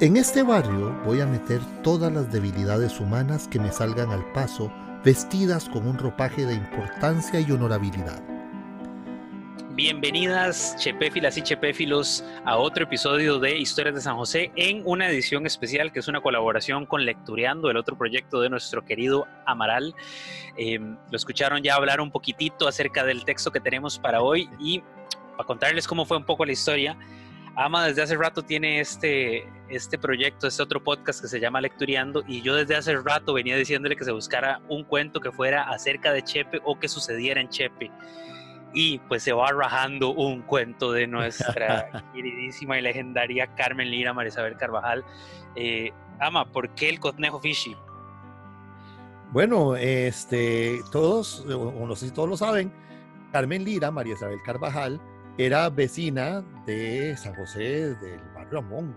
[0.00, 4.72] En este barrio voy a meter todas las debilidades humanas que me salgan al paso,
[5.04, 8.22] vestidas con un ropaje de importancia y honorabilidad.
[9.70, 15.46] Bienvenidas, chepéfilas y chepéfilos, a otro episodio de Historias de San José en una edición
[15.46, 19.96] especial que es una colaboración con Lectureando, el otro proyecto de nuestro querido Amaral.
[20.56, 24.80] Em, lo escucharon ya hablar un poquitito acerca del texto que tenemos para hoy y
[25.36, 26.96] para contarles cómo fue un poco la historia.
[27.60, 32.22] Ama desde hace rato tiene este, este proyecto, este otro podcast que se llama Lectureando
[32.24, 36.12] y yo desde hace rato venía diciéndole que se buscara un cuento que fuera acerca
[36.12, 37.90] de Chepe o que sucediera en Chepe
[38.72, 44.56] y pues se va rajando un cuento de nuestra queridísima y legendaria Carmen Lira, Marisabel
[44.56, 45.04] Carvajal.
[45.56, 45.90] Eh,
[46.20, 47.74] Ama, ¿por qué el conejo Fishy?
[49.32, 52.72] Bueno, este, todos, o no sé si todos lo saben,
[53.32, 55.00] Carmen Lira, María Isabel Carvajal,
[55.38, 58.96] era vecina de San José del barrio Amón.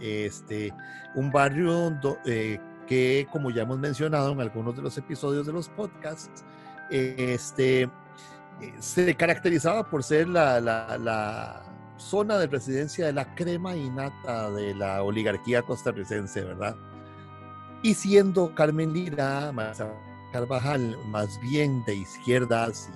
[0.00, 0.72] Este,
[1.14, 2.58] un barrio eh,
[2.88, 6.44] que, como ya hemos mencionado en algunos de los episodios de los podcasts,
[6.90, 7.88] este, eh,
[8.80, 11.62] se caracterizaba por ser la,
[11.98, 16.74] zona de residencia de la crema innata de la oligarquía costarricense, ¿verdad?
[17.82, 19.52] Y siendo Carmen Lira,
[20.32, 22.90] Carvajal, más bien de izquierdas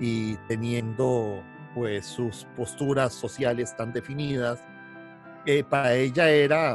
[0.00, 1.40] y, teniendo
[1.78, 4.58] pues sus posturas sociales tan definidas,
[5.46, 6.74] eh, para ella era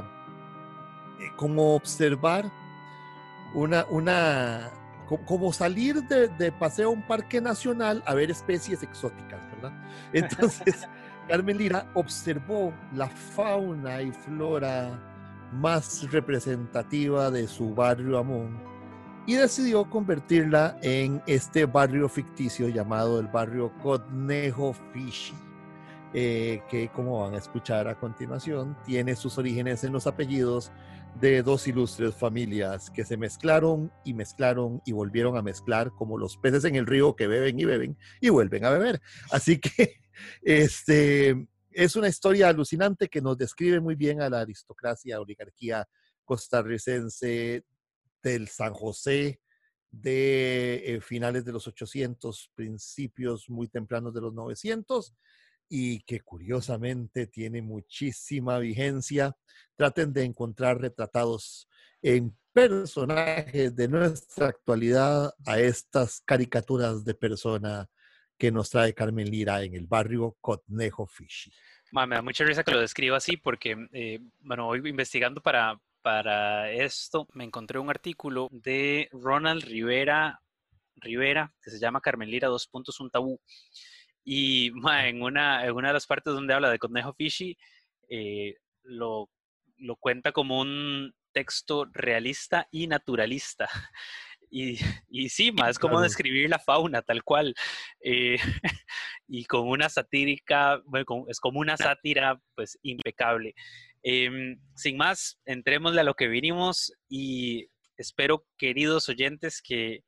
[1.20, 2.50] eh, como observar
[3.54, 4.72] una, una,
[5.26, 9.73] como salir de, paseo a un parque nacional a ver especies exóticas, ¿verdad?
[10.14, 10.88] Entonces,
[11.28, 14.98] Carmen Lira observó la fauna y flora
[15.52, 18.73] más representativa de su barrio Amón
[19.26, 25.34] y decidió convertirla en este barrio ficticio llamado el barrio Conejo Fishy.
[26.16, 30.72] Eh, que como van a escuchar a continuación, tiene sus orígenes en los apellidos
[31.20, 36.38] de dos ilustres familias que se mezclaron y mezclaron y volvieron a mezclar como los
[36.38, 39.02] peces en el río que beben y beben y vuelven a beber.
[39.32, 40.02] Así que
[40.44, 45.88] este, es una historia alucinante que nos describe muy bien a la aristocracia, oligarquía
[46.26, 47.64] costarricense
[48.23, 49.39] del San José
[49.92, 55.14] de eh, finales de los 800, principios muy tempranos de los 900
[55.70, 59.36] y que curiosamente tiene muchísima vigencia.
[59.76, 61.70] Traten de encontrar retratados
[62.02, 67.88] en personajes de nuestra actualidad a estas caricaturas de persona
[68.38, 71.52] que nos trae Carmen Lira en el barrio Cotnejo Fishy.
[71.92, 76.69] me da mucha risa que lo describa así porque, eh, bueno, hoy investigando para, para
[76.71, 80.39] esto me encontré un artículo de Ronald Rivera,
[80.97, 83.39] Rivera que se llama Carmen Lira, dos puntos, un tabú.
[84.23, 84.71] Y
[85.08, 87.58] en, una, en una de las partes donde habla de Conejo Fishy,
[88.09, 89.30] eh, lo,
[89.77, 93.67] lo cuenta como un texto realista y naturalista.
[94.55, 94.77] Y,
[95.09, 97.55] y sí, más como describir la fauna tal cual.
[98.02, 98.37] Eh,
[99.27, 103.55] y con una satírica, bueno, es como una sátira pues impecable.
[104.03, 110.03] Em, sin más, entrémosle a lo que vinimos y espero, queridos oyentes, que,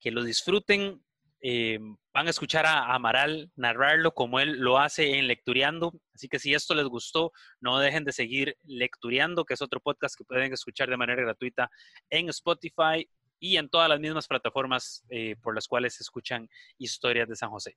[0.00, 1.02] que lo disfruten
[1.40, 1.78] eh,
[2.12, 5.92] van a escuchar a Amaral narrarlo como él lo hace en Lectureando.
[6.14, 10.16] Así que si esto les gustó, no dejen de seguir Lectureando, que es otro podcast
[10.16, 11.70] que pueden escuchar de manera gratuita
[12.10, 13.08] en Spotify
[13.38, 17.50] y en todas las mismas plataformas eh, por las cuales se escuchan historias de San
[17.50, 17.76] José.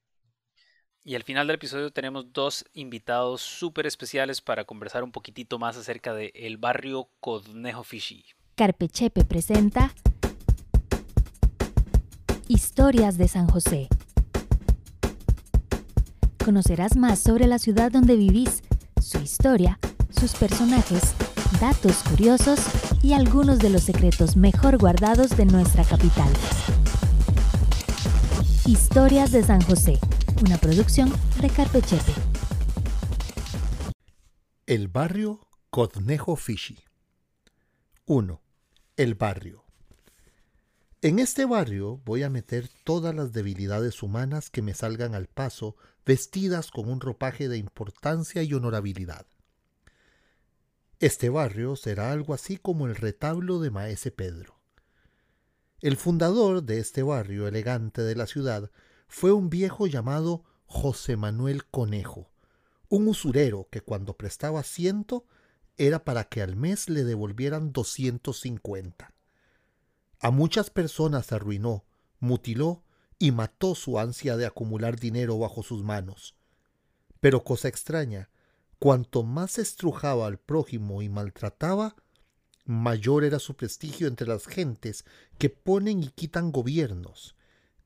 [1.04, 5.76] Y al final del episodio tenemos dos invitados súper especiales para conversar un poquitito más
[5.76, 8.24] acerca del el barrio Conejo Fishy.
[8.54, 9.92] Carpechepe presenta
[12.48, 13.88] Historias de San José.
[16.46, 18.62] Conocerás más sobre la ciudad donde vivís,
[19.02, 19.80] su historia,
[20.12, 21.16] sus personajes,
[21.60, 22.60] datos curiosos
[23.02, 26.32] y algunos de los secretos mejor guardados de nuestra capital.
[28.68, 30.00] Historias de San José,
[30.42, 32.14] una producción de Carpechepe.
[34.66, 36.80] El barrio Codnejo Fishy.
[38.06, 38.42] 1.
[38.98, 39.64] El barrio.
[41.04, 45.76] En este barrio voy a meter todas las debilidades humanas que me salgan al paso,
[46.06, 49.28] vestidas con un ropaje de importancia y honorabilidad.
[51.00, 54.60] Este barrio será algo así como el retablo de Maese Pedro.
[55.82, 58.72] El fundador de este barrio elegante de la ciudad
[59.12, 62.32] fue un viejo llamado José Manuel Conejo,
[62.88, 65.26] un usurero que cuando prestaba ciento
[65.76, 69.14] era para que al mes le devolvieran doscientos cincuenta.
[70.22, 71.84] A muchas personas arruinó,
[72.22, 72.86] mutiló
[73.20, 76.38] y mató su ansia de acumular dinero bajo sus manos.
[77.20, 78.30] Pero cosa extraña,
[78.80, 81.98] cuanto más estrujaba al prójimo y maltrataba,
[82.64, 85.04] mayor era su prestigio entre las gentes
[85.38, 87.36] que ponen y quitan gobiernos,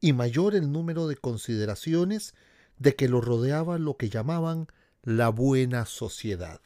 [0.05, 2.35] y mayor el número de consideraciones
[2.77, 4.67] de que lo rodeaba lo que llamaban
[5.01, 6.61] la buena sociedad.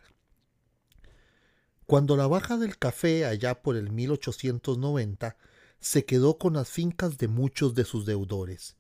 [1.86, 5.38] Cuando la baja del café allá por el 1890
[5.80, 8.76] se quedó con las fincas de muchos de sus deudores,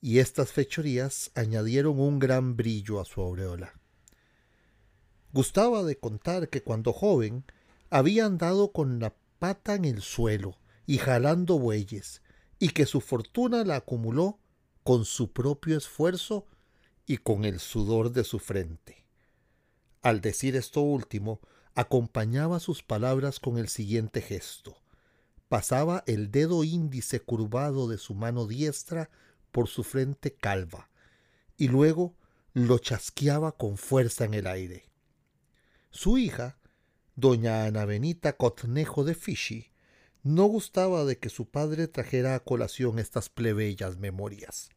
[0.00, 3.72] y estas fechorías añadieron un gran brillo a su aureola.
[5.32, 7.44] Gustaba de contar que cuando joven
[7.90, 12.20] había andado con la pata en el suelo y jalando bueyes,
[12.58, 14.38] y que su fortuna la acumuló
[14.82, 16.46] con su propio esfuerzo
[17.06, 19.04] y con el sudor de su frente.
[20.02, 21.40] Al decir esto último,
[21.74, 24.76] acompañaba sus palabras con el siguiente gesto.
[25.48, 29.10] Pasaba el dedo índice curvado de su mano diestra
[29.52, 30.90] por su frente calva,
[31.56, 32.14] y luego
[32.52, 34.88] lo chasqueaba con fuerza en el aire.
[35.90, 36.58] Su hija,
[37.14, 39.70] doña Ana Benita Cotnejo de Fishy,
[40.26, 44.70] no gustaba de que su padre trajera a colación estas plebeyas memorias.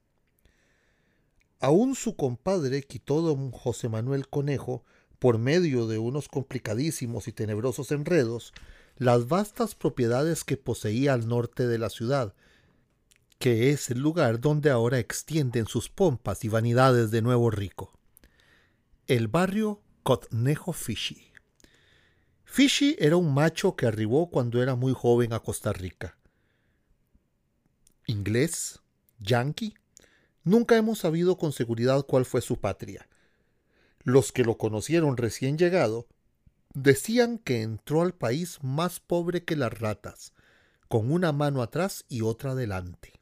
[1.60, 4.84] Aún su compadre quitó don José Manuel Conejo,
[5.18, 8.54] por medio de unos complicadísimos y tenebrosos enredos,
[8.98, 12.36] las vastas propiedades que poseía al norte de la ciudad,
[13.40, 17.98] que es el lugar donde ahora extienden sus pompas y vanidades de nuevo rico.
[19.08, 21.29] El barrio Cotnejo Fishy.
[22.52, 26.18] Fishy era un macho que arribó cuando era muy joven a Costa Rica.
[28.08, 28.82] Inglés,
[29.20, 29.76] yankee,
[30.44, 33.08] nunca hemos sabido con seguridad cuál fue su patria.
[34.02, 36.08] Los que lo conocieron recién llegado
[36.74, 40.34] decían que entró al país más pobre que las ratas,
[40.88, 43.14] con una mano atrás y otra delante.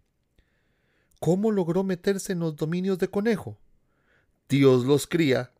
[1.19, 3.59] ¿Cómo logró meterse en los dominios de conejo?
[4.47, 5.51] Dios los cría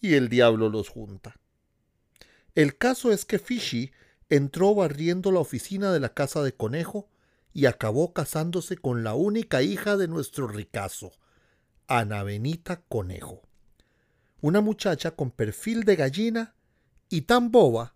[0.00, 1.34] y el diablo los junta.
[2.56, 3.92] El caso es que Fishy
[4.30, 7.06] entró barriendo la oficina de la casa de conejo
[7.52, 11.12] y acabó casándose con la única hija de nuestro ricazo,
[11.86, 13.42] Ana Benita Conejo.
[14.40, 16.54] Una muchacha con perfil de gallina
[17.10, 17.94] y tan boba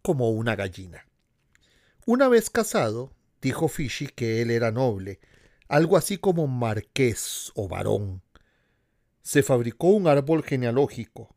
[0.00, 1.06] como una gallina.
[2.06, 5.20] Una vez casado, dijo Fishy que él era noble,
[5.68, 8.22] algo así como marqués o varón.
[9.20, 11.36] Se fabricó un árbol genealógico,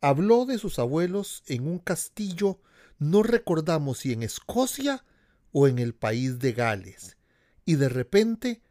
[0.00, 2.60] Habló de sus abuelos en un castillo,
[2.98, 5.04] no recordamos si en Escocia
[5.50, 7.16] o en el país de Gales,
[7.64, 8.62] y de repente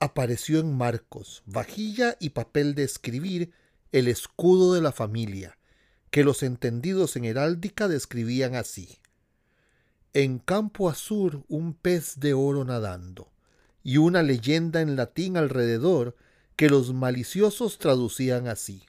[0.00, 3.52] apareció en marcos, vajilla y papel de escribir
[3.92, 5.58] el escudo de la familia,
[6.10, 9.00] que los entendidos en heráldica describían así.
[10.14, 13.30] En campo azul un pez de oro nadando,
[13.82, 16.16] y una leyenda en latín alrededor
[16.56, 18.87] que los maliciosos traducían así.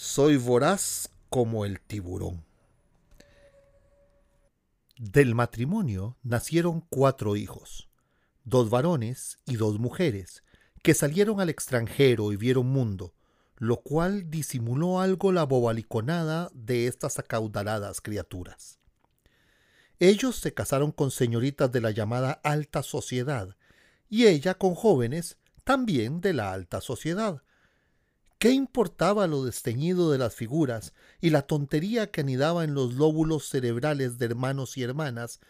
[0.00, 2.44] Soy voraz como el tiburón.
[4.96, 7.90] Del matrimonio nacieron cuatro hijos,
[8.44, 10.44] dos varones y dos mujeres,
[10.84, 13.12] que salieron al extranjero y vieron mundo,
[13.56, 18.78] lo cual disimuló algo la bobaliconada de estas acaudaladas criaturas.
[19.98, 23.56] Ellos se casaron con señoritas de la llamada alta sociedad,
[24.08, 27.42] y ella con jóvenes también de la alta sociedad,
[28.38, 33.48] ¿Qué importaba lo desteñido de las figuras y la tontería que anidaba en los lóbulos
[33.48, 35.40] cerebrales de hermanos y hermanas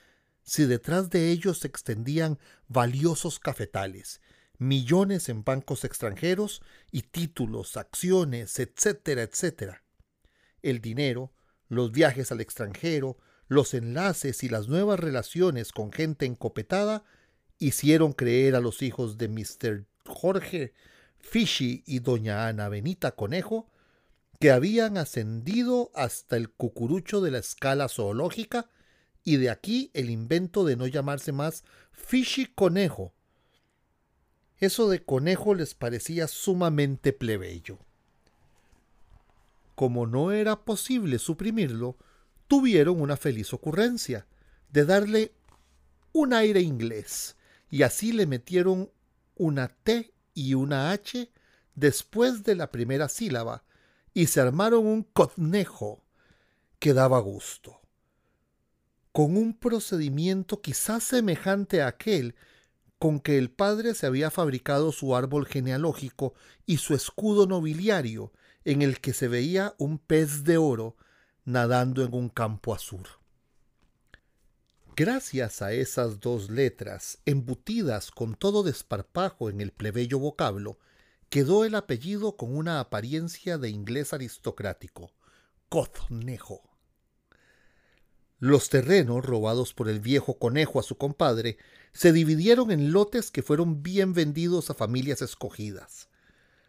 [0.43, 4.23] si detrás de ellos se extendían valiosos cafetales,
[4.57, 9.85] millones en bancos extranjeros y títulos, acciones, etcétera, etcétera?
[10.63, 11.31] El dinero,
[11.69, 17.05] los viajes al extranjero, los enlaces y las nuevas relaciones con gente encopetada
[17.59, 19.85] hicieron creer a los hijos de Mr.
[20.07, 20.73] Jorge
[21.19, 23.69] Fishy y doña Ana Benita Conejo,
[24.41, 28.71] que habían ascendido hasta el cucurucho de la escala zoológica,
[29.25, 33.13] y de aquí el invento de no llamarse más Fishy Conejo.
[34.59, 37.79] Eso de conejo les parecía sumamente plebeyo.
[39.75, 41.97] Como no era posible suprimirlo,
[42.49, 44.27] tuvieron una feliz ocurrencia
[44.73, 45.33] de darle
[46.13, 47.37] un aire inglés,
[47.71, 48.91] y así le metieron
[49.37, 51.33] una T y una H
[51.75, 53.65] después de la primera sílaba
[54.15, 56.05] y se armaron un cotnejo
[56.79, 57.81] que daba gusto.
[59.11, 62.37] Con un procedimiento quizás semejante a aquel
[63.01, 66.35] con que el padre se había fabricado su árbol genealógico
[66.67, 68.33] y su escudo nobiliario,
[68.65, 70.97] en el que se veía un pez de oro
[71.45, 73.09] nadando en un campo azul.
[74.99, 80.81] Gracias a esas dos letras, embutidas con todo desparpajo en el plebeyo vocablo,
[81.31, 85.13] quedó el apellido con una apariencia de inglés aristocrático,
[85.69, 86.69] Coznejo.
[88.41, 91.59] Los terrenos robados por el viejo conejo a su compadre
[91.93, 96.09] se dividieron en lotes que fueron bien vendidos a familias escogidas.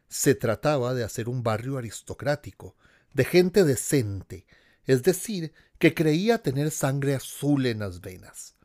[0.07, 2.75] Se trataba de hacer un barrio aristocrático,
[3.11, 4.45] de gente decente,
[4.89, 8.55] es decir, que creía tener sangre azul en las venas.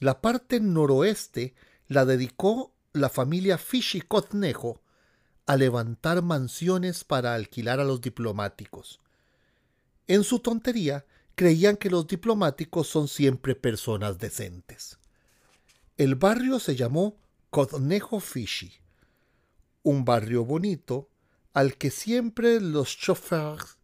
[0.00, 1.54] La parte noroeste
[1.88, 4.82] la dedicó la familia Fishy Cotnejo
[5.46, 9.00] a levantar mansiones para alquilar a los diplomáticos.
[10.06, 14.98] En su tontería, creían que los diplomáticos son siempre personas decentes.
[15.96, 17.16] El barrio se llamó
[17.48, 18.74] Cotnejo Fishy,
[19.82, 21.08] un barrio bonito
[21.54, 23.75] al que siempre los chauffeurs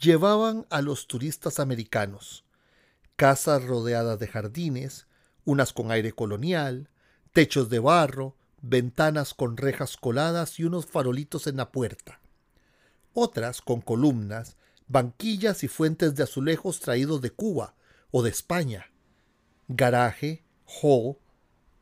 [0.00, 2.44] llevaban a los turistas americanos.
[3.16, 5.06] Casas rodeadas de jardines,
[5.44, 6.88] unas con aire colonial,
[7.32, 12.20] techos de barro, ventanas con rejas coladas y unos farolitos en la puerta.
[13.12, 17.74] Otras con columnas, banquillas y fuentes de azulejos traídos de Cuba
[18.10, 18.90] o de España.
[19.66, 20.44] Garaje,
[20.80, 21.16] hall,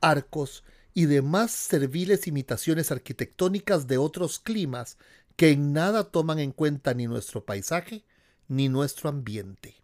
[0.01, 4.97] arcos y demás serviles imitaciones arquitectónicas de otros climas
[5.37, 8.06] que en nada toman en cuenta ni nuestro paisaje
[8.49, 9.77] ni nuestro ambiente.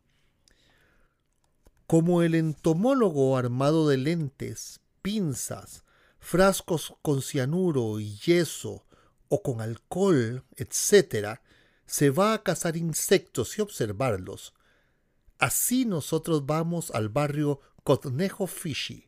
[1.86, 5.84] Como el entomólogo armado de lentes, pinzas,
[6.20, 8.84] frascos con cianuro y yeso
[9.28, 11.40] o con alcohol, etc.,
[11.86, 14.54] se va a cazar insectos y observarlos.
[15.38, 19.06] Así nosotros vamos al barrio Cotnejo Fishy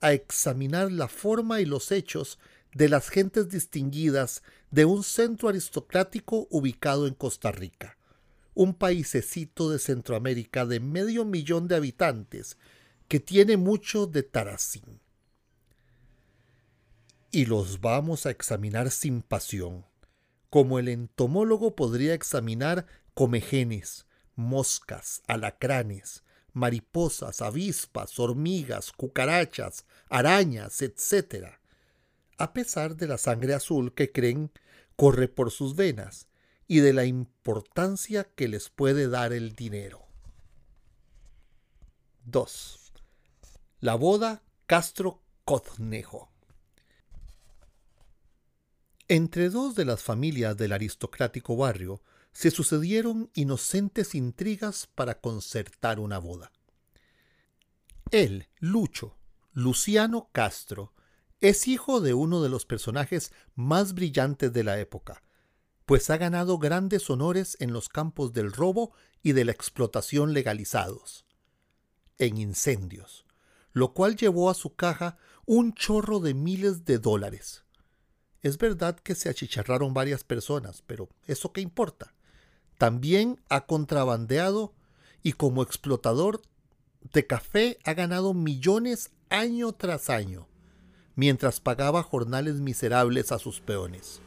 [0.00, 2.38] a examinar la forma y los hechos
[2.72, 7.97] de las gentes distinguidas de un centro aristocrático ubicado en Costa Rica,
[8.58, 12.58] un paisecito de Centroamérica de medio millón de habitantes
[13.06, 15.00] que tiene mucho de Tarasín
[17.30, 19.86] y los vamos a examinar sin pasión,
[20.50, 31.60] como el entomólogo podría examinar comegenes, moscas, alacranes, mariposas, avispas, hormigas, cucarachas, arañas, etc.,
[32.38, 34.50] a pesar de la sangre azul que creen
[34.96, 36.27] corre por sus venas
[36.68, 40.06] y de la importancia que les puede dar el dinero.
[42.26, 42.92] 2.
[43.80, 46.30] La boda Castro Coznejo.
[49.08, 56.18] Entre dos de las familias del aristocrático barrio se sucedieron inocentes intrigas para concertar una
[56.18, 56.52] boda.
[58.10, 59.16] Él, Lucho,
[59.54, 60.92] Luciano Castro,
[61.40, 65.22] es hijo de uno de los personajes más brillantes de la época,
[65.88, 68.92] pues ha ganado grandes honores en los campos del robo
[69.22, 71.24] y de la explotación legalizados,
[72.18, 73.24] en incendios,
[73.72, 75.16] lo cual llevó a su caja
[75.46, 77.64] un chorro de miles de dólares.
[78.42, 82.12] Es verdad que se achicharraron varias personas, pero ¿eso qué importa?
[82.76, 84.74] También ha contrabandeado
[85.22, 86.42] y como explotador
[87.14, 90.48] de café ha ganado millones año tras año,
[91.14, 94.20] mientras pagaba jornales miserables a sus peones.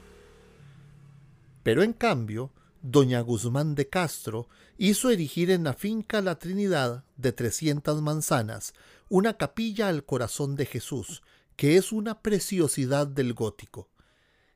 [1.64, 2.52] Pero en cambio,
[2.82, 8.74] doña Guzmán de Castro hizo erigir en la finca La Trinidad de 300 manzanas
[9.10, 11.22] una capilla al corazón de Jesús,
[11.56, 13.90] que es una preciosidad del gótico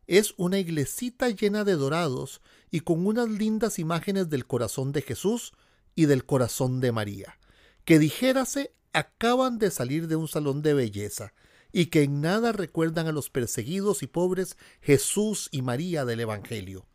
[0.07, 5.53] es una iglesita llena de dorados y con unas lindas imágenes del corazón de Jesús
[5.95, 7.39] y del corazón de María,
[7.85, 11.33] que dijérase acaban de salir de un salón de belleza
[11.71, 16.85] y que en nada recuerdan a los perseguidos y pobres Jesús y María del Evangelio.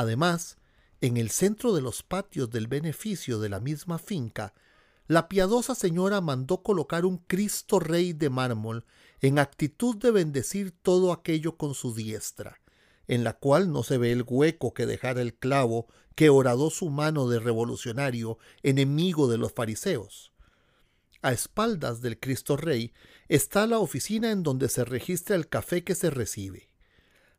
[0.00, 0.56] Además,
[1.02, 4.54] en el centro de los patios del beneficio de la misma finca,
[5.08, 8.86] la piadosa señora mandó colocar un Cristo Rey de mármol
[9.20, 12.62] en actitud de bendecir todo aquello con su diestra,
[13.08, 16.88] en la cual no se ve el hueco que dejara el clavo que horadó su
[16.88, 20.32] mano de revolucionario enemigo de los fariseos.
[21.20, 22.94] A espaldas del Cristo Rey
[23.28, 26.70] está la oficina en donde se registra el café que se recibe.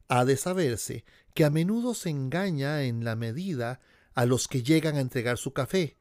[0.10, 3.80] Ha de saberse que a menudo se engaña en la medida
[4.14, 5.98] a los que llegan a entregar su café,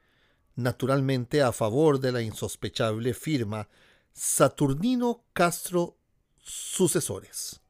[0.56, 3.68] naturalmente a favor de la insospechable firma
[4.12, 5.96] Saturnino Castro
[6.38, 7.60] sucesores.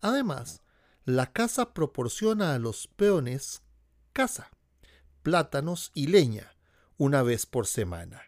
[0.00, 0.62] Además,
[1.04, 3.62] la casa proporciona a los peones
[4.12, 4.50] casa,
[5.22, 6.56] plátanos y leña
[6.96, 8.22] una vez por semana.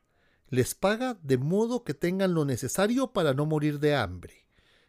[0.49, 4.47] Les paga de modo que tengan lo necesario para no morir de hambre.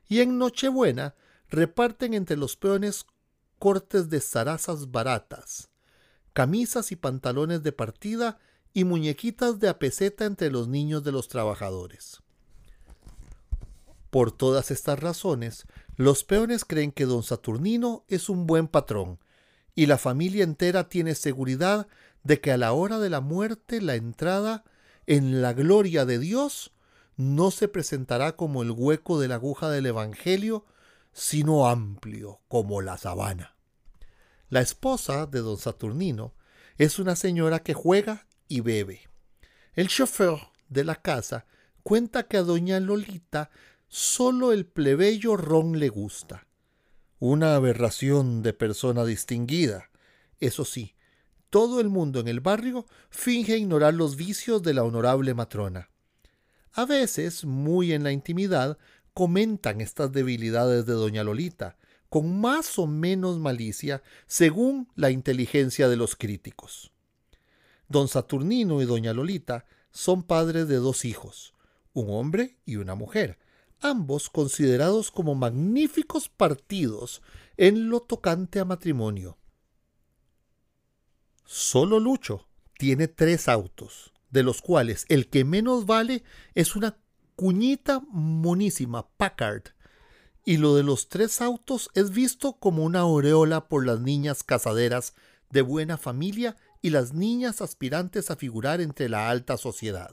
[0.08, 1.16] Y en Nochebuena
[1.50, 3.06] reparten entre los peones
[3.62, 5.70] cortes de zarazas baratas,
[6.34, 8.40] camisas y pantalones de partida
[8.74, 12.24] y muñequitas de apeseta entre los niños de los trabajadores.
[14.10, 19.20] Por todas estas razones, Los peones creen que don Saturnino es un buen patrón
[19.76, 21.88] y la familia entera tiene seguridad
[22.24, 24.64] de que a la hora de la muerte la entrada
[25.06, 26.72] en la gloria de Dios
[27.16, 30.66] no se presentará como el hueco de la aguja del Evangelio,
[31.14, 33.56] sino amplio como la sabana.
[34.50, 36.34] La esposa de don Saturnino
[36.78, 39.02] es una señora que juega y bebe.
[39.74, 40.38] El chofer
[40.68, 41.46] de la casa
[41.84, 43.50] cuenta que a doña Lolita
[43.88, 46.48] solo el plebeyo ron le gusta.
[47.20, 49.90] Una aberración de persona distinguida.
[50.40, 50.96] Eso sí,
[51.50, 55.90] todo el mundo en el barrio finge ignorar los vicios de la honorable matrona.
[56.74, 58.78] A veces, muy en la intimidad,
[59.14, 61.78] comentan estas debilidades de doña Lolita,
[62.10, 66.92] con más o menos malicia, según la inteligencia de los críticos.
[67.88, 71.54] Don Saturnino y doña Lolita son padres de dos hijos,
[71.94, 73.38] un hombre y una mujer,
[73.82, 77.22] ambos considerados como magníficos partidos
[77.58, 79.38] en lo tocante a matrimonio.
[81.46, 86.24] Solo Lucho tiene tres autos, de los cuales el que menos vale
[86.56, 86.98] es una
[87.42, 89.64] cuñita monísima Packard,
[90.46, 95.16] y lo de los tres autos es visto como una aureola por las niñas casaderas
[95.50, 100.12] de buena familia y las niñas aspirantes a figurar entre la alta sociedad.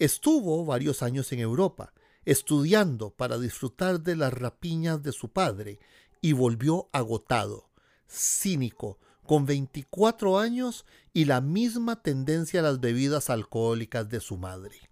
[0.00, 1.92] Estuvo varios años en Europa,
[2.24, 5.78] estudiando para disfrutar de las rapiñas de su padre,
[6.20, 7.70] y volvió agotado,
[8.08, 14.91] cínico, con 24 años y la misma tendencia a las bebidas alcohólicas de su madre.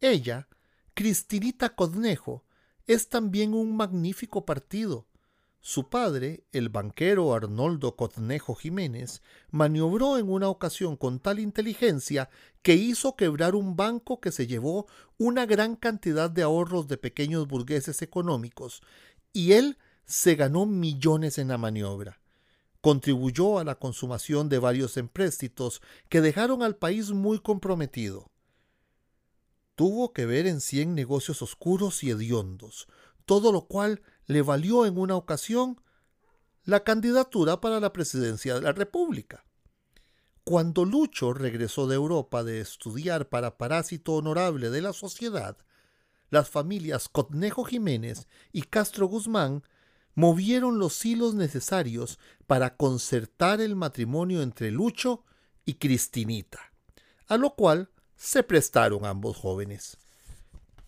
[0.00, 0.48] Ella,
[0.94, 2.44] Cristinita Codnejo,
[2.86, 5.06] es también un magnífico partido,
[5.62, 12.30] su padre, el banquero Arnoldo Cotnejo Jiménez, maniobró en una ocasión con tal inteligencia
[12.62, 14.86] que hizo quebrar un banco que se llevó
[15.18, 18.82] una gran cantidad de ahorros de pequeños burgueses económicos,
[19.34, 19.76] y él
[20.06, 22.22] se ganó millones en la maniobra.
[22.80, 28.29] Contribuyó a la consumación de varios empréstitos que dejaron al país muy comprometido.
[29.74, 32.88] Tuvo que ver en cien negocios oscuros y hediondos,
[33.24, 35.80] todo lo cual le valió en una ocasión
[36.64, 39.44] la candidatura para la presidencia de la República.
[40.44, 45.56] Cuando Lucho regresó de Europa de estudiar para parásito honorable de la sociedad,
[46.30, 49.62] las familias Cotnejo Jiménez y Castro Guzmán
[50.14, 55.24] movieron los hilos necesarios para concertar el matrimonio entre Lucho
[55.64, 56.72] y Cristinita,
[57.26, 59.96] a lo cual se prestaron ambos jóvenes.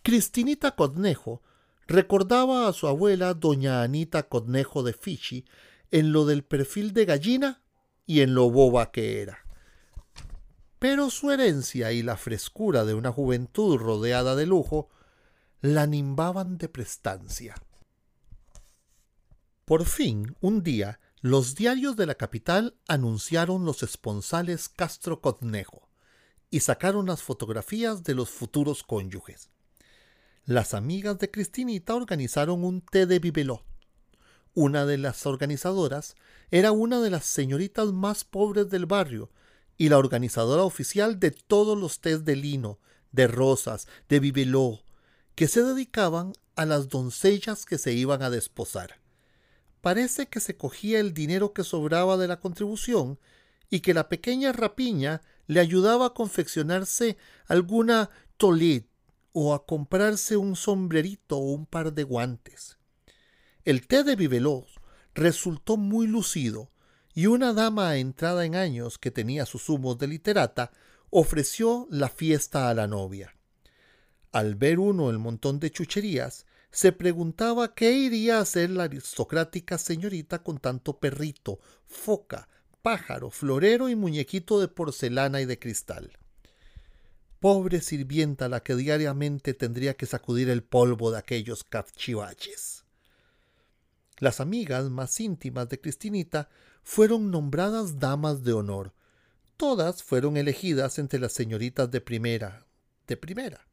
[0.02, 1.40] Cristinita Cotnejo
[1.86, 5.46] recordaba a su abuela doña Anita Codnejo de Fichi
[5.90, 7.62] en lo del perfil de gallina
[8.04, 9.46] y en lo boba que era.
[10.78, 14.90] Pero su herencia y la frescura de una juventud rodeada de lujo
[15.62, 17.54] la nimbaban de prestancia.
[19.64, 25.91] Por fin, un día, los diarios de la capital anunciaron los esponsales Castro Codnejo
[26.52, 29.50] y sacaron las fotografías de los futuros cónyuges
[30.44, 33.64] las amigas de Cristinita organizaron un té de bibelot.
[34.54, 36.16] Una de las organizadoras
[36.50, 39.30] era una de las señoritas más pobres del barrio
[39.78, 42.80] y la organizadora oficial de todos los tés de lino,
[43.12, 44.84] de rosas, de bibelot,
[45.36, 49.00] que se dedicaban a las doncellas que se iban a desposar.
[49.80, 53.18] Parece que se cogía el dinero que sobraba de la contribución
[53.70, 58.86] y que la pequeña rapiña le ayudaba a confeccionarse alguna tolit
[59.32, 62.78] o a comprarse un sombrerito o un par de guantes.
[63.64, 64.80] El té de Vivelos
[65.14, 66.70] resultó muy lucido
[67.14, 70.72] y una dama entrada en años que tenía sus humos de literata
[71.10, 73.36] ofreció la fiesta a la novia.
[74.32, 79.76] Al ver uno el montón de chucherías, se preguntaba qué iría a hacer la aristocrática
[79.76, 82.48] señorita con tanto perrito, foca,
[82.82, 86.12] pájaro, florero y muñequito de porcelana y de cristal.
[87.40, 92.84] Pobre sirvienta la que diariamente tendría que sacudir el polvo de aquellos cachivaches.
[94.18, 96.48] Las amigas más íntimas de Cristinita
[96.84, 98.92] fueron nombradas damas de honor.
[99.56, 102.64] Todas fueron elegidas entre las señoritas de primera,
[103.08, 103.66] de primera.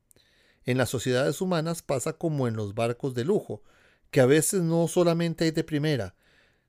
[0.66, 3.62] En las sociedades humanas pasa como en los barcos de lujo,
[4.10, 6.16] que a veces no solamente hay de primera,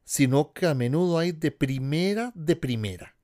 [0.04, 3.16] sino que a menudo hay de primera de primera.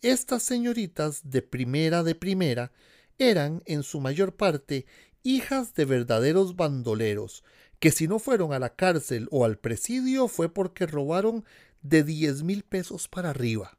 [0.00, 2.72] Estas señoritas de primera de primera
[3.18, 4.86] eran, en su mayor parte,
[5.22, 7.44] hijas de verdaderos bandoleros,
[7.80, 11.44] que si no fueron a la cárcel o al presidio fue porque robaron
[11.82, 13.78] de diez mil pesos para arriba.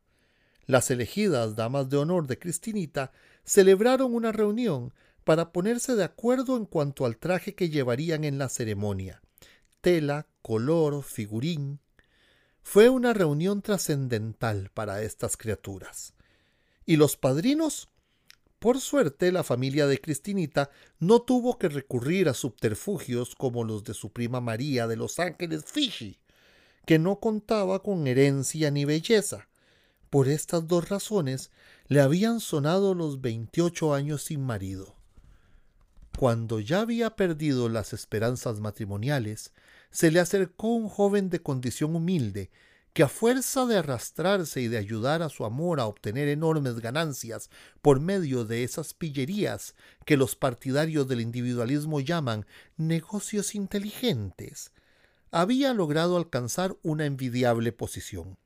[0.66, 3.12] Las elegidas damas de honor de Cristinita
[3.44, 8.50] celebraron una reunión para ponerse de acuerdo en cuanto al traje que llevarían en la
[8.50, 9.22] ceremonia,
[9.82, 11.80] tela, color, figurín.
[12.62, 16.14] Fue una reunión trascendental para estas criaturas.
[16.86, 17.90] Y los padrinos
[18.60, 20.70] por suerte, la familia de Cristinita
[21.00, 25.64] no tuvo que recurrir a subterfugios como los de su prima María de Los Ángeles
[25.64, 26.20] Fishy,
[26.86, 29.48] que no contaba con herencia ni belleza.
[30.10, 31.52] Por estas dos razones
[31.88, 34.94] le habían sonado los 28 años sin marido.
[36.18, 39.54] Cuando ya había perdido las esperanzas matrimoniales,
[39.92, 42.52] se le acercó un joven de condición humilde
[42.94, 47.50] que a fuerza de arrastrarse y de ayudar a su amor a obtener enormes ganancias
[47.82, 49.76] por medio de esas pillerías
[50.06, 52.46] que los partidarios del individualismo llaman
[52.78, 54.72] negocios inteligentes,
[55.32, 58.38] había logrado alcanzar una envidiable posición.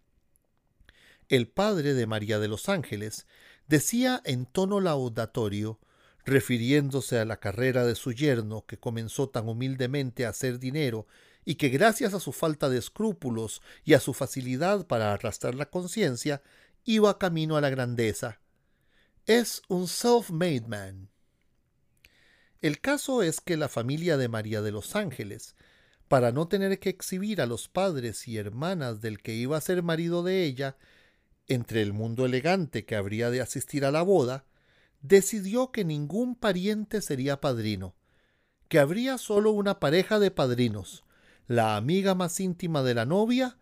[1.29, 3.25] El padre de María de los Ángeles
[3.67, 5.79] decía en tono laudatorio,
[6.25, 11.07] refiriéndose a la carrera de su yerno que comenzó tan humildemente a hacer dinero
[11.45, 15.69] y que gracias a su falta de escrúpulos y a su facilidad para arrastrar la
[15.69, 16.41] conciencia,
[16.85, 18.39] iba camino a la grandeza.
[19.25, 21.09] Es un self-made man.
[22.61, 25.55] El caso es que la familia de María de los Ángeles,
[26.07, 29.83] para no tener que exhibir a los padres y hermanas del que iba a ser
[29.83, 30.77] marido de ella,
[31.47, 34.45] entre el mundo elegante que habría de asistir a la boda,
[35.01, 37.95] decidió que ningún pariente sería padrino,
[38.69, 41.03] que habría solo una pareja de padrinos,
[41.47, 43.57] la amiga más íntima de la novia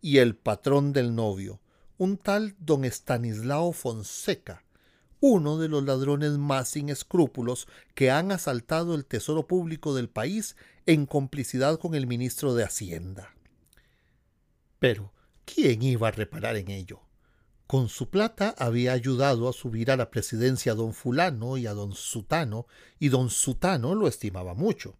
[0.00, 1.60] y el patrón del novio,
[1.98, 4.64] un tal don Estanislao Fonseca,
[5.20, 10.56] uno de los ladrones más sin escrúpulos que han asaltado el tesoro público del país
[10.84, 13.34] en complicidad con el ministro de Hacienda.
[14.78, 15.12] Pero,
[15.44, 17.00] ¿quién iba a reparar en ello?
[17.66, 21.72] Con su plata había ayudado a subir a la presidencia a don fulano y a
[21.72, 22.66] don Sutano,
[23.00, 24.96] y don Sutano lo estimaba mucho.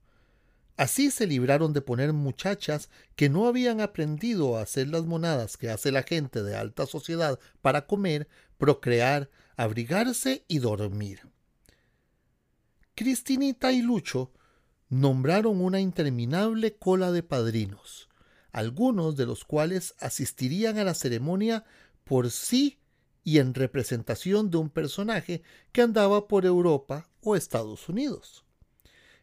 [0.76, 5.70] Así se libraron de poner muchachas que no habían aprendido a hacer las monadas que
[5.70, 11.28] hace la gente de alta sociedad para comer, procrear, abrigarse y dormir.
[12.94, 14.32] Cristinita y Lucho
[14.90, 18.08] nombraron una interminable cola de padrinos,
[18.52, 21.64] algunos de los cuales asistirían a la ceremonia
[22.04, 22.80] por sí
[23.24, 28.45] y en representación de un personaje que andaba por Europa o Estados Unidos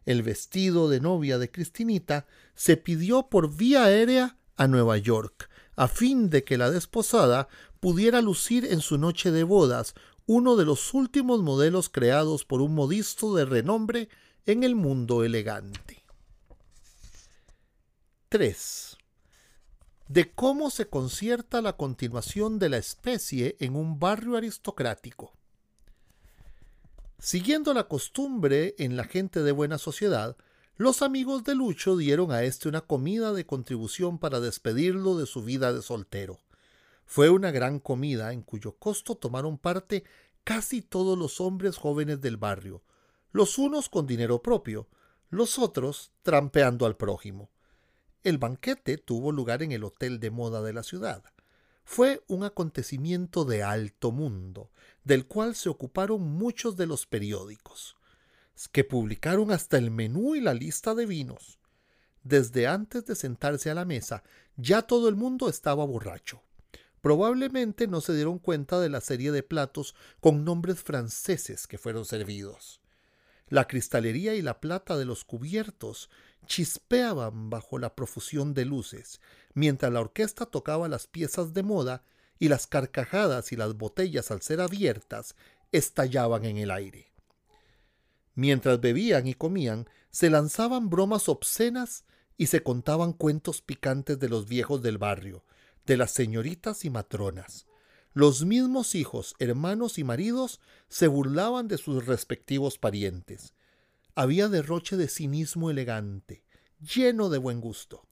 [0.05, 5.87] el vestido de novia de Cristinita, se pidió por vía aérea a Nueva York, a
[5.87, 7.47] fin de que la desposada
[7.79, 12.73] pudiera lucir en su noche de bodas uno de los últimos modelos creados por un
[12.75, 14.09] modisto de renombre
[14.45, 16.03] en el mundo elegante.
[18.29, 18.97] 3.
[20.07, 25.33] De cómo se concierta la continuación de la especie en un barrio aristocrático.
[27.23, 30.35] Siguiendo la costumbre en la gente de buena sociedad,
[30.75, 35.41] los amigos de Lucho dieron a éste una comida de contribución para despedirlo de su
[35.41, 36.41] vida de soltero.
[37.05, 40.03] Fue una gran comida en cuyo costo tomaron parte
[40.43, 42.83] casi todos los hombres jóvenes del barrio,
[43.31, 44.89] los unos con dinero propio,
[45.29, 47.51] los otros trampeando al prójimo.
[48.23, 51.23] El banquete tuvo lugar en el hotel de moda de la ciudad.
[51.85, 54.71] Fue un acontecimiento de alto mundo,
[55.03, 57.97] del cual se ocuparon muchos de los periódicos,
[58.71, 61.59] que publicaron hasta el menú y la lista de vinos.
[62.23, 64.23] Desde antes de sentarse a la mesa,
[64.55, 66.41] ya todo el mundo estaba borracho.
[67.01, 72.05] Probablemente no se dieron cuenta de la serie de platos con nombres franceses que fueron
[72.05, 72.79] servidos.
[73.49, 76.09] La cristalería y la plata de los cubiertos
[76.45, 79.19] chispeaban bajo la profusión de luces,
[79.53, 82.03] mientras la orquesta tocaba las piezas de moda
[82.39, 85.35] y las carcajadas y las botellas al ser abiertas
[85.71, 87.11] estallaban en el aire.
[88.35, 92.05] Mientras bebían y comían, se lanzaban bromas obscenas
[92.37, 95.43] y se contaban cuentos picantes de los viejos del barrio,
[95.85, 97.65] de las señoritas y matronas.
[98.13, 103.53] Los mismos hijos, hermanos y maridos se burlaban de sus respectivos parientes.
[104.15, 106.43] Había derroche de cinismo elegante,
[106.79, 108.05] lleno de buen gusto.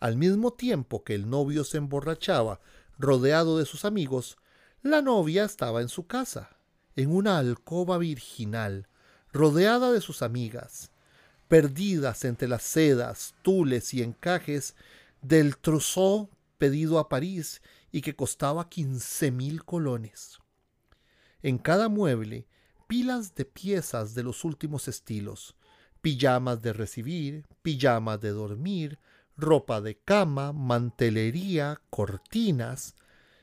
[0.00, 2.60] Al mismo tiempo que el novio se emborrachaba,
[2.98, 4.36] rodeado de sus amigos,
[4.82, 6.56] la novia estaba en su casa,
[6.96, 8.88] en una alcoba virginal,
[9.32, 10.90] rodeada de sus amigas,
[11.48, 14.74] perdidas entre las sedas, tules y encajes
[15.22, 20.38] del trousseau pedido a París y que costaba quince mil colones.
[21.42, 22.46] En cada mueble,
[22.86, 25.56] pilas de piezas de los últimos estilos,
[26.00, 28.98] pijamas de recibir, pijamas de dormir,
[29.36, 32.94] ropa de cama, mantelería, cortinas,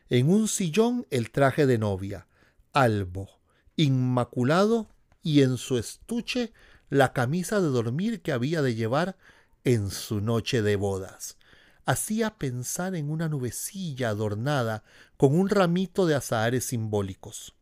[0.10, 2.28] en un sillón el traje de novia,
[2.74, 3.30] albo,
[3.76, 4.90] inmaculado
[5.24, 6.54] y en su estuche
[6.90, 9.18] la camisa de dormir que había de llevar
[9.64, 11.38] en su noche de bodas.
[11.86, 14.84] Hacía pensar en una nubecilla adornada
[15.18, 17.56] con un ramito de azahares simbólicos.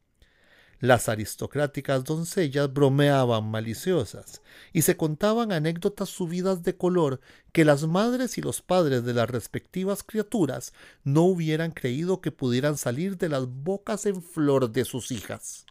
[0.79, 7.19] Las aristocráticas doncellas bromeaban maliciosas y se contaban anécdotas subidas de color
[7.51, 12.77] que las madres y los padres de las respectivas criaturas no hubieran creído que pudieran
[12.77, 15.65] salir de las bocas en flor de sus hijas.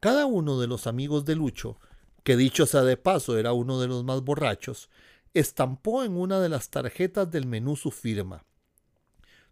[0.00, 1.78] Cada uno de los amigos de Lucho,
[2.24, 4.90] que dicho sea de paso era uno de los más borrachos,
[5.34, 8.44] estampó en una de las tarjetas del menú su firma.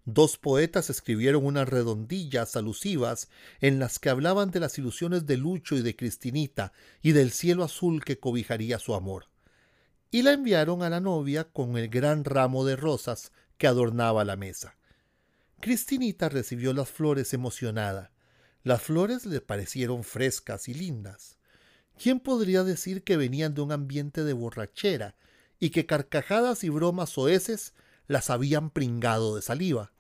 [0.06, 3.28] Dos poetas escribieron unas redondillas alusivas
[3.60, 7.64] en las que hablaban de las ilusiones de Lucho y de Cristinita y del cielo
[7.64, 9.26] azul que cobijaría su amor.
[10.10, 14.36] Y la enviaron a la novia con el gran ramo de rosas que adornaba la
[14.36, 14.76] mesa.
[15.60, 18.10] Cristinita recibió las flores emocionada.
[18.62, 21.36] Las flores le parecieron frescas y lindas.
[22.02, 25.14] ¿Quién podría decir que venían de un ambiente de borrachera
[25.58, 27.74] y que carcajadas y bromas soeces
[28.11, 29.92] las habían pringado de saliva.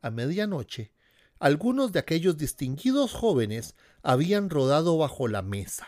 [0.00, 0.92] A medianoche,
[1.38, 5.86] algunos de aquellos distinguidos jóvenes habían rodado bajo la mesa,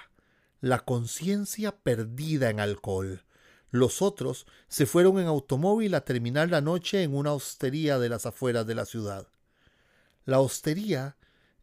[0.61, 3.25] la conciencia perdida en alcohol.
[3.71, 8.27] Los otros se fueron en automóvil a terminar la noche en una hostería de las
[8.27, 9.29] afueras de la ciudad.
[10.27, 11.17] La hostería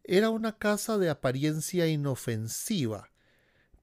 [0.03, 3.11] era una casa de apariencia inofensiva,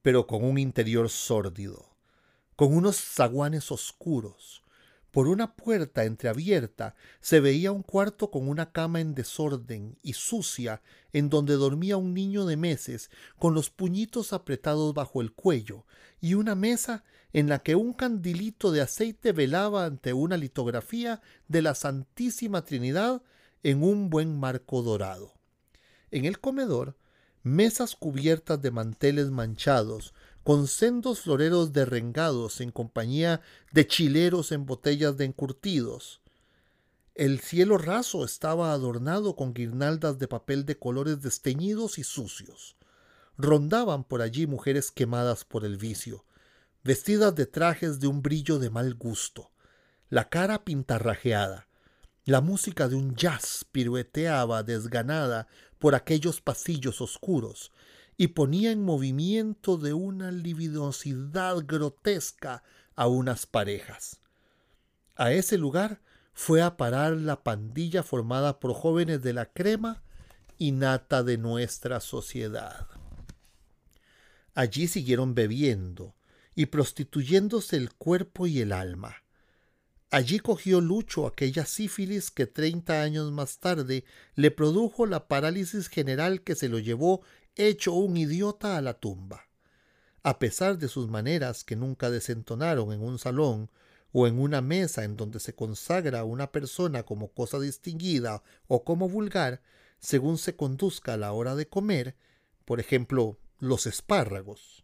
[0.01, 1.95] pero con un interior sórdido,
[2.57, 4.60] con unos zaguanes oscuros,
[5.11, 10.81] por una puerta entreabierta se veía un cuarto con una cama en desorden y sucia
[11.11, 15.85] en donde dormía un niño de meses con los puñitos apretados bajo el cuello
[16.21, 21.61] y una mesa en la que un candilito de aceite velaba ante una litografía de
[21.61, 23.21] la Santísima Trinidad
[23.63, 25.33] en un buen marco dorado.
[26.09, 26.97] En el comedor,
[27.43, 35.17] mesas cubiertas de manteles manchados, con sendos floreros derrengados en compañía de chileros en botellas
[35.17, 36.21] de encurtidos.
[37.13, 42.75] El cielo raso estaba adornado con guirnaldas de papel de colores desteñidos y sucios.
[43.37, 46.25] Rondaban por allí mujeres quemadas por el vicio,
[46.83, 49.51] vestidas de trajes de un brillo de mal gusto,
[50.09, 51.67] la cara pintarrajeada.
[52.25, 55.47] La música de un jazz pirueteaba desganada
[55.79, 57.71] por aquellos pasillos oscuros,
[58.21, 62.61] y ponía en movimiento de una libidosidad grotesca
[62.95, 64.21] a unas parejas.
[65.15, 70.03] A ese lugar fue a parar la pandilla formada por jóvenes de la crema
[70.59, 72.85] y nata de nuestra sociedad.
[74.53, 76.13] Allí siguieron bebiendo
[76.53, 79.15] y prostituyéndose el cuerpo y el alma.
[80.11, 84.03] Allí cogió Lucho aquella sífilis que treinta años más tarde
[84.35, 87.23] le produjo la parálisis general que se lo llevó
[87.67, 89.47] hecho un idiota a la tumba.
[90.23, 93.69] A pesar de sus maneras que nunca desentonaron en un salón
[94.11, 98.83] o en una mesa en donde se consagra a una persona como cosa distinguida o
[98.83, 99.61] como vulgar,
[99.99, 102.15] según se conduzca a la hora de comer,
[102.65, 104.83] por ejemplo, los espárragos.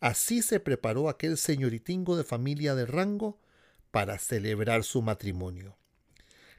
[0.00, 3.38] Así se preparó aquel señoritingo de familia de rango
[3.90, 5.76] para celebrar su matrimonio.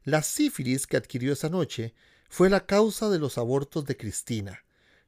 [0.06, 1.94] La sífilis que adquirió esa noche
[2.30, 4.64] fue la causa de los abortos de Cristina,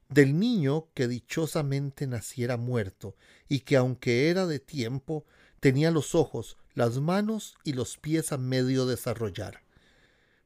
[0.08, 3.16] del niño que dichosamente naciera muerto
[3.48, 5.24] y que aunque era de tiempo,
[5.60, 9.62] tenía los ojos, las manos y los pies a medio desarrollar.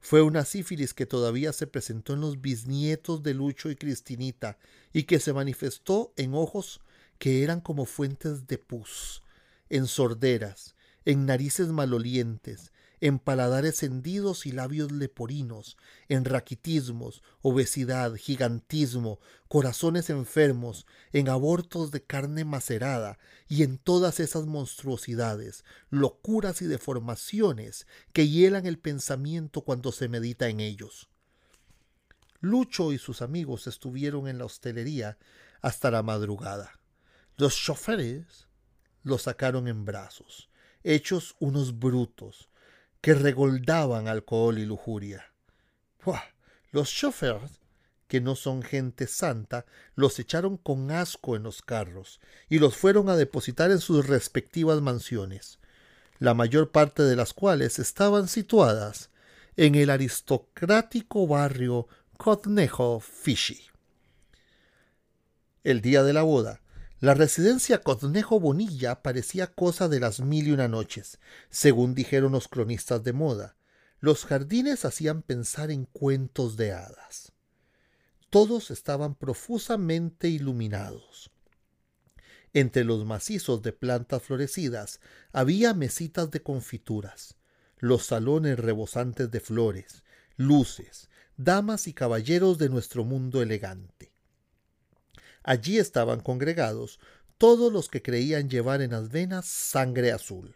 [0.01, 4.59] Fue una sífilis que todavía se presentó en los bisnietos de Lucho y Cristinita
[4.93, 6.81] y que se manifestó en ojos
[7.19, 9.23] que eran como fuentes de pus,
[9.69, 15.77] en sorderas, en narices malolientes, en paladares hendidos y labios leporinos,
[16.09, 24.47] en raquitismos, obesidad, gigantismo, corazones enfermos, en abortos de carne macerada y en todas esas
[24.47, 31.09] monstruosidades, locuras y deformaciones que hielan el pensamiento cuando se medita en ellos.
[32.41, 35.19] Lucho y sus amigos estuvieron en la hostelería
[35.63, 36.81] hasta la madrugada.
[37.37, 38.49] Los choferes
[39.03, 40.51] los sacaron en brazos,
[40.83, 42.50] hechos unos brutos,
[43.01, 45.33] que regoldaban alcohol y lujuria.
[46.71, 47.61] Los chauffeurs,
[48.09, 53.09] que no son gente santa, los echaron con asco en los carros y los fueron
[53.09, 55.59] a depositar en sus respectivas mansiones,
[56.19, 59.11] la mayor parte de las cuales estaban situadas
[59.57, 63.63] en el aristocrático barrio Cotnejo Fishy.
[65.65, 66.61] El día de la boda,
[67.01, 72.47] la residencia Cotnejo Bonilla parecía cosa de las mil y una noches, según dijeron los
[72.47, 73.57] cronistas de moda.
[74.01, 77.33] Los jardines hacían pensar en cuentos de hadas.
[78.29, 81.31] Todos estaban profusamente iluminados.
[82.53, 85.01] Entre los macizos de plantas florecidas
[85.33, 87.37] había mesitas de confituras,
[87.79, 90.05] los salones rebosantes de flores,
[90.37, 91.09] luces,
[91.39, 94.13] damas y caballeros de nuestro mundo elegante.
[95.43, 97.01] Allí estaban congregados
[97.39, 100.55] todos los que creían llevar en las venas sangre azul.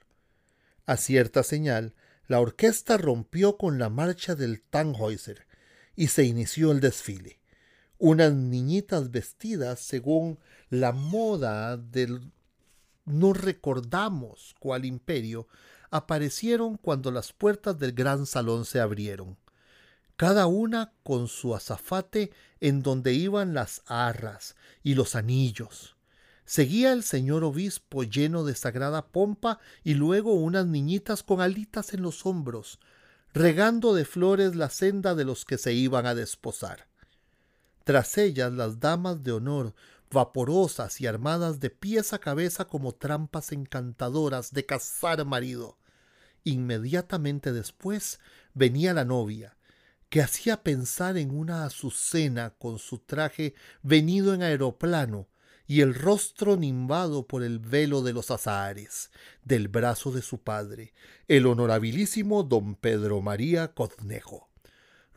[0.86, 1.94] A cierta señal,
[2.26, 5.46] la orquesta rompió con la marcha del Tannhäuser
[5.96, 7.40] y se inició el desfile.
[7.98, 12.32] Unas niñitas vestidas según la moda del
[13.04, 15.46] no recordamos cuál imperio
[15.90, 19.36] aparecieron cuando las puertas del gran salón se abrieron,
[20.16, 25.96] cada una con su azafate en donde iban las arras y los anillos.
[26.44, 32.02] Seguía el señor obispo lleno de sagrada pompa y luego unas niñitas con alitas en
[32.02, 32.78] los hombros,
[33.32, 36.86] regando de flores la senda de los que se iban a desposar.
[37.84, 39.74] Tras ellas las damas de honor,
[40.10, 45.76] vaporosas y armadas de pies a cabeza como trampas encantadoras de cazar marido.
[46.44, 48.20] Inmediatamente después
[48.52, 49.56] venía la novia,
[50.14, 55.26] que hacía pensar en una azucena con su traje venido en aeroplano,
[55.66, 59.10] y el rostro nimbado por el velo de los azahares,
[59.42, 60.94] del brazo de su padre,
[61.26, 64.48] el honorabilísimo don Pedro María Coznejo,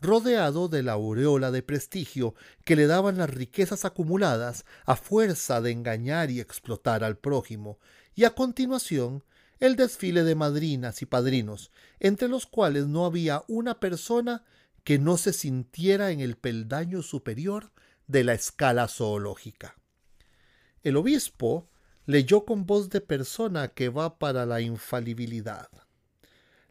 [0.02, 2.34] rodeado de la aureola de prestigio
[2.66, 7.78] que le daban las riquezas acumuladas a fuerza de engañar y explotar al prójimo,
[8.16, 9.24] y a continuación
[9.60, 14.44] el desfile de madrinas y padrinos, entre los cuales no había una persona
[14.88, 17.74] que no se sintiera en el peldaño superior
[18.08, 19.76] de la escala zoológica.
[20.82, 21.70] El obispo
[22.06, 25.68] leyó con voz de persona que va para la infalibilidad.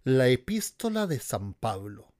[0.02, 2.14] La epístola de San Pablo.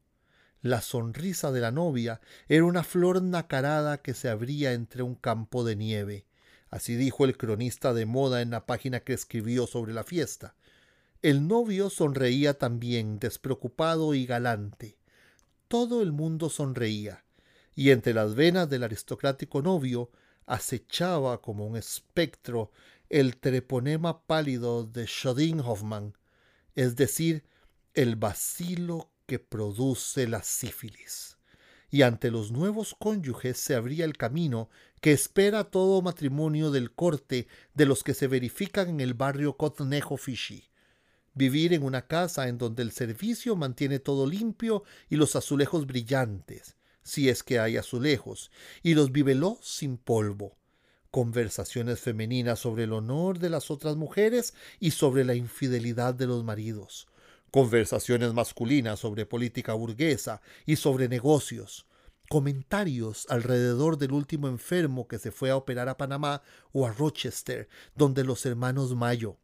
[0.61, 5.65] La sonrisa de la novia era una flor nacarada que se abría entre un campo
[5.65, 6.27] de nieve.
[6.69, 10.57] Así dijo el cronista de moda en la página que escribió sobre la fiesta.
[11.23, 14.99] El novio sonreía también, despreocupado y galante.
[15.69, 17.25] Todo el mundo sonreía,
[17.75, 20.11] y entre las venas del aristocrático novio
[20.47, 22.71] acechaba como un espectro
[23.09, 26.15] el treponema pálido de Schöding-Hoffmann,
[26.77, 27.45] es decir,
[27.95, 31.37] el vacilo que produce la sífilis.
[31.91, 34.69] Y ante los nuevos cónyuges se abría el camino
[35.01, 40.17] que espera todo matrimonio del corte de los que se verifican en el barrio Cotnejo
[40.17, 40.69] Fishy.
[41.37, 46.77] Vivir en una casa en donde el servicio mantiene todo limpio y los azulejos brillantes,
[47.03, 48.51] si es que hay azulejos,
[48.83, 50.57] y los bibeló sin polvo.
[51.11, 56.43] Conversaciones femeninas sobre el honor de las otras mujeres y sobre la infidelidad de los
[56.43, 57.07] maridos.
[57.51, 61.87] Conversaciones masculinas sobre política burguesa y sobre negocios.
[62.31, 66.41] Comentarios alrededor del último enfermo que se fue a operar a Panamá
[66.73, 69.37] o a Rochester, donde los hermanos Mayo.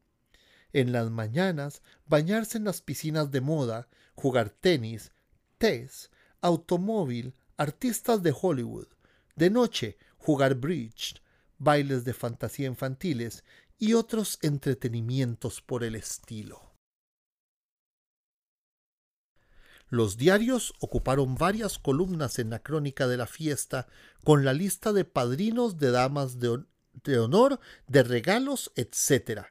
[0.73, 5.13] En las mañanas, bañarse en las piscinas de moda, jugar tenis,
[5.59, 8.89] test, automóvil, artistas de Hollywood,
[9.37, 11.21] de noche jugar bridge,
[11.59, 13.45] bailes de fantasía infantiles
[13.79, 16.73] y otros entretenimientos por el estilo.
[19.89, 23.89] Los diarios ocuparon varias columnas en la crónica de la fiesta
[24.25, 29.43] con la lista de padrinos de damas de, honor, de regalos, etc.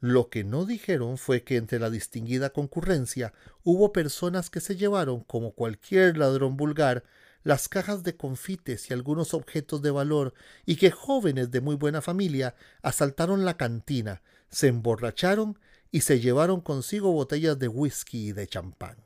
[0.00, 3.34] Lo que no dijeron fue que entre la distinguida concurrencia
[3.64, 7.04] hubo personas que se llevaron, como cualquier ladrón vulgar,
[7.42, 10.32] las cajas de confites y algunos objetos de valor,
[10.64, 15.58] y que jóvenes de muy buena familia asaltaron la cantina, se emborracharon
[15.90, 18.96] y se llevaron consigo botellas de whisky y de champán.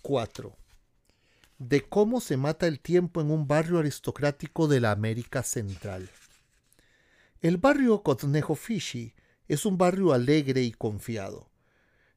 [0.00, 0.56] 4.
[1.58, 6.08] De cómo se mata el tiempo en un barrio aristocrático de la América Central.
[7.46, 9.14] El barrio Cotnejo Fishy
[9.46, 11.52] es un barrio alegre y confiado.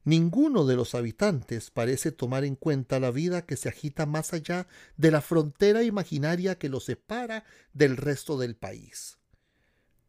[0.02, 4.66] Ninguno de los habitantes parece tomar en cuenta la vida que se agita más allá
[4.96, 9.18] de la frontera imaginaria que lo separa del resto del país.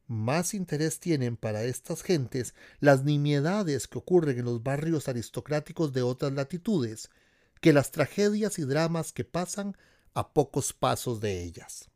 [0.08, 6.02] Más interés tienen para estas gentes las nimiedades que ocurren en los barrios aristocráticos de
[6.02, 7.12] otras latitudes
[7.62, 9.78] que las tragedias y dramas que pasan
[10.16, 11.91] a pocos pasos de ellas.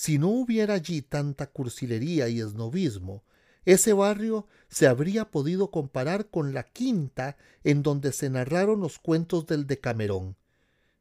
[0.00, 3.24] Si no hubiera allí tanta cursilería y esnovismo,
[3.64, 9.48] ese barrio se habría podido comparar con la quinta en donde se narraron los cuentos
[9.48, 10.36] del Decamerón,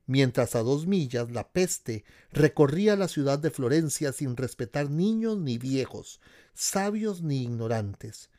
[0.08, 5.60] mientras a dos millas la peste recorría la ciudad de Florencia sin respetar niños ni
[5.60, 6.20] viejos,
[6.56, 8.32] sabios ni ignorantes.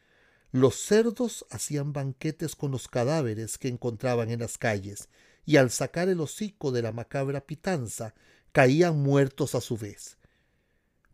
[0.51, 5.09] Los cerdos hacían banquetes con los cadáveres que encontraban en las calles,
[5.47, 8.13] y al sacar el hocico de la macabra pitanza
[8.51, 10.18] caían muertos a su vez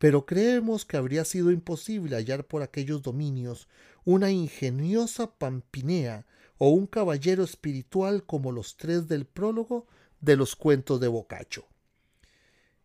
[0.04, 3.68] pero creemos que habría sido imposible hallar por aquellos dominios
[4.04, 6.26] una ingeniosa Pampinea
[6.58, 9.86] o un caballero espiritual como los tres del prólogo
[10.20, 11.64] de los cuentos de Boccaccio.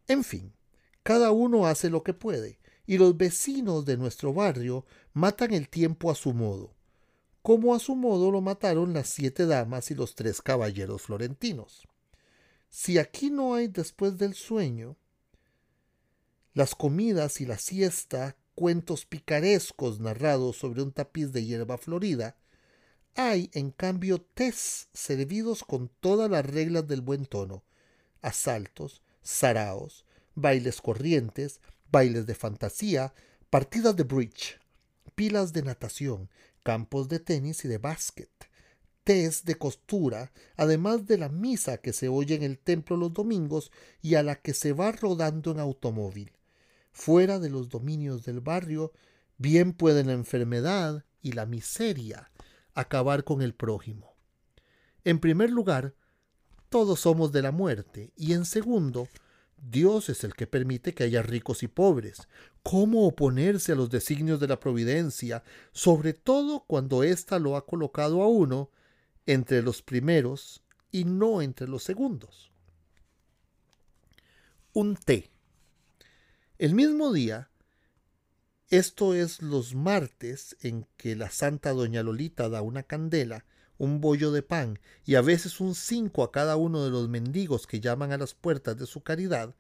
[0.08, 0.54] En fin,
[1.04, 2.58] cada uno hace lo que puede,
[2.88, 6.74] y los vecinos de nuestro barrio matan el tiempo a su modo,
[7.42, 11.86] como a su modo lo mataron las siete damas y los tres caballeros florentinos.
[12.70, 14.96] Si aquí no hay después del sueño,
[16.54, 22.36] las comidas y la siesta, cuentos picarescos narrados sobre un tapiz de hierba florida,
[23.16, 27.64] hay en cambio tés servidos con todas las reglas del buen tono,
[28.22, 31.60] asaltos, saraos, bailes corrientes,
[31.92, 33.14] bailes de fantasía,
[33.50, 34.60] partidas de bridge,
[35.16, 36.30] pilas de natación,
[36.64, 38.30] campos de tenis y de básquet,
[39.04, 43.72] tés de costura, además de la misa que se oye en el templo los domingos
[44.02, 46.32] y a la que se va rodando en automóvil.
[46.92, 48.92] Fuera de los dominios del barrio,
[49.38, 52.32] bien pueden la enfermedad y la miseria
[52.74, 54.16] acabar con el prójimo.
[55.04, 55.96] En primer lugar,
[56.70, 59.08] todos somos de la muerte y en segundo,
[59.58, 62.28] Dios es el que permite que haya ricos y pobres.
[62.64, 68.22] ¿Cómo oponerse a los designios de la providencia, sobre todo cuando ésta lo ha colocado
[68.22, 68.70] a uno
[69.26, 72.52] entre los primeros y no entre los segundos?
[74.74, 75.32] Un té.
[76.60, 77.50] El mismo día,
[78.68, 83.46] esto es los martes en que la Santa Doña Lolita da una candela,
[83.78, 87.66] un bollo de pan y a veces un cinco a cada uno de los mendigos
[87.66, 89.56] que llaman a las puertas de su caridad,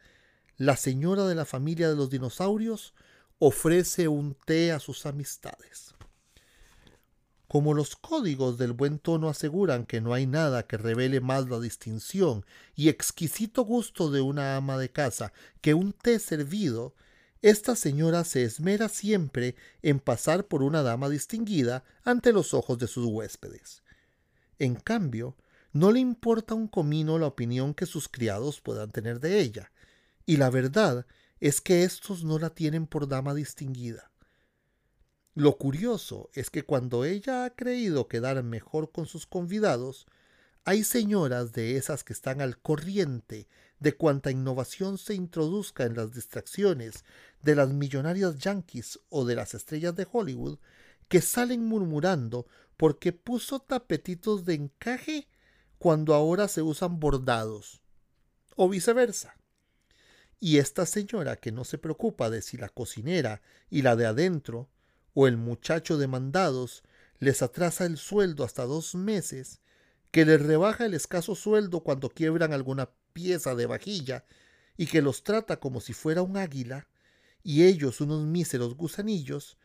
[0.58, 2.93] la señora de la familia de los dinosaurios
[3.38, 5.95] ofrece un té a sus amistades.
[7.50, 11.60] Como los códigos del buen tono aseguran que no hay nada que revele más la
[11.60, 12.45] distinción
[12.76, 16.93] y exquisito gusto de una ama de casa que un té servido,
[17.41, 22.86] esta señora se esmera siempre en pasar por una dama distinguida ante los ojos de
[22.86, 23.82] sus huéspedes.
[24.60, 25.36] En cambio,
[25.74, 29.72] no le importa un comino la opinión que sus criados puedan tener de ella,
[30.28, 31.08] y la verdad
[31.39, 34.09] es que éstos no la tienen por dama distinguida.
[35.36, 40.08] Lo curioso es que cuando ella ha creído quedar mejor con sus convidados,
[40.66, 43.48] hay señoras de esas que están al corriente
[43.80, 47.06] de cuanta innovación se introduzca en las distracciones
[47.42, 50.60] de las millonarias yankees o de las estrellas de Hollywood,
[51.08, 52.46] que salen murmurando
[52.78, 55.28] porque puso tapetitos de encaje
[55.78, 57.82] cuando ahora se usan bordados,
[58.56, 59.38] o viceversa.
[60.42, 64.70] Y esta señora que no se preocupa de si la cocinera y la de adentro
[65.14, 66.84] o el muchacho de mandados
[67.20, 69.60] les atrasa el sueldo hasta dos meses,
[70.12, 74.26] que les rebaja el escaso sueldo cuando quiebran alguna pieza de vajilla
[74.78, 76.88] y que los trata como si fuera un águila,
[77.43, 79.57] y ellos unos míseros gusanillos,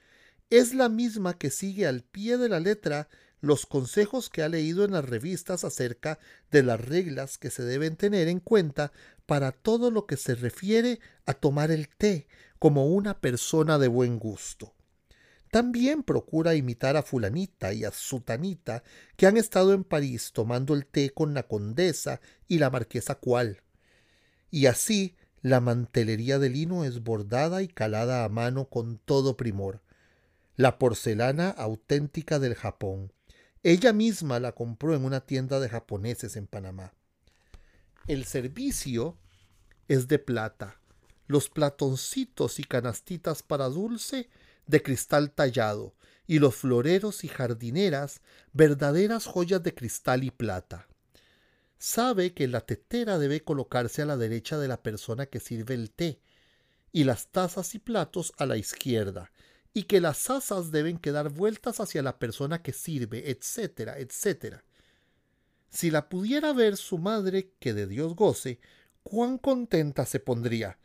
[0.50, 3.08] es la misma que sigue al pie de la letra
[3.40, 6.18] los consejos que ha leído en las revistas acerca
[6.50, 8.92] de las reglas que se deben tener en cuenta
[9.26, 12.26] para todo lo que se refiere a tomar el té
[12.58, 14.74] como una persona de buen gusto.
[15.54, 18.82] También procura imitar a fulanita y a sutanita
[19.16, 23.62] que han estado en París tomando el té con la condesa y la marquesa cual.
[24.50, 29.80] Y así la mantelería de lino es bordada y calada a mano con todo primor
[30.56, 33.12] la porcelana auténtica del Japón.
[33.62, 36.94] Ella misma la compró en una tienda de japoneses en Panamá.
[38.08, 39.16] El servicio
[39.86, 40.80] es de plata,
[41.28, 44.28] los platoncitos y canastitas para dulce
[44.66, 45.94] de cristal tallado,
[46.26, 48.20] y los floreros y jardineras
[48.52, 50.88] verdaderas joyas de cristal y plata.
[51.78, 55.90] Sabe que la tetera debe colocarse a la derecha de la persona que sirve el
[55.90, 56.20] té,
[56.92, 59.32] y las tazas y platos a la izquierda,
[59.74, 64.64] y que las asas deben quedar vueltas hacia la persona que sirve, etcétera, etcétera.
[65.68, 68.60] Si la pudiera ver su madre, que de Dios goce,
[69.02, 70.78] cuán contenta se pondría.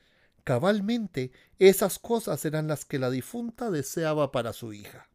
[0.50, 5.08] Cabalmente, esas cosas eran las que la difunta deseaba para su hija.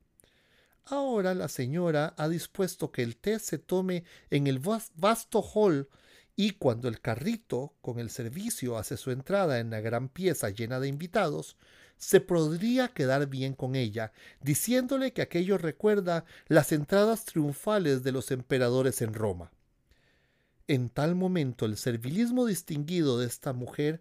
[0.84, 5.88] Ahora la señora ha dispuesto que el té se tome en el vasto hall
[6.36, 10.78] y cuando el carrito con el servicio hace su entrada en la gran pieza llena
[10.78, 11.56] de invitados,
[11.96, 18.30] se podría quedar bien con ella, diciéndole que aquello recuerda las entradas triunfales de los
[18.30, 19.50] emperadores en Roma.
[20.68, 24.00] En tal momento el servilismo distinguido de esta mujer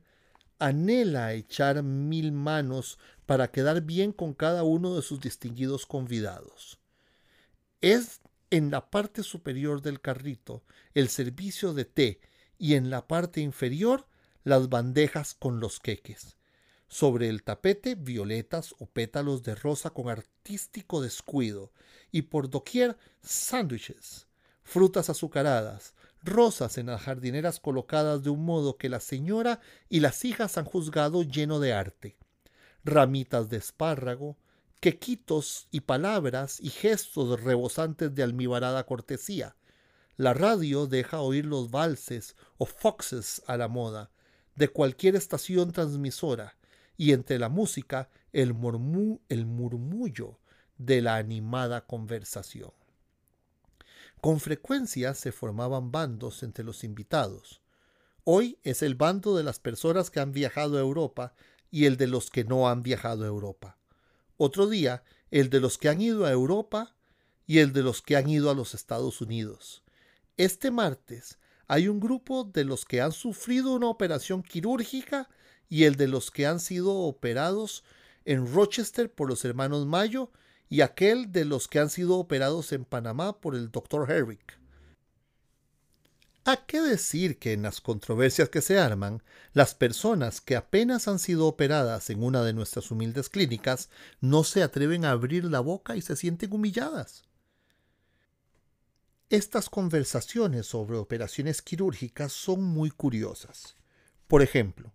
[0.60, 6.80] anhela echar mil manos para quedar bien con cada uno de sus distinguidos convidados.
[7.82, 12.22] Es en la parte superior del carrito el servicio de té
[12.58, 14.08] y en la parte inferior
[14.44, 16.38] las bandejas con los queques
[16.88, 21.72] Sobre el tapete, violetas o pétalos de rosa con artístico descuido,
[22.12, 24.28] y por doquier, sándwiches,
[24.64, 29.60] frutas azucaradas, rosas en las jardineras colocadas de un modo que la señora
[29.90, 32.18] y las hijas han juzgado lleno de arte,
[32.84, 34.38] ramitas de espárrago,
[34.80, 39.56] quequitos y palabras y gestos rebosantes de almibarada cortesía.
[40.18, 44.12] La radio deja oír los valses o foxes a la moda
[44.56, 46.56] de cualquier estación transmisora,
[46.98, 50.40] y entre la música el, murmullo
[50.78, 52.72] de la animada conversación.
[54.24, 57.62] Con frecuencia se formaban bandos entre los invitados.
[58.24, 61.36] Hoy es el bando de las personas que han viajado a Europa
[61.70, 63.78] y el de los que no han viajado a Europa.
[64.38, 66.96] Otro día, el de los que han ido a Europa
[67.46, 69.84] y el de los que han ido a los Estados Unidos.
[70.38, 75.28] Este martes hay un grupo de los que han sufrido una operación quirúrgica
[75.68, 77.84] y el de los que han sido operados
[78.24, 80.32] en Rochester por los hermanos Mayo
[80.70, 84.60] y aquel de los que han sido operados en Panamá por el doctor Herrick.
[86.46, 91.20] ¿A qué decir que en las controversias que se arman, las personas que apenas han
[91.20, 93.90] sido operadas en una de nuestras humildes clínicas
[94.20, 97.24] no se atreven a abrir la boca y se sienten humilladas?
[99.30, 103.78] Estas conversaciones sobre operaciones quirúrgicas son muy curiosas.
[104.28, 104.92] Por ejemplo,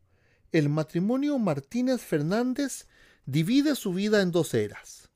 [0.53, 2.87] el matrimonio Martínez Fernández
[3.25, 5.08] divide su vida en dos eras.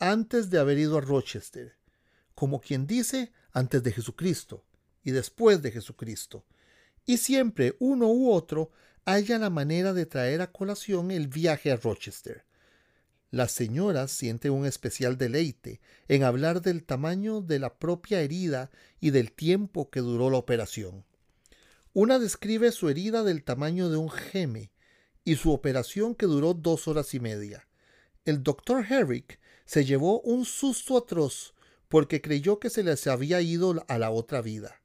[0.00, 1.76] Antes de haber ido a Rochester,
[2.34, 4.64] como quien dice, antes de Jesucristo
[5.02, 6.44] y después de Jesucristo.
[7.04, 8.70] Y siempre uno u otro
[9.04, 12.44] haya la manera de traer a colación el viaje a Rochester.
[13.30, 18.70] Las señoras sienten un especial deleite en hablar del tamaño de la propia herida
[19.00, 21.04] y del tiempo que duró la operación.
[21.92, 24.70] Una describe su herida del tamaño de un geme
[25.24, 27.66] y su operación que duró dos horas y media.
[28.24, 31.52] El doctor Herrick se llevó un susto atroz
[31.88, 34.80] porque creyó que se les había ido a la otra vida.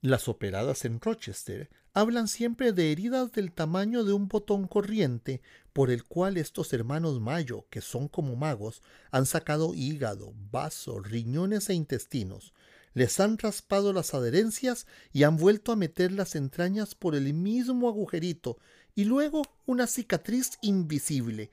[0.00, 5.42] Las operadas en Rochester hablan siempre de heridas del tamaño de un botón corriente
[5.72, 11.70] por el cual estos hermanos Mayo, que son como magos, han sacado hígado, vaso, riñones
[11.70, 12.54] e intestinos,
[12.94, 17.88] les han raspado las adherencias y han vuelto a meter las entrañas por el mismo
[17.88, 18.58] agujerito,
[18.94, 21.50] y luego una cicatriz invisible,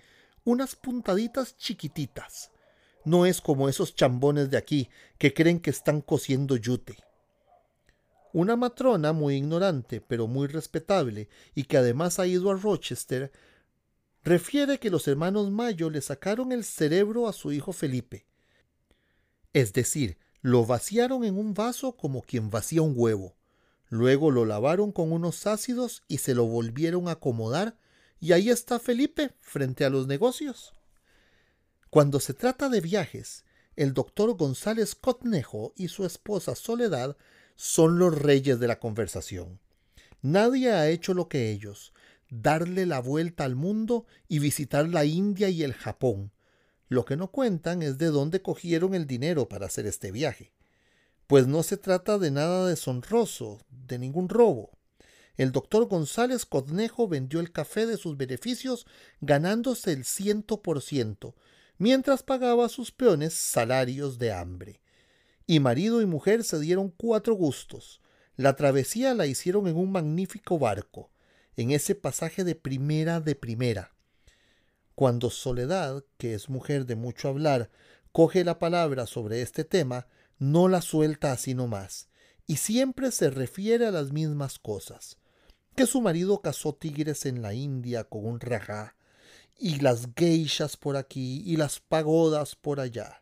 [0.48, 2.52] unas puntaditas chiquititas.
[3.04, 6.96] No es como esos chambones de aquí que creen que están cosiendo yute.
[8.32, 13.30] Una matrona muy ignorante, pero muy respetable, y que además ha ido a Rochester,
[14.24, 18.26] refiere que los hermanos Mayo le sacaron el cerebro a su hijo Felipe.
[19.52, 23.36] Es decir, lo vaciaron en un vaso como quien vacía un huevo.
[23.90, 27.78] Luego lo lavaron con unos ácidos y se lo volvieron a acomodar,
[28.20, 30.74] y ahí está Felipe frente a los negocios.
[31.90, 33.46] Cuando se trata de viajes,
[33.76, 37.16] el doctor González Cotnejo y su esposa Soledad
[37.56, 39.60] son los reyes de la conversación.
[40.22, 41.94] Nadie ha hecho lo que ellos,
[42.30, 46.32] darle la vuelta al mundo y visitar la India y el Japón.
[46.90, 50.54] Lo que no cuentan es de dónde cogieron el dinero para hacer este viaje.
[51.28, 54.77] Pues no se trata de nada deshonroso, de ningún robo.
[55.38, 58.86] El doctor González Codnejo vendió el café de sus beneficios
[59.22, 61.36] ganándose el ciento por ciento,
[61.78, 64.82] mientras pagaba a sus peones salarios de hambre.
[65.46, 68.02] Y marido y mujer se dieron cuatro gustos.
[68.36, 71.12] La travesía la hicieron en un magnífico barco
[71.58, 73.96] en ese pasaje de primera de primera.
[74.96, 77.72] Cuando Soledad, que es mujer de mucho hablar,
[78.12, 80.08] coge la palabra sobre este tema,
[80.38, 82.10] no la suelta así nomás,
[82.46, 85.18] y siempre se refiere a las mismas cosas.
[85.78, 88.96] Que su marido cazó tigres en la India con un rajá,
[89.60, 93.22] y las geishas por aquí, y las pagodas por allá.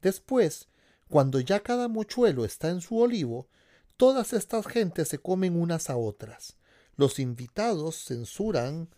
[0.00, 0.68] Después,
[1.08, 3.48] cuando ya cada mochuelo está en su olivo,
[3.96, 6.56] todas estas gentes se comen unas a otras,
[6.94, 8.88] los invitados censuran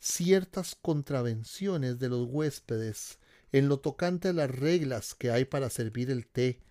[0.00, 3.20] ciertas contravenciones de los huéspedes
[3.52, 6.64] en lo tocante a las reglas que hay para servir el té,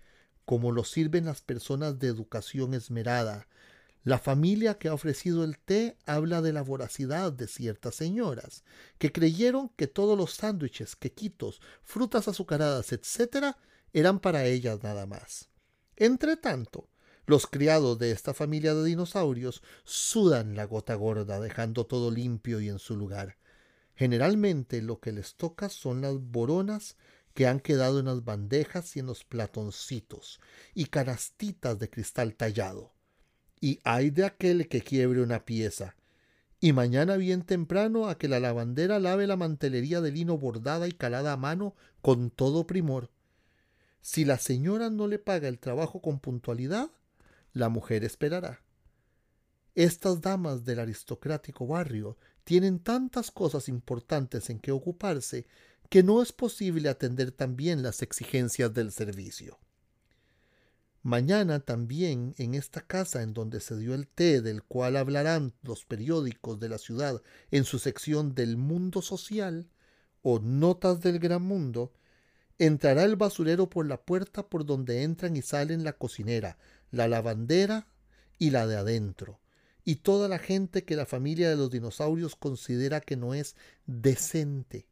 [0.44, 3.48] como lo sirven las personas de educación esmerada.
[4.08, 8.64] La familia que ha ofrecido el té habla de la voracidad de ciertas señoras,
[8.96, 13.54] que creyeron que todos los sándwiches, quequitos, frutas azucaradas, etc.,
[13.92, 15.50] eran para ellas nada más.
[15.94, 16.88] Entre tanto,
[17.26, 22.70] los criados de esta familia de dinosaurios sudan la gota gorda, dejando todo limpio y
[22.70, 23.36] en su lugar.
[23.94, 26.96] Generalmente lo que les toca son las boronas
[27.34, 30.40] que han quedado en las bandejas y en los platoncitos,
[30.72, 32.94] y canastitas de cristal tallado.
[33.60, 35.96] Y hay de aquel que quiebre una pieza,
[36.60, 40.92] y mañana bien temprano a que la lavandera lave la mantelería de lino bordada y
[40.92, 43.10] calada a mano con todo primor.
[44.00, 46.90] Si la señora no le paga el trabajo con puntualidad,
[47.52, 48.62] la mujer esperará.
[49.74, 55.46] Estas damas del aristocrático barrio tienen tantas cosas importantes en que ocuparse
[55.88, 59.58] que no es posible atender también las exigencias del servicio.
[61.02, 65.84] Mañana también en esta casa en donde se dio el té del cual hablarán los
[65.84, 69.68] periódicos de la ciudad en su sección del mundo social
[70.22, 71.92] o notas del gran mundo,
[72.58, 76.58] entrará el basurero por la puerta por donde entran y salen la cocinera,
[76.90, 77.86] la lavandera
[78.38, 79.40] y la de adentro,
[79.84, 83.54] y toda la gente que la familia de los dinosaurios considera que no es
[83.86, 84.88] decente.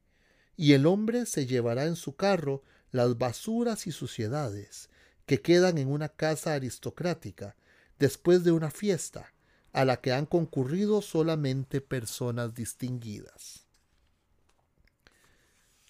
[0.57, 4.89] Y el hombre se llevará en su carro las basuras y suciedades,
[5.27, 7.57] que quedan en una casa aristocrática
[7.99, 9.33] después de una fiesta
[9.73, 13.67] a la que han concurrido solamente personas distinguidas.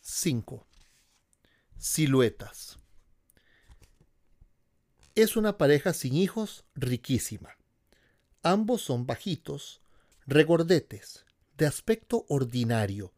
[0.00, 0.66] 5.
[1.78, 2.78] Siluetas.
[5.14, 7.56] Es una pareja sin hijos riquísima.
[8.42, 9.80] Ambos son bajitos,
[10.26, 11.24] regordetes,
[11.56, 13.12] de aspecto ordinario,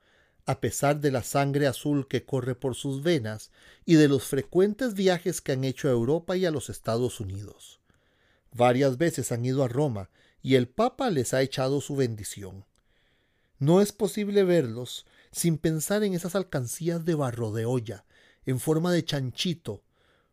[0.49, 3.51] a pesar de la sangre azul que corre por sus venas
[3.85, 7.81] y de los frecuentes viajes que han hecho a Europa y a los Estados Unidos.
[8.55, 10.09] Varias veces han ido a Roma
[10.41, 12.65] y el Papa les ha echado su bendición.
[13.59, 18.07] No es posible verlos sin pensar en esas alcancías de barro de olla,
[18.47, 19.83] en forma de chanchito,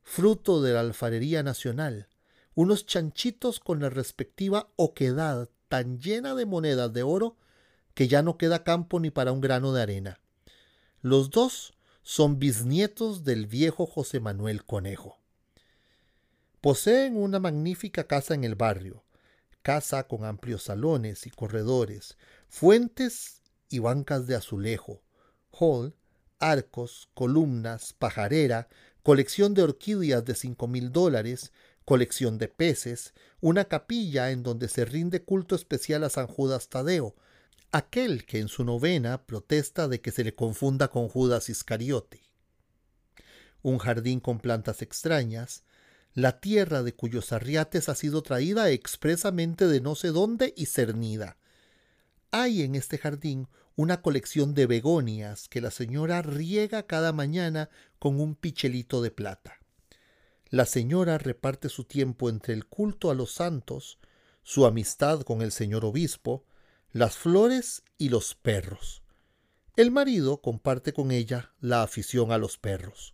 [0.02, 2.08] fruto de la alfarería nacional,
[2.54, 7.36] unos chanchitos con la respectiva oquedad tan llena de monedas de oro
[7.96, 10.20] que ya no queda campo ni para un grano de arena.
[11.02, 11.74] Los dos
[12.04, 15.18] son bisnietos del viejo José Manuel Conejo.
[16.62, 19.04] Poseen una magnífica casa en el barrio,
[19.64, 22.18] casa con amplios salones y corredores,
[22.50, 25.02] fuentes y bancas de azulejo,
[25.52, 25.96] hall,
[26.40, 28.68] arcos, columnas, pajarera,
[29.04, 31.54] colección de orquídeas de cinco mil dólares,
[31.86, 37.16] colección de peces, una capilla en donde se rinde culto especial a San Judas Tadeo,
[37.76, 42.22] aquel que en su novena protesta de que se le confunda con Judas Iscariote.
[43.64, 45.66] Un jardín con plantas extrañas,
[46.14, 51.36] la tierra de cuyos arriates ha sido traída expresamente de no sé dónde y cernida.
[52.32, 57.70] Hay en este jardín una colección de begonias que la señora riega cada mañana
[58.00, 59.60] con un pichelito de plata.
[60.50, 64.00] La señora reparte su tiempo entre el culto a los santos,
[64.44, 66.46] su amistad con el señor obispo,
[66.96, 69.04] las flores y los perros.
[69.76, 73.14] El marido comparte con ella la afición a los perros.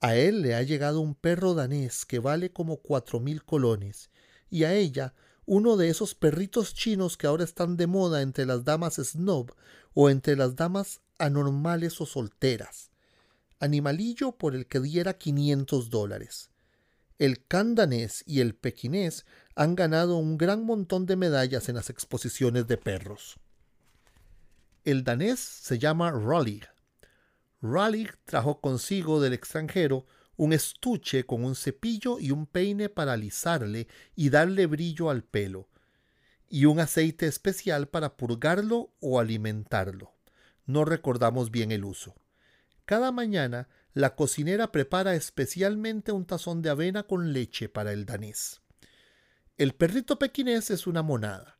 [0.00, 4.08] A él le ha llegado un perro danés que vale como cuatro mil colones,
[4.48, 5.12] y a ella
[5.44, 9.52] uno de esos perritos chinos que ahora están de moda entre las damas snob
[9.92, 12.92] o entre las damas anormales o solteras.
[13.60, 16.48] Animalillo por el que diera quinientos dólares.
[17.18, 19.26] El candanés y el pequinés
[19.56, 23.38] han ganado un gran montón de medallas en las exposiciones de perros.
[24.84, 26.68] El danés se llama Raleigh.
[27.62, 30.04] Raleigh trajo consigo del extranjero
[30.36, 35.70] un estuche con un cepillo y un peine para alisarle y darle brillo al pelo,
[36.50, 40.12] y un aceite especial para purgarlo o alimentarlo.
[40.66, 42.14] No recordamos bien el uso.
[42.84, 48.60] Cada mañana la cocinera prepara especialmente un tazón de avena con leche para el danés.
[49.58, 51.58] El perrito pequinés es una monada,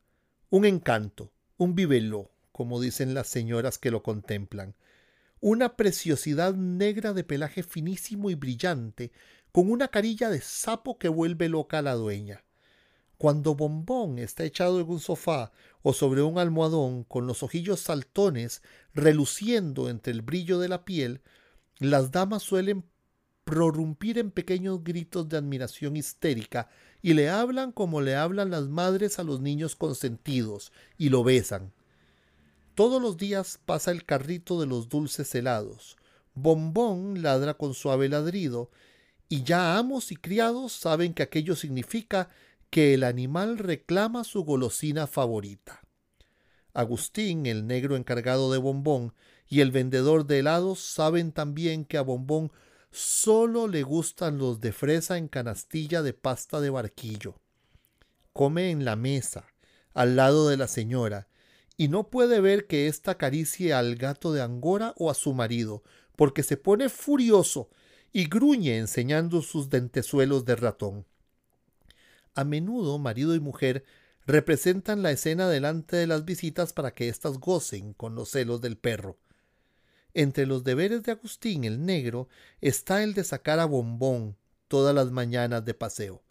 [0.51, 4.75] un encanto, un vivelo, como dicen las señoras que lo contemplan,
[5.41, 9.13] una preciosidad negra de pelaje finísimo y brillante,
[9.51, 12.45] con una carilla de sapo que vuelve loca a la dueña.
[13.17, 18.61] Cuando Bombón está echado en un sofá o sobre un almohadón con los ojillos saltones
[18.93, 21.23] reluciendo entre el brillo de la piel,
[21.79, 22.85] las damas suelen
[23.47, 26.69] prorrumpir en pequeños gritos de admiración histérica
[27.01, 31.73] y le hablan como le hablan las madres a los niños consentidos y lo besan.
[32.75, 35.97] Todos los días pasa el carrito de los dulces helados.
[36.35, 38.69] Bombón ladra con suave ladrido
[39.29, 42.29] y ya amos y criados saben que aquello significa
[42.69, 45.83] que el animal reclama su golosina favorita.
[46.75, 49.15] Agustín, el negro encargado de Bombón,
[49.49, 52.51] y el vendedor de helados saben también que a Bombón
[52.97, 57.35] solo le gustan los de fresa en canastilla de pasta de barquillo.
[58.33, 59.47] Come en la mesa,
[59.93, 61.29] al lado de la señora,
[61.77, 65.83] y no puede ver que ésta acaricie al gato de Angora o a su marido,
[66.17, 67.69] porque se pone furioso
[68.15, 71.05] y gruñe enseñando sus dentezuelos de ratón.
[72.35, 73.85] A menudo marido y mujer
[74.27, 78.79] representan la escena delante de las visitas para que éstas gocen con los celos del
[78.79, 79.19] perro.
[80.19, 82.31] Entre los deberes de Agustín el Negro
[82.63, 84.35] está el de sacar a Bombón
[84.67, 86.23] todas las mañanas de paseo.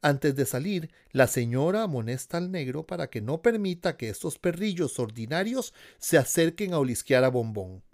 [0.00, 4.98] Antes de salir, la señora amonesta al negro para que no permita que estos perrillos
[4.98, 7.84] ordinarios se acerquen a olisquear a Bombón.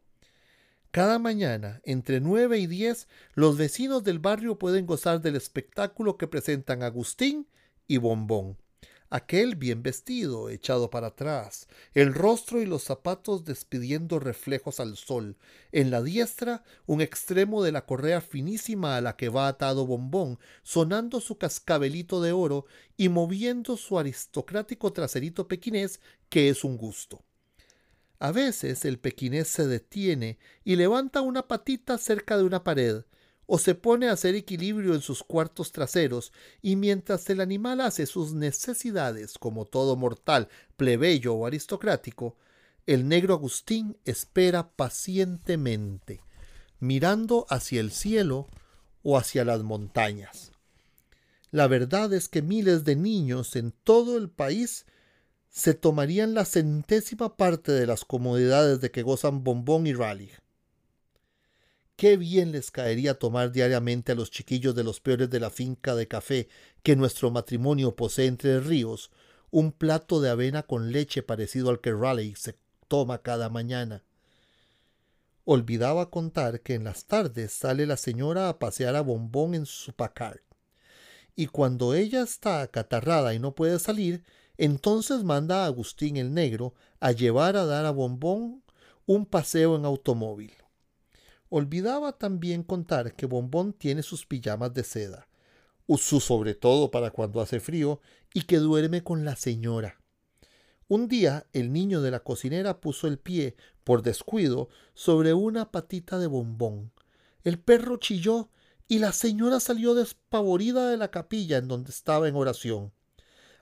[0.92, 6.26] Cada mañana, entre nueve y diez, los vecinos del barrio pueden gozar del espectáculo que
[6.26, 7.46] presentan Agustín
[7.86, 8.56] y Bombón
[9.10, 15.36] aquel bien vestido, echado para atrás, el rostro y los zapatos despidiendo reflejos al sol,
[15.72, 20.38] en la diestra un extremo de la correa finísima a la que va atado bombón,
[20.62, 27.24] sonando su cascabelito de oro y moviendo su aristocrático traserito pequinés, que es un gusto.
[28.20, 33.04] A veces el pequinés se detiene y levanta una patita cerca de una pared,
[33.50, 38.04] o se pone a hacer equilibrio en sus cuartos traseros, y mientras el animal hace
[38.04, 42.36] sus necesidades como todo mortal, plebeyo o aristocrático,
[42.86, 46.20] el negro Agustín espera pacientemente,
[46.78, 48.48] mirando hacia el cielo
[49.02, 50.52] o hacia las montañas.
[51.50, 54.84] La verdad es que miles de niños en todo el país
[55.48, 60.36] se tomarían la centésima parte de las comodidades de que gozan Bombón y Raleigh.
[61.98, 65.96] Qué bien les caería tomar diariamente a los chiquillos de los peores de la finca
[65.96, 66.48] de café
[66.84, 69.10] que nuestro matrimonio posee entre ríos
[69.50, 74.04] un plato de avena con leche parecido al que Raleigh se toma cada mañana.
[75.44, 79.92] Olvidaba contar que en las tardes sale la señora a pasear a Bombón en su
[79.92, 80.42] pacar.
[81.34, 84.22] Y cuando ella está acatarrada y no puede salir,
[84.56, 88.62] entonces manda a Agustín el Negro a llevar a dar a Bombón
[89.04, 90.52] un paseo en automóvil.
[91.50, 95.28] Olvidaba también contar que Bombón tiene sus pijamas de seda,
[95.96, 98.00] su sobre todo para cuando hace frío,
[98.34, 100.00] y que duerme con la señora.
[100.88, 106.18] Un día el niño de la cocinera puso el pie, por descuido, sobre una patita
[106.18, 106.92] de Bombón.
[107.44, 108.50] El perro chilló
[108.86, 112.92] y la señora salió despavorida de la capilla en donde estaba en oración.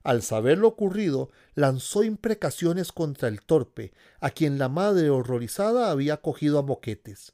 [0.05, 6.19] Al saber lo ocurrido, lanzó imprecaciones contra el torpe, a quien la madre horrorizada había
[6.19, 7.33] cogido a moquetes.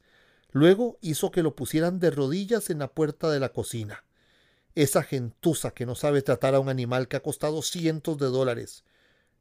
[0.53, 4.05] Luego hizo que lo pusieran de rodillas en la puerta de la cocina.
[4.74, 8.84] Esa gentuza que no sabe tratar a un animal que ha costado cientos de dólares.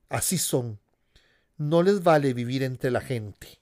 [0.10, 0.80] Así son.
[1.58, 3.60] No les vale vivir entre la gente.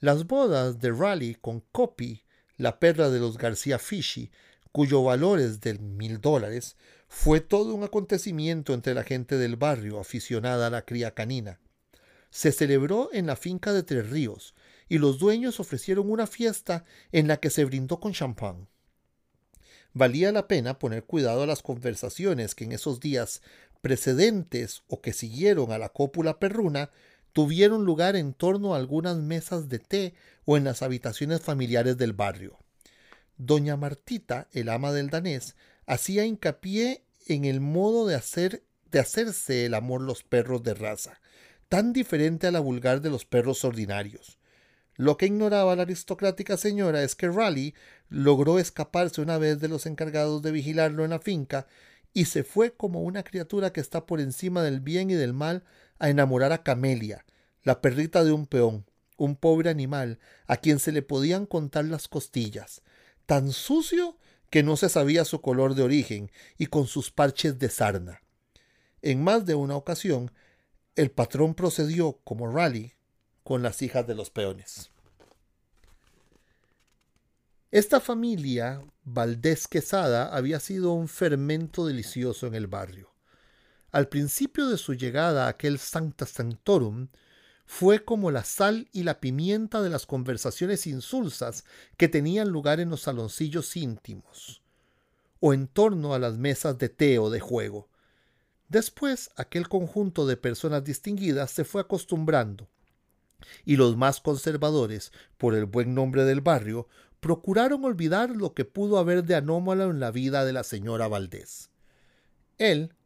[0.00, 2.24] Las bodas de Raleigh con Copy,
[2.56, 4.30] la perra de los García Fishy,
[4.72, 6.76] cuyo valor es de mil dólares,
[7.06, 11.60] fue todo un acontecimiento entre la gente del barrio aficionada a la cría canina.
[12.30, 14.54] Se celebró en la finca de Tres Ríos,
[14.92, 18.68] y los dueños ofrecieron una fiesta en la que se brindó con champán.
[19.94, 23.40] Valía la pena poner cuidado a las conversaciones que en esos días
[23.80, 26.90] precedentes o que siguieron a la cópula perruna
[27.32, 30.14] tuvieron lugar en torno a algunas mesas de té
[30.44, 32.58] o en las habitaciones familiares del barrio.
[33.38, 39.64] Doña Martita, el ama del danés, hacía hincapié en el modo de hacer de hacerse
[39.64, 41.18] el amor los perros de raza,
[41.70, 44.36] tan diferente a la vulgar de los perros ordinarios.
[45.02, 47.74] Lo que ignoraba la aristocrática señora es que Raleigh
[48.08, 51.66] logró escaparse una vez de los encargados de vigilarlo en la finca
[52.12, 55.64] y se fue como una criatura que está por encima del bien y del mal
[55.98, 57.26] a enamorar a Camelia,
[57.64, 58.86] la perrita de un peón,
[59.16, 62.82] un pobre animal a quien se le podían contar las costillas,
[63.26, 64.18] tan sucio
[64.50, 68.22] que no se sabía su color de origen y con sus parches de sarna.
[69.00, 70.30] En más de una ocasión,
[70.94, 72.94] el patrón procedió, como Raleigh,
[73.42, 74.91] con las hijas de los peones.
[77.72, 83.14] Esta familia, Valdés Quesada, había sido un fermento delicioso en el barrio.
[83.92, 87.08] Al principio de su llegada a aquel Sancta Sanctorum,
[87.64, 91.64] fue como la sal y la pimienta de las conversaciones insulsas
[91.96, 94.62] que tenían lugar en los saloncillos íntimos,
[95.40, 97.88] o en torno a las mesas de té o de juego.
[98.68, 102.68] Después, aquel conjunto de personas distinguidas se fue acostumbrando,
[103.64, 106.86] y los más conservadores, por el buen nombre del barrio,
[107.22, 111.70] procuraron olvidar lo que pudo haber de anómalo en la vida de la señora Valdés.
[112.58, 112.96] Él,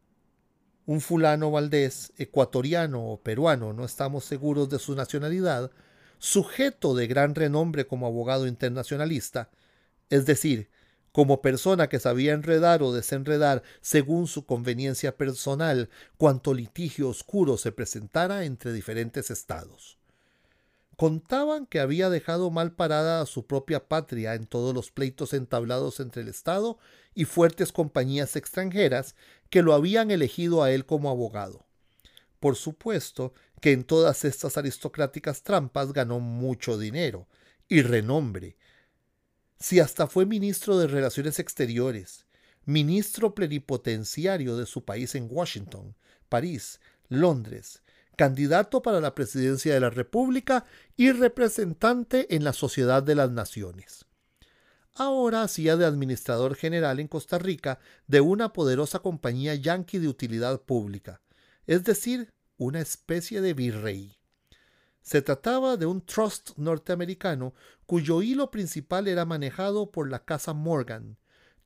[0.87, 5.71] un fulano Valdés, ecuatoriano o peruano, no estamos seguros de su nacionalidad,
[6.19, 9.51] sujeto de gran renombre como abogado internacionalista,
[10.09, 10.71] es decir,
[11.13, 17.71] como persona que sabía enredar o desenredar según su conveniencia personal cuanto litigio oscuro se
[17.71, 19.96] presentara entre diferentes estados
[20.97, 26.01] Contaban que había dejado mal parada a su propia patria en todos los pleitos entablados
[26.01, 26.79] entre el Estado
[27.15, 29.15] y fuertes compañías extranjeras
[29.51, 31.67] que lo habían elegido a él como abogado.
[32.41, 37.29] Por supuesto que en todas estas aristocráticas trampas ganó mucho dinero
[37.69, 38.57] y renombre.
[39.59, 42.27] Si hasta fue ministro de Relaciones Exteriores,
[42.65, 45.95] ministro plenipotenciario de su país en Washington,
[46.29, 47.83] París, Londres,
[48.17, 50.65] candidato para la presidencia de la República
[50.97, 54.07] y representante en la Sociedad de las Naciones.
[54.95, 60.63] Ahora hacía de administrador general en Costa Rica de una poderosa compañía yanqui de utilidad
[60.63, 61.21] pública,
[61.67, 64.17] es decir, una especie de virrey.
[65.03, 67.55] Se trataba de un trust norteamericano
[67.85, 71.19] cuyo hilo principal era manejado por la Casa Morgan,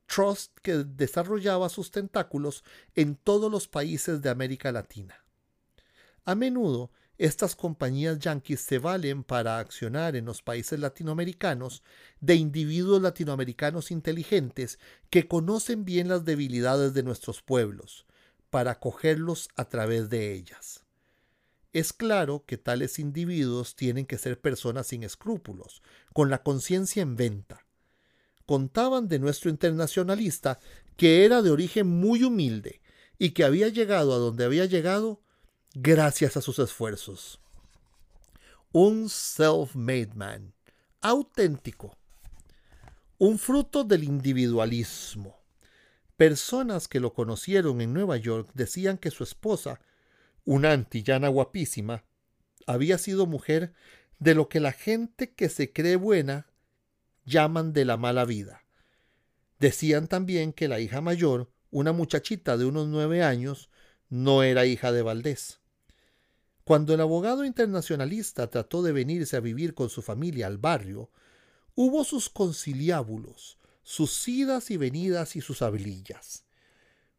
[0.06, 2.64] trust que desarrollaba sus tentáculos
[2.96, 5.24] en todos los países de América Latina.
[6.24, 11.82] A menudo, estas compañías yanquis se valen para accionar en los países latinoamericanos
[12.20, 14.78] de individuos latinoamericanos inteligentes
[15.10, 18.06] que conocen bien las debilidades de nuestros pueblos,
[18.48, 20.84] para cogerlos a través de ellas.
[21.72, 27.16] Es claro que tales individuos tienen que ser personas sin escrúpulos, con la conciencia en
[27.16, 27.66] venta.
[28.46, 30.58] Contaban de nuestro internacionalista
[30.96, 32.80] que era de origen muy humilde
[33.18, 35.20] y que había llegado a donde había llegado
[35.74, 37.40] gracias a sus esfuerzos.
[38.72, 40.52] Un self-made man,
[41.00, 41.96] auténtico,
[43.18, 45.38] un fruto del individualismo.
[46.16, 49.80] Personas que lo conocieron en Nueva York decían que su esposa,
[50.44, 52.04] una antillana guapísima,
[52.66, 53.72] había sido mujer
[54.18, 56.46] de lo que la gente que se cree buena
[57.24, 58.64] llaman de la mala vida.
[59.58, 63.70] Decían también que la hija mayor, una muchachita de unos nueve años,
[64.08, 65.59] no era hija de Valdés.
[66.70, 71.10] Cuando el abogado internacionalista trató de venirse a vivir con su familia al barrio,
[71.74, 76.44] hubo sus conciliábulos, sus idas y venidas y sus hablillas.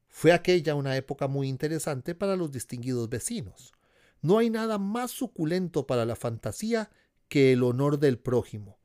[0.08, 3.74] Fue aquella una época muy interesante para los distinguidos vecinos.
[4.22, 6.90] No hay nada más suculento para la fantasía
[7.28, 8.80] que el honor del prójimo.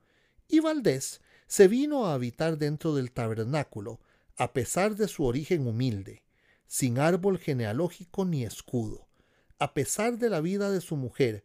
[0.49, 4.01] Y Valdés se vino a habitar dentro del tabernáculo,
[4.37, 6.25] a pesar de su origen humilde,
[6.67, 9.06] sin árbol genealógico ni escudo
[9.59, 11.45] a pesar de la vida de su mujer,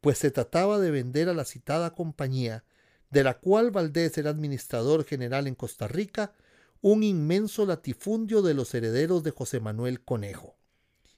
[0.00, 2.64] pues se trataba de vender a la citada compañía,
[3.10, 6.32] de la cual Valdés era administrador general en Costa Rica,
[6.80, 10.56] un inmenso latifundio de los herederos de José Manuel Conejo.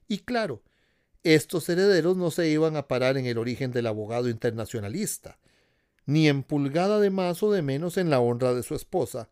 [0.06, 0.62] Y claro,
[1.24, 5.38] estos herederos no se iban a parar en el origen del abogado internacionalista,
[6.06, 9.28] ni en pulgada de más o de menos en la honra de su esposa,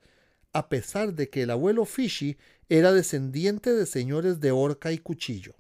[0.52, 2.36] a pesar de que el abuelo Fishy
[2.68, 5.54] era descendiente de señores de horca y cuchillo.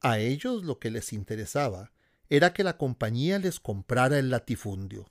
[0.00, 1.92] A ellos lo que les interesaba
[2.28, 5.10] era que la compañía les comprara el latifundio.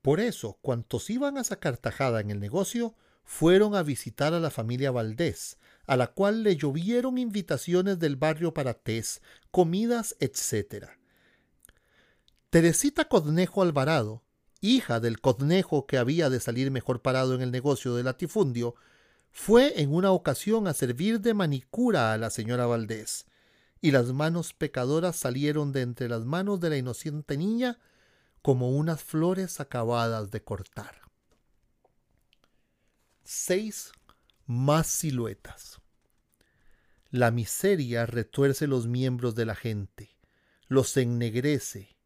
[0.00, 4.50] Por eso, cuantos iban a sacar tajada en el negocio, fueron a visitar a la
[4.50, 10.86] familia Valdés, a la cual le llovieron invitaciones del barrio para tés, comidas, etc.
[12.50, 14.22] Teresita Codnejo Alvarado,
[14.60, 18.74] hija del Codnejo que había de salir mejor parado en el negocio del latifundio,
[19.30, 23.26] fue en una ocasión a servir de manicura a la señora Valdés,
[23.82, 27.80] y las manos pecadoras salieron de entre las manos de la inocente niña
[28.40, 31.02] como unas flores acabadas de cortar.
[33.24, 33.92] Seis
[34.46, 35.80] más siluetas.
[37.10, 40.16] La miseria retuerce los miembros de la gente,
[40.68, 41.96] los ennegrece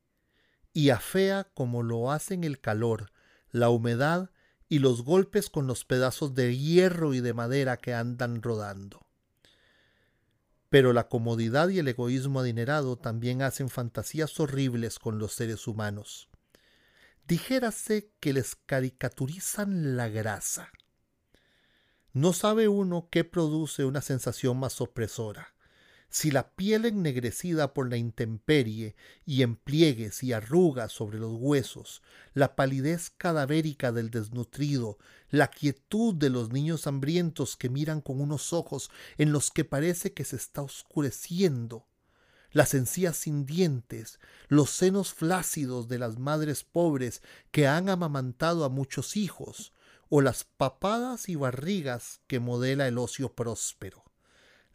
[0.72, 3.12] y afea como lo hacen el calor,
[3.51, 4.31] la humedad
[4.68, 9.05] y los golpes con los pedazos de hierro y de madera que andan rodando.
[10.69, 16.29] Pero la comodidad y el egoísmo adinerado también hacen fantasías horribles con los seres humanos.
[17.27, 20.71] Dijérase que les caricaturizan la grasa.
[22.12, 25.55] No sabe uno qué produce una sensación más opresora
[26.17, 28.97] si la piel ennegrecida por la intemperie
[29.27, 32.01] y en pliegues y arrugas sobre los huesos,
[32.33, 34.97] la palidez cadavérica del desnutrido,
[35.29, 40.14] la quietud de los niños hambrientos que miran con unos ojos en los que parece
[40.14, 41.87] que se está oscureciendo,
[42.51, 48.71] las encías sin dientes, los senos flácidos de las madres pobres que han amamantado a
[48.71, 49.75] muchos hijos,
[50.09, 54.05] o las papadas y barrigas que modela el ocio próspero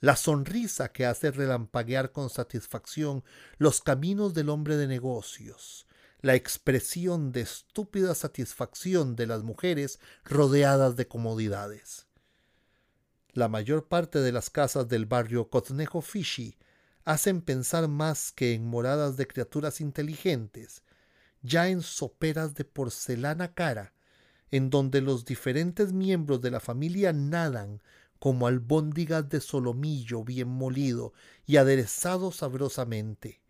[0.01, 3.23] la sonrisa que hace relampaguear con satisfacción
[3.57, 5.87] los caminos del hombre de negocios,
[6.21, 12.07] la expresión de estúpida satisfacción de las mujeres rodeadas de comodidades.
[13.33, 16.57] La mayor parte de las casas del barrio Cotnejo Fishy
[17.05, 20.83] hacen pensar más que en moradas de criaturas inteligentes,
[21.43, 23.93] ya en soperas de porcelana cara,
[24.49, 27.81] en donde los diferentes miembros de la familia nadan
[28.21, 31.11] como albóndigas de solomillo bien molido
[31.47, 33.41] y aderezado sabrosamente,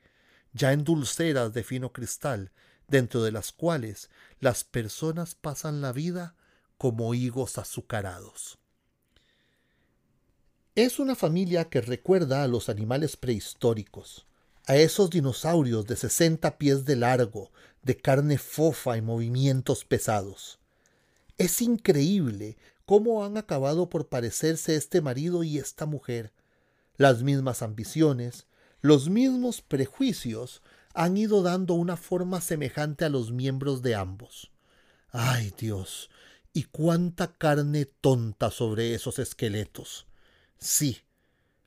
[0.53, 2.53] ya en dulceras de fino cristal,
[2.87, 4.09] dentro de las cuales
[4.39, 6.35] las personas pasan la vida
[6.77, 8.59] como higos azucarados.
[10.75, 14.25] Es una familia que recuerda a los animales prehistóricos,
[14.67, 17.51] a esos dinosaurios de 60 pies de largo,
[17.83, 20.59] de carne fofa y movimientos pesados.
[21.37, 22.55] Es increíble
[22.85, 26.33] cómo han acabado por parecerse este marido y esta mujer.
[26.97, 28.47] Las mismas ambiciones,
[28.81, 30.61] los mismos prejuicios
[30.93, 34.51] han ido dando una forma semejante a los miembros de ambos.
[35.11, 36.09] ¡Ay Dios!
[36.53, 40.07] ¿Y cuánta carne tonta sobre esos esqueletos?
[40.57, 41.01] Sí,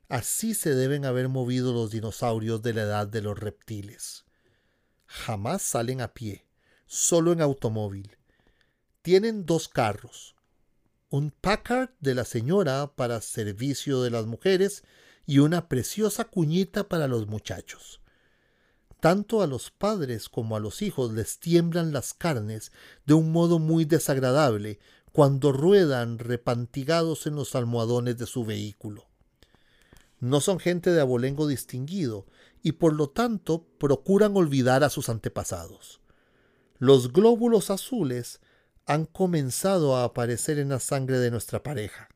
[0.09, 4.25] así se deben haber movido los dinosaurios de la edad de los reptiles.
[5.07, 6.45] Jamás salen a pie,
[6.85, 8.15] solo en automóvil.
[9.01, 10.34] Tienen dos carros,
[11.15, 14.83] un Packard de la señora para servicio de las mujeres
[15.25, 18.01] y una preciosa cuñita para los muchachos.
[18.99, 22.73] Tanto a los padres como a los hijos les tiemblan las carnes
[23.05, 24.79] de un modo muy desagradable
[25.13, 29.07] cuando ruedan repantigados en los almohadones de su vehículo.
[30.19, 32.25] No son gente de abolengo distinguido
[32.61, 36.01] y por lo tanto procuran olvidar a sus antepasados.
[36.77, 38.41] Los glóbulos azules
[38.85, 42.09] han comenzado a aparecer en la sangre de nuestra pareja.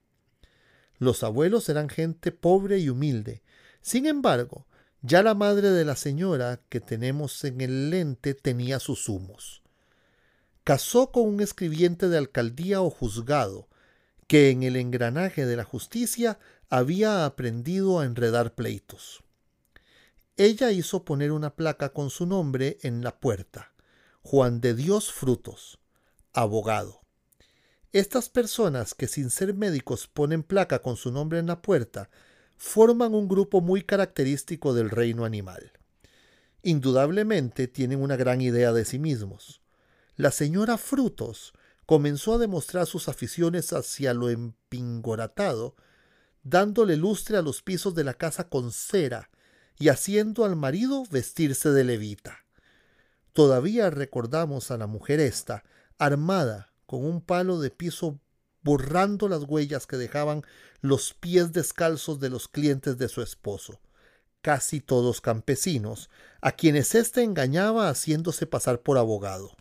[0.97, 3.41] Los abuelos eran gente pobre y humilde.
[3.81, 4.67] Sin embargo,
[5.01, 9.63] ya la madre de la señora que tenemos en el lente tenía sus humos
[10.69, 13.67] casó con un escribiente de alcaldía o juzgado,
[14.27, 16.37] que en el engranaje de la justicia
[16.69, 19.23] había aprendido a enredar pleitos.
[20.37, 23.73] Ella hizo poner una placa con su nombre en la puerta,
[24.21, 25.79] Juan de Dios Frutos,
[26.33, 27.01] abogado.
[27.91, 32.09] Estas personas que sin ser médicos ponen placa con su nombre en la puerta,
[32.57, 35.71] forman un grupo muy característico del reino animal.
[36.61, 39.61] Indudablemente tienen una gran idea de sí mismos
[40.19, 41.53] la señora Frutos
[41.85, 45.77] comenzó a demostrar sus aficiones hacia lo empingoratado,
[46.43, 49.29] dándole lustre a los pisos de la casa con cera
[49.77, 52.39] y haciendo al marido vestirse de levita.
[53.31, 55.63] Todavía recordamos a la mujer esta,
[55.99, 58.19] armada con un palo de piso
[58.63, 60.41] borrando las huellas que dejaban
[60.81, 63.79] los pies descalzos de los clientes de su esposo,
[64.41, 66.09] casi todos campesinos,
[66.41, 69.55] a quienes éste engañaba haciéndose pasar por abogado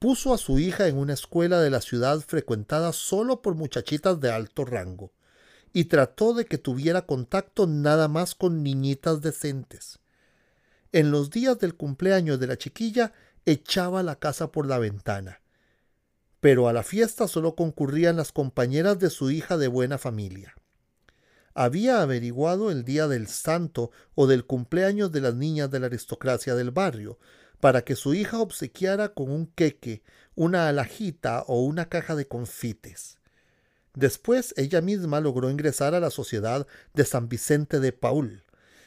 [0.00, 4.32] puso a su hija en una escuela de la ciudad frecuentada solo por muchachitas de
[4.32, 5.12] alto rango,
[5.74, 9.98] y trató de que tuviera contacto nada más con niñitas decentes.
[10.90, 13.12] En los días del cumpleaños de la chiquilla
[13.46, 15.40] echaba la casa por la ventana,
[16.40, 20.54] pero a la fiesta solo concurrían las compañeras de su hija de buena familia.
[21.54, 26.54] Había averiguado el día del santo o del cumpleaños de las niñas de la aristocracia
[26.54, 27.18] del barrio,
[27.60, 30.02] para que su hija obsequiara con un queque,
[30.34, 33.18] una alajita o una caja de confites.
[33.94, 38.44] Después ella misma logró ingresar a la Sociedad de San Vicente de Paul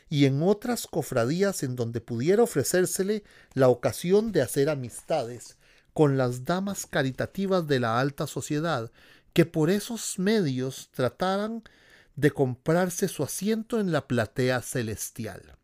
[0.09, 3.23] y en otras cofradías en donde pudiera ofrecérsele
[3.53, 5.57] la ocasión de hacer amistades
[5.93, 8.91] con las damas caritativas de la alta sociedad
[9.33, 11.63] que por esos medios trataran
[12.15, 15.57] de comprarse su asiento en la platea celestial.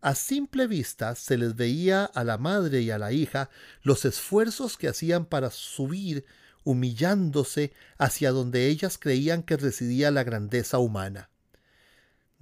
[0.00, 3.48] A simple vista se les veía a la madre y a la hija
[3.82, 6.26] los esfuerzos que hacían para subir,
[6.62, 11.30] humillándose hacia donde ellas creían que residía la grandeza humana.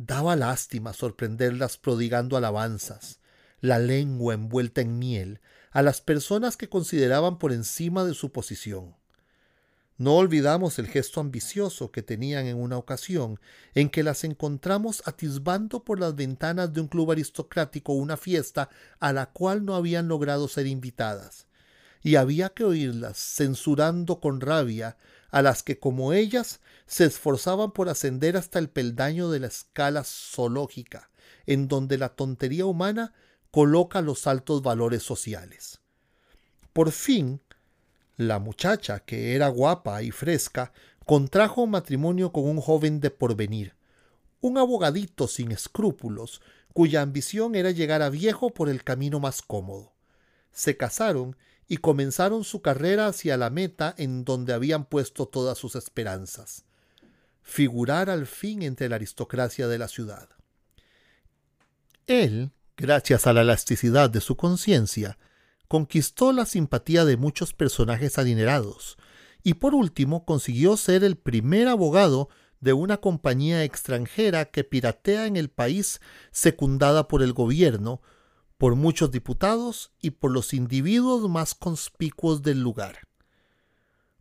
[0.05, 3.21] Daba lástima sorprenderlas prodigando alabanzas,
[3.61, 5.41] la lengua envuelta en miel,
[5.71, 8.97] a las personas que consideraban por encima de su posición.
[9.99, 13.39] No olvidamos el gesto ambicioso que tenían en una ocasión
[13.75, 19.13] en que las encontramos atisbando por las ventanas de un club aristocrático una fiesta a
[19.13, 21.47] la cual no habían logrado ser invitadas,
[22.03, 24.97] y había que oírlas censurando con rabia
[25.33, 30.05] a las que como ellas se esforzaban por ascender hasta el peldaño de la escala
[30.05, 31.11] zoológica,
[31.47, 33.15] en donde la tontería humana
[33.51, 35.81] coloca los altos valores sociales.
[36.73, 37.41] Por fin,
[38.17, 40.73] la muchacha, que era guapa y fresca,
[41.07, 43.75] contrajo matrimonio con un joven de porvenir,
[44.43, 46.43] un abogadito sin escrúpulos,
[46.75, 49.93] cuya ambición era llegar a viejo por el camino más cómodo.
[50.53, 51.37] Se casaron
[51.73, 56.67] y comenzaron su carrera hacia la meta en donde habían puesto todas sus esperanzas,
[57.41, 60.29] figurar al fin entre la aristocracia de la ciudad.
[62.07, 65.17] Él, gracias a la elasticidad de su conciencia,
[65.67, 68.99] conquistó la simpatía de muchos personajes adinerados
[69.43, 72.29] y por último consiguió ser el primer abogado
[72.61, 76.03] de una compañía extranjera que piratea en el país
[76.33, 78.03] secundada por el gobierno,
[78.63, 83.01] por muchos diputados y por los individuos más conspicuos del lugar.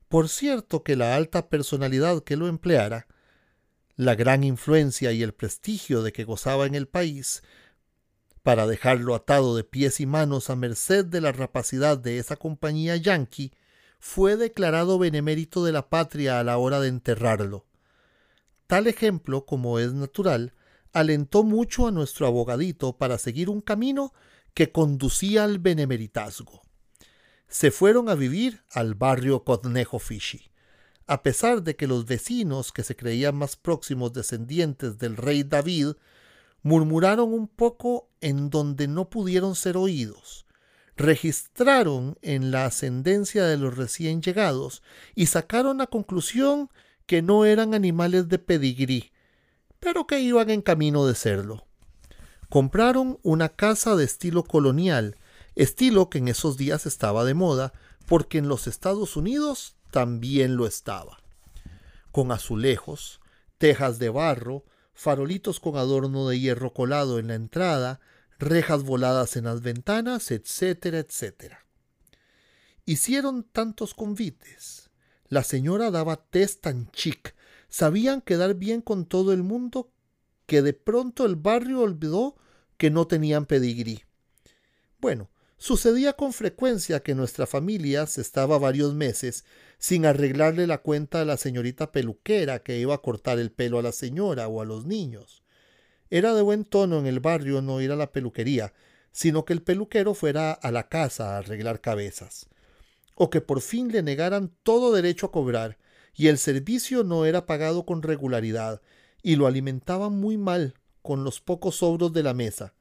[0.07, 3.05] Por cierto que la alta personalidad que lo empleara,
[3.97, 7.43] la gran influencia y el prestigio de que gozaba en el país,
[8.41, 12.95] para dejarlo atado de pies y manos a merced de la rapacidad de esa compañía
[12.95, 13.53] yanqui,
[13.99, 17.67] fue declarado benemérito de la patria a la hora de enterrarlo.
[18.65, 20.55] Tal ejemplo, como es natural,
[20.93, 24.13] alentó mucho a nuestro abogadito para seguir un camino
[24.53, 26.61] que conducía al benemeritazgo.
[27.47, 30.51] Se fueron a vivir al barrio Codnejo Fishi.
[31.07, 35.93] A pesar de que los vecinos, que se creían más próximos descendientes del rey David,
[36.63, 40.45] murmuraron un poco en donde no pudieron ser oídos,
[40.95, 44.83] registraron en la ascendencia de los recién llegados
[45.15, 46.69] y sacaron la conclusión
[47.05, 49.11] que no eran animales de pedigrí,
[49.79, 51.67] pero que iban en camino de serlo.
[52.51, 55.15] Compraron una casa de estilo colonial,
[55.55, 57.71] estilo que en esos días estaba de moda,
[58.07, 61.21] porque en los Estados Unidos también lo estaba.
[62.11, 63.21] Con azulejos,
[63.57, 68.01] tejas de barro, farolitos con adorno de hierro colado en la entrada,
[68.37, 71.65] rejas voladas en las ventanas, etcétera, etcétera.
[72.83, 74.89] Hicieron tantos convites.
[75.29, 77.33] La señora daba test tan chic,
[77.69, 79.93] sabían quedar bien con todo el mundo,
[80.51, 82.35] que de pronto el barrio olvidó
[82.75, 84.03] que no tenían pedigrí.
[84.99, 89.45] Bueno, sucedía con frecuencia que nuestra familia se estaba varios meses
[89.77, 93.81] sin arreglarle la cuenta a la señorita peluquera que iba a cortar el pelo a
[93.81, 95.41] la señora o a los niños.
[96.09, 98.73] Era de buen tono en el barrio no ir a la peluquería,
[99.13, 102.49] sino que el peluquero fuera a la casa a arreglar cabezas,
[103.15, 105.77] o que por fin le negaran todo derecho a cobrar,
[106.13, 108.81] y el servicio no era pagado con regularidad,
[109.23, 112.73] y lo alimentaban muy mal con los pocos sobros de la mesa.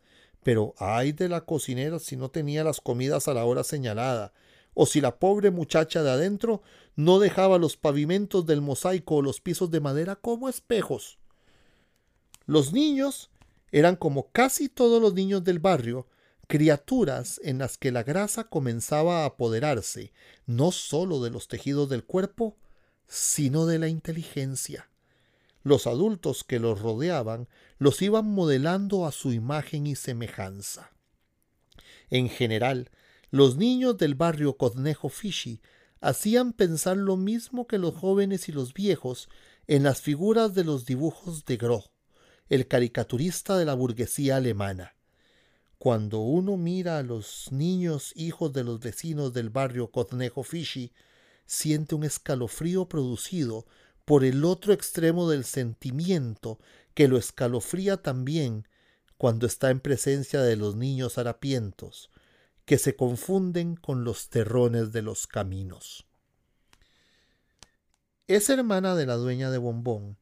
[0.43, 4.32] Pero ay de la cocinera si no tenía las comidas a la hora señalada,
[4.74, 6.62] o si la pobre muchacha de adentro
[6.97, 11.18] no dejaba los pavimentos del mosaico o los pisos de madera como espejos.
[12.47, 13.30] Los niños
[13.72, 16.09] eran como casi todos los niños del barrio,
[16.47, 20.12] criaturas en las que la grasa comenzaba a apoderarse
[20.47, 22.57] no sólo de los tejidos del cuerpo,
[23.07, 24.89] sino de la inteligencia.
[25.62, 27.48] Los adultos que los rodeaban
[27.78, 30.92] los iban modelando a su imagen y semejanza.
[32.08, 32.90] En general,
[33.30, 35.61] los niños del barrio Codnejo Fishi
[36.00, 39.28] hacían pensar lo mismo que los jóvenes y los viejos
[39.66, 41.90] en las figuras de los dibujos de Gros
[42.50, 44.96] el caricaturista de la burguesía alemana.
[45.78, 50.92] Cuando uno mira a los niños hijos de los vecinos del barrio Cotnejo Fishi,
[51.46, 53.66] siente un escalofrío producido
[54.11, 56.58] por el otro extremo del sentimiento
[56.94, 58.66] que lo escalofría también
[59.16, 62.11] cuando está en presencia de los niños harapientos,
[62.64, 66.08] que se confunden con los terrones de los caminos.
[68.26, 70.18] Es hermana de la dueña de Bombón,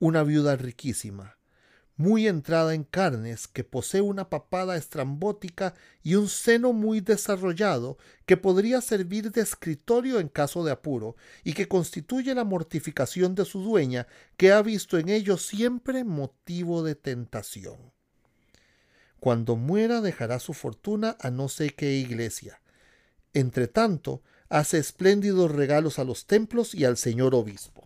[0.00, 1.38] una viuda riquísima,
[2.00, 8.38] muy entrada en carnes, que posee una papada estrambótica y un seno muy desarrollado, que
[8.38, 13.62] podría servir de escritorio en caso de apuro, y que constituye la mortificación de su
[13.62, 14.06] dueña,
[14.38, 17.92] que ha visto en ello siempre motivo de tentación.
[19.18, 22.62] Cuando muera dejará su fortuna a no sé qué iglesia.
[23.34, 27.79] Entre tanto, hace espléndidos regalos a los templos y al señor obispo.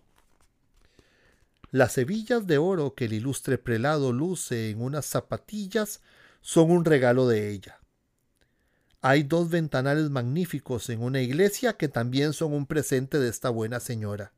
[1.75, 5.99] Las hebillas de oro que el ilustre prelado luce en unas zapatillas
[6.39, 7.81] son un regalo de ella.
[9.01, 13.81] Hay dos ventanales magníficos en una iglesia que también son un presente de esta buena
[13.81, 14.31] señora.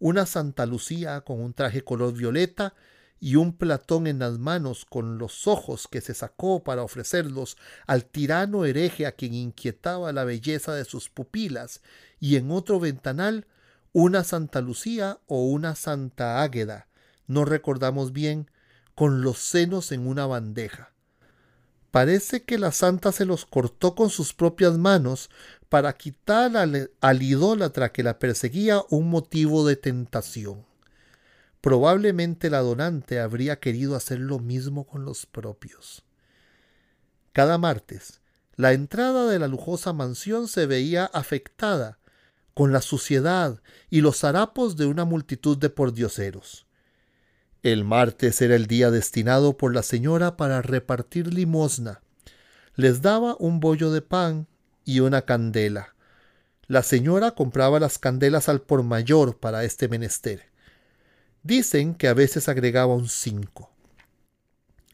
[0.00, 2.74] Una Santa Lucía con un traje color violeta
[3.20, 7.56] y un Platón en las manos con los ojos que se sacó para ofrecerlos
[7.86, 11.80] al tirano hereje a quien inquietaba la belleza de sus pupilas,
[12.18, 13.46] y en otro ventanal
[13.98, 16.86] una Santa Lucía o una Santa Águeda,
[17.26, 18.50] no recordamos bien,
[18.94, 20.92] con los senos en una bandeja.
[21.92, 25.30] Parece que la santa se los cortó con sus propias manos
[25.70, 30.66] para quitar al, al idólatra que la perseguía un motivo de tentación.
[31.62, 36.04] Probablemente la donante habría querido hacer lo mismo con los propios.
[37.32, 38.20] Cada martes,
[38.56, 41.98] la entrada de la lujosa mansión se veía afectada
[42.56, 43.60] con la suciedad
[43.90, 46.66] y los harapos de una multitud de pordioseros.
[47.62, 52.00] El martes era el día destinado por la señora para repartir limosna.
[52.74, 54.46] Les daba un bollo de pan
[54.86, 55.94] y una candela.
[56.66, 60.46] La señora compraba las candelas al por mayor para este menester.
[61.42, 63.70] Dicen que a veces agregaba un cinco.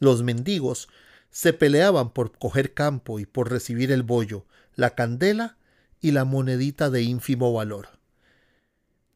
[0.00, 0.88] Los mendigos
[1.30, 5.58] se peleaban por coger campo y por recibir el bollo, la candela
[6.02, 7.88] y la monedita de ínfimo valor.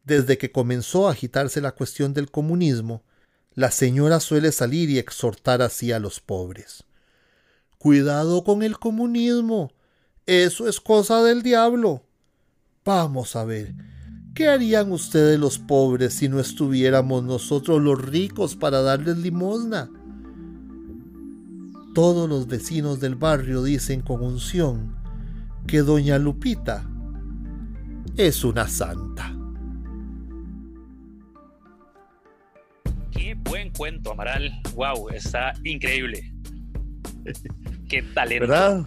[0.05, 3.03] Desde que comenzó a agitarse la cuestión del comunismo,
[3.53, 6.85] la señora suele salir y exhortar así a los pobres.
[7.77, 9.71] Cuidado con el comunismo.
[10.25, 12.03] Eso es cosa del diablo.
[12.85, 13.75] Vamos a ver,
[14.33, 19.89] ¿qué harían ustedes los pobres si no estuviéramos nosotros los ricos para darles limosna?
[21.93, 24.96] Todos los vecinos del barrio dicen con unción
[25.67, 26.89] que doña Lupita
[28.15, 29.35] es una santa.
[33.11, 34.61] Qué buen cuento, Amaral.
[34.75, 36.33] Wow, está increíble.
[37.89, 38.47] Qué talento.
[38.47, 38.85] ¿Verdad?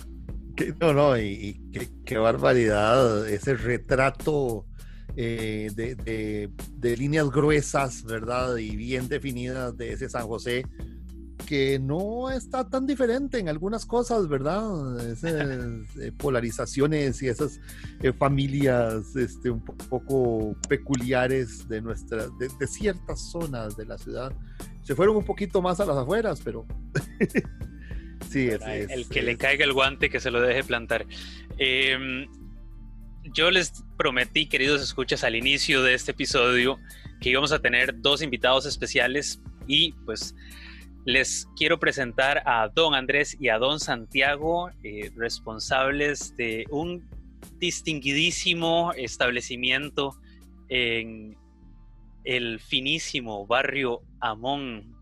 [0.80, 1.60] no, no, y,
[2.04, 4.66] qué, barbaridad ese retrato
[5.16, 8.56] eh, de, de, líneas gruesas, ¿verdad?
[8.56, 10.64] Y bien definidas de ese San José
[11.50, 15.00] que no está tan diferente en algunas cosas, ¿verdad?
[15.00, 17.58] Esas eh, polarizaciones y esas
[18.04, 24.32] eh, familias este, un poco peculiares de, nuestra, de, ciertas zonas de la ciudad.
[24.84, 26.64] Se fueron un poquito más a las afueras, pero...
[28.30, 31.04] sí, es, El que le caiga el guante, que se lo deje plantar.
[31.58, 32.28] Em,
[33.24, 36.78] yo les prometí, queridos escuchas, al inicio de este episodio
[37.20, 40.36] que íbamos a tener dos invitados especiales y pues
[41.10, 47.08] les quiero presentar a don Andrés y a don Santiago, eh, responsables de un
[47.58, 50.14] distinguidísimo establecimiento
[50.68, 51.36] en
[52.24, 54.96] el finísimo barrio Amón,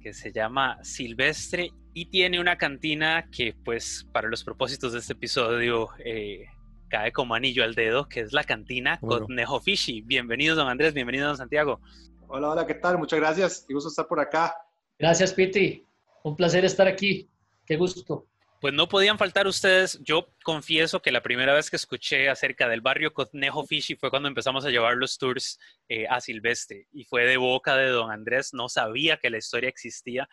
[0.00, 5.12] que se llama Silvestre y tiene una cantina que pues para los propósitos de este
[5.12, 6.46] episodio eh,
[6.88, 10.00] cae como anillo al dedo, que es la cantina Conejo Fishy.
[10.00, 11.80] Bienvenidos don Andrés, bienvenido don Santiago.
[12.28, 12.96] Hola, hola, ¿qué tal?
[12.96, 13.64] Muchas gracias.
[13.68, 14.54] Qué gusto estar por acá.
[14.98, 15.84] Gracias, Piti.
[16.22, 17.28] Un placer estar aquí.
[17.66, 18.26] Qué gusto.
[18.60, 20.00] Pues no podían faltar ustedes.
[20.04, 24.28] Yo confieso que la primera vez que escuché acerca del barrio Conejo Fishy fue cuando
[24.28, 25.58] empezamos a llevar los tours
[25.88, 28.54] eh, a Silvestre y fue de boca de don Andrés.
[28.54, 30.28] No sabía que la historia existía.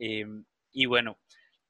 [0.00, 1.20] Em, y bueno,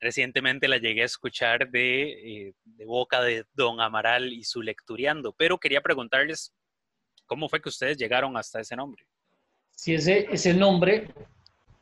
[0.01, 2.13] recientemente la llegué a escuchar de,
[2.49, 5.35] eh, de boca de don Amaral y su lecturiando.
[5.37, 6.55] Pero quería preguntarles
[7.27, 9.05] cómo fue que ustedes llegaron hasta ese nombre.
[9.73, 11.09] Sí, ese, ese nombre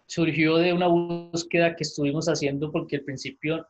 [0.07, 3.67] surgió de una búsqueda que estuvimos haciendo porque al principio,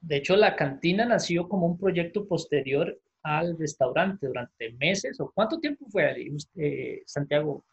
[0.00, 5.58] de hecho, la cantina nació como un proyecto posterior al restaurante durante meses, o cuánto
[5.58, 6.14] tiempo fue,
[6.56, 7.64] eh, Santiago?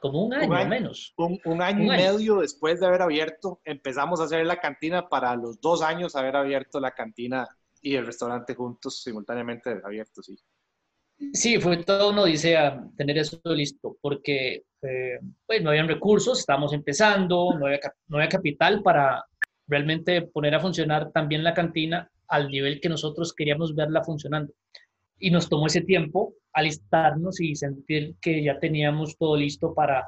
[0.00, 1.14] Como un año, o menos.
[1.16, 5.60] Un, año y medio después de haber abierto, empezamos a hacer la cantina para los
[5.60, 7.46] dos años haber abierto la cantina
[7.82, 10.38] y el restaurante juntos simultáneamente abiertos, sí.
[11.32, 16.72] Sí, fue todo una odisea tener eso listo, porque eh, pues no habían recursos, estábamos
[16.74, 19.24] empezando, no había, no había capital para
[19.66, 24.52] realmente poner a funcionar también la cantina al nivel que nosotros queríamos verla funcionando.
[25.18, 30.06] Y nos tomó ese tiempo alistarnos y sentir que ya teníamos todo listo para,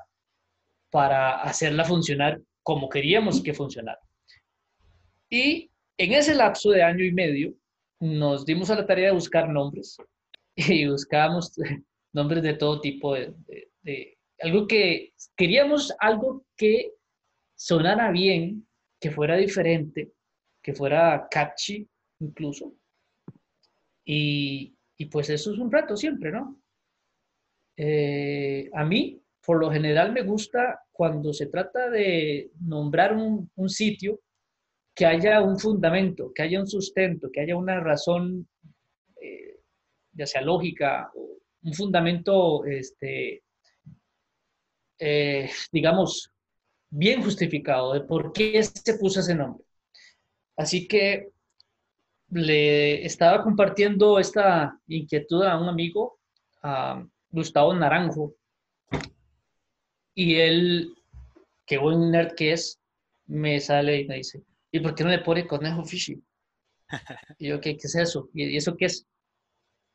[0.91, 4.01] para hacerla funcionar como queríamos que funcionara.
[5.31, 7.55] Y en ese lapso de año y medio
[8.01, 9.97] nos dimos a la tarea de buscar nombres
[10.59, 11.53] y buscábamos
[12.13, 16.95] nombres de todo tipo de, algo que queríamos algo que
[17.57, 18.67] sonara bien,
[19.01, 20.13] que fuera diferente,
[20.63, 21.89] que fuera catchy
[22.21, 22.75] incluso.
[24.05, 24.75] Y,
[25.13, 26.61] pues eso es un reto siempre, ¿no?
[27.77, 33.69] Eh, a mí, por lo general, me gusta cuando se trata de nombrar un, un
[33.69, 34.21] sitio
[34.95, 38.49] que haya un fundamento, que haya un sustento, que haya una razón
[40.19, 41.11] ya sea lógica,
[41.63, 43.45] un fundamento, este,
[44.99, 46.31] eh, digamos,
[46.91, 49.65] bien justificado de por qué se puso ese nombre.
[50.57, 51.31] Así que
[52.31, 56.19] le estaba compartiendo esta inquietud a un amigo,
[56.63, 58.35] a Gustavo Naranjo,
[60.15, 60.95] y él,
[61.65, 62.81] qué buen nerd que es,
[63.27, 64.43] me sale y me dice,
[64.73, 66.21] ¿y por qué no le pone conejo fishy?
[67.39, 68.29] Y yo, ¿qué, qué es eso?
[68.35, 69.07] ¿Y eso qué es?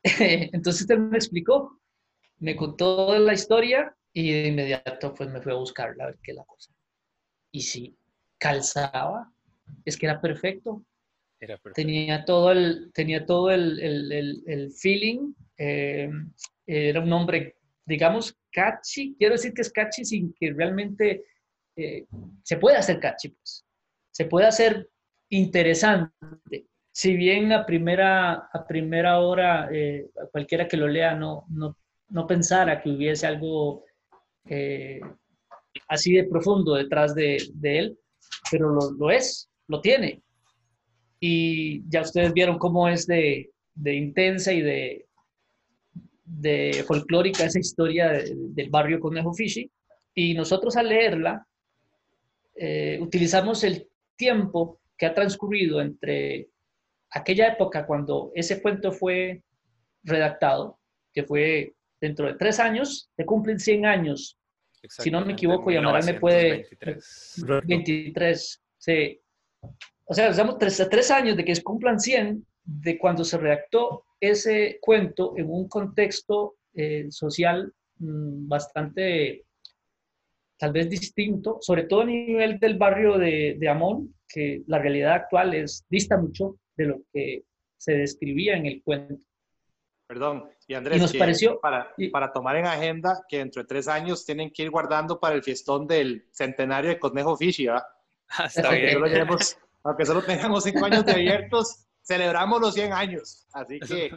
[0.52, 1.80] Entonces él me explicó,
[2.38, 6.32] me contó la historia y de inmediato pues me fui a buscarla a ver qué
[6.32, 6.72] es la cosa.
[7.50, 7.96] Y sí,
[8.38, 9.32] calzaba,
[9.84, 10.84] es que era perfecto.
[11.40, 11.74] Era perfecto.
[11.74, 16.10] Tenía todo el, tenía todo el, el, el, feeling, eh,
[16.66, 21.24] era un nombre, digamos, catchy, quiero decir que es catchy sin que realmente
[21.76, 22.06] eh,
[22.42, 23.64] se puede hacer catchy, pues.
[24.10, 24.88] Se puede hacer
[25.30, 26.66] interesante.
[26.96, 31.76] Si bien a primera, a primera hora, eh, cualquiera que lo lea no, no,
[32.10, 33.84] no pensara que hubiese algo
[34.48, 35.00] eh,
[35.88, 37.98] así de profundo detrás de, de él,
[38.48, 40.22] pero lo, lo, es, lo tiene.
[41.18, 45.06] Y ya ustedes vieron cómo es de, de intensa y de,
[46.24, 49.68] de folclórica esa historia del barrio Conejo Fishy.
[50.14, 51.44] Y nosotros al leerla,
[52.54, 56.50] eh, utilizamos el tiempo que ha transcurrido entre
[57.14, 59.42] aquella época cuando ese cuento fue
[60.02, 60.78] redactado,
[61.12, 64.38] que fue dentro de tres años, se cumplen 100 años.
[64.88, 66.68] Si no me equivoco, y Amaral me puede...
[67.66, 68.62] 23.
[68.78, 69.20] sí.
[70.06, 74.04] O sea, estamos tres, tres años de que se cumplan 100 de cuando se redactó
[74.20, 79.44] ese cuento en un contexto eh, social mmm, bastante
[80.58, 85.14] tal vez distinto, sobre todo a nivel del barrio de, de, Amón, que la realidad
[85.14, 87.44] actual es dista mucho de lo que
[87.76, 89.22] se describía en el cuento.
[90.06, 93.68] Perdón, y Andrés, y nos pareció, para, y, para tomar en agenda que dentro de
[93.68, 97.84] tres años tienen que ir guardando para el fiestón del centenario de Conejo Fishy, ¿verdad?
[98.46, 98.92] Está bien.
[98.92, 103.46] Solo llevemos, aunque solo tengamos cinco años de abiertos, celebramos los 100 años.
[103.52, 104.10] Así que...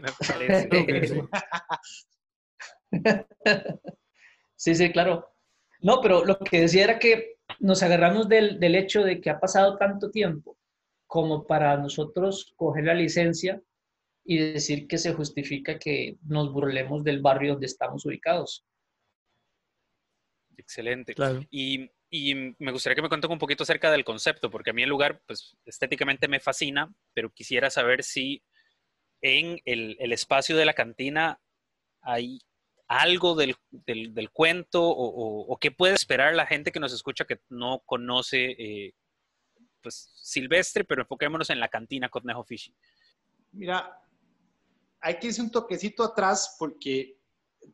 [4.55, 5.29] sí, sí, claro.
[5.81, 9.39] No, pero lo que decía era que nos agarramos del, del, hecho de que ha
[9.39, 10.57] pasado tanto tiempo
[11.07, 13.61] como para nosotros coger la licencia
[14.23, 18.65] y decir que se justifica que nos burlemos del barrio donde estamos ubicados.
[20.57, 21.13] Excelente.
[21.13, 21.41] Claro.
[21.49, 24.83] Y, y, me gustaría que me cuenten un poquito acerca del concepto, porque a mí
[24.83, 28.43] el lugar, pues estéticamente me fascina, pero quisiera saber si
[29.21, 31.39] en el, el espacio de la cantina
[32.01, 32.39] hay
[32.87, 36.93] algo del, del, del cuento o, o, o, qué puede esperar la gente que nos
[36.93, 38.93] escucha que no conoce eh,
[39.81, 42.73] pues Silvestre, pero enfoquémonos en la cantina Conejo Fishy.
[43.51, 44.01] Mira,
[44.99, 47.17] hay que irse un toquecito atrás porque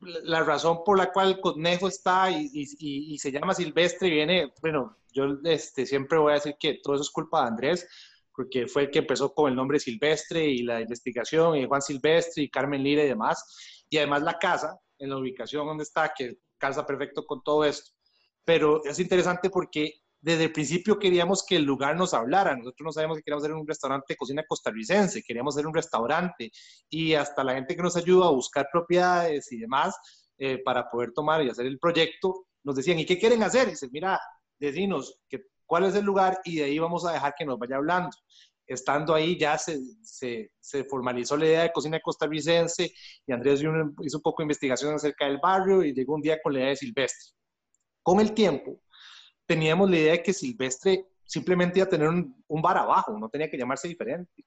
[0.02, 5.86] la razón por la cual conejo está y, se llama Silvestre viene, bueno, yo este,
[5.86, 7.88] siempre voy a decir que todo eso es culpa de Andrés,
[8.36, 12.44] porque fue el que empezó con el nombre Silvestre y la investigación, y Juan Silvestre
[12.44, 16.40] y Carmen Lira y demás, y además la casa, en la ubicación donde está, que
[16.58, 17.92] calza perfecto con todo esto.
[18.44, 22.56] Pero es interesante porque desde el principio queríamos que el lugar nos hablara.
[22.56, 26.50] Nosotros no sabíamos que queríamos hacer un restaurante de cocina costarricense, queríamos hacer un restaurante
[26.90, 29.98] y hasta la gente que nos ayuda a buscar propiedades y demás
[30.38, 33.68] eh, para poder tomar y hacer el proyecto, nos decían, ¿y qué quieren hacer?
[33.68, 34.18] Y dice, mira,
[34.58, 37.76] decinos que, cuál es el lugar y de ahí vamos a dejar que nos vaya
[37.76, 38.16] hablando.
[38.66, 42.94] Estando ahí ya se, se, se formalizó la idea de cocina costarricense
[43.28, 46.54] y Andrés hizo un poco de investigación acerca del barrio y llegó un día con
[46.54, 47.36] la idea de Silvestre.
[48.02, 48.80] Con el tiempo,
[49.54, 53.30] teníamos la idea de que Silvestre simplemente iba a tener un, un, bar abajo, no
[53.30, 54.46] tenía que llamarse diferente.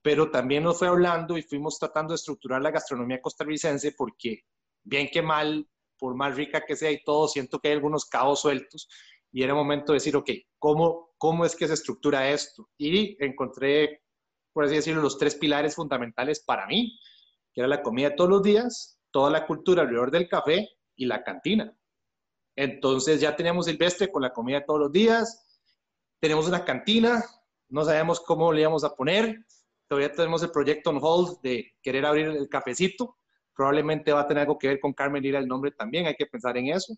[0.00, 4.44] Pero también nos fue hablando y fuimos tratando de estructurar la gastronomía costarricense porque,
[4.82, 5.68] bien que mal,
[5.98, 8.88] por más rica que sea y todo, siento que hay algunos cabos sueltos
[9.30, 12.70] y era momento de decir, ok, ¿cómo, cómo es que se estructura esto?
[12.78, 14.02] Y encontré,
[14.54, 16.98] por así decirlo, los tres pilares fundamentales para mí,
[17.52, 20.66] que era la comida todos los días, toda la cultura alrededor del café
[20.96, 21.76] y la cantina.
[22.56, 25.46] Entonces ya teníamos Silvestre con la comida todos los días,
[26.18, 27.22] tenemos una cantina,
[27.68, 29.44] no sabemos cómo le íbamos a poner,
[29.88, 33.18] todavía tenemos el proyecto on hold de querer abrir el cafecito,
[33.54, 36.26] probablemente va a tener algo que ver con Carmen Lira el nombre también, hay que
[36.26, 36.94] pensar en eso.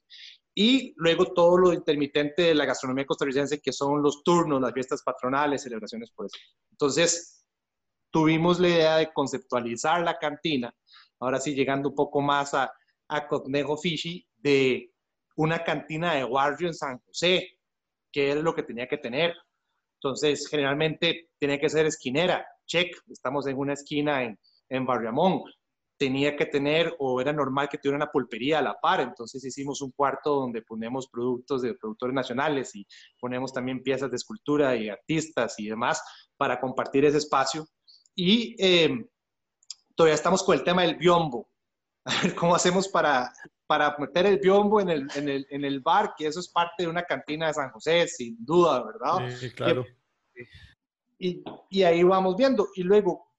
[0.54, 5.02] Y luego todo lo intermitente de la gastronomía costarricense, que son los turnos, las fiestas
[5.04, 6.36] patronales, celebraciones por eso.
[6.72, 7.44] Entonces,
[8.10, 10.74] tuvimos la idea de conceptualizar la cantina,
[11.20, 12.72] ahora sí llegando un poco más a,
[13.08, 14.92] a Conejo Fishy, de
[15.38, 17.58] una cantina de barrio en San José,
[18.12, 19.34] que era lo que tenía que tener.
[20.00, 24.38] Entonces, generalmente tenía que ser esquinera, check, estamos en una esquina en,
[24.68, 25.42] en Barriamón.
[25.96, 29.80] Tenía que tener, o era normal que tuviera una pulpería a la par, entonces hicimos
[29.80, 32.86] un cuarto donde ponemos productos de productores nacionales y
[33.20, 36.02] ponemos también piezas de escultura y artistas y demás
[36.36, 37.66] para compartir ese espacio.
[38.14, 39.06] Y eh,
[39.94, 41.48] todavía estamos con el tema del biombo.
[42.04, 43.32] A ver cómo hacemos para
[43.68, 46.84] para meter el biombo en el, en, el, en el bar, que eso es parte
[46.84, 49.30] de una cantina de San José, sin duda, ¿verdad?
[49.38, 49.84] Sí, claro.
[51.18, 52.68] Y, y ahí vamos viendo.
[52.74, 53.30] Y luego,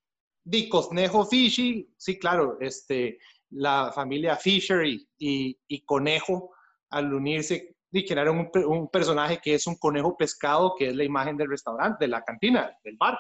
[0.43, 3.18] di Cosnejo Fishy, sí, claro, este,
[3.49, 6.51] la familia Fisher y, y, y Conejo,
[6.91, 11.03] al unirse, y crearon un, un, personaje que es un conejo pescado, que es la
[11.03, 13.18] imagen del restaurante, de la cantina, del bar.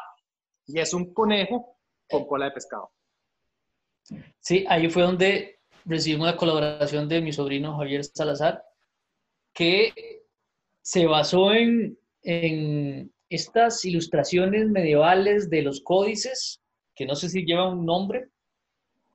[0.67, 2.91] Y es un conejo con cola de pescado.
[4.39, 8.63] Sí, ahí fue donde recibimos la colaboración de mi sobrino Javier Salazar,
[9.53, 10.23] que
[10.81, 16.61] se basó en, en estas ilustraciones medievales de los códices,
[16.95, 18.29] que no sé si llevan un nombre,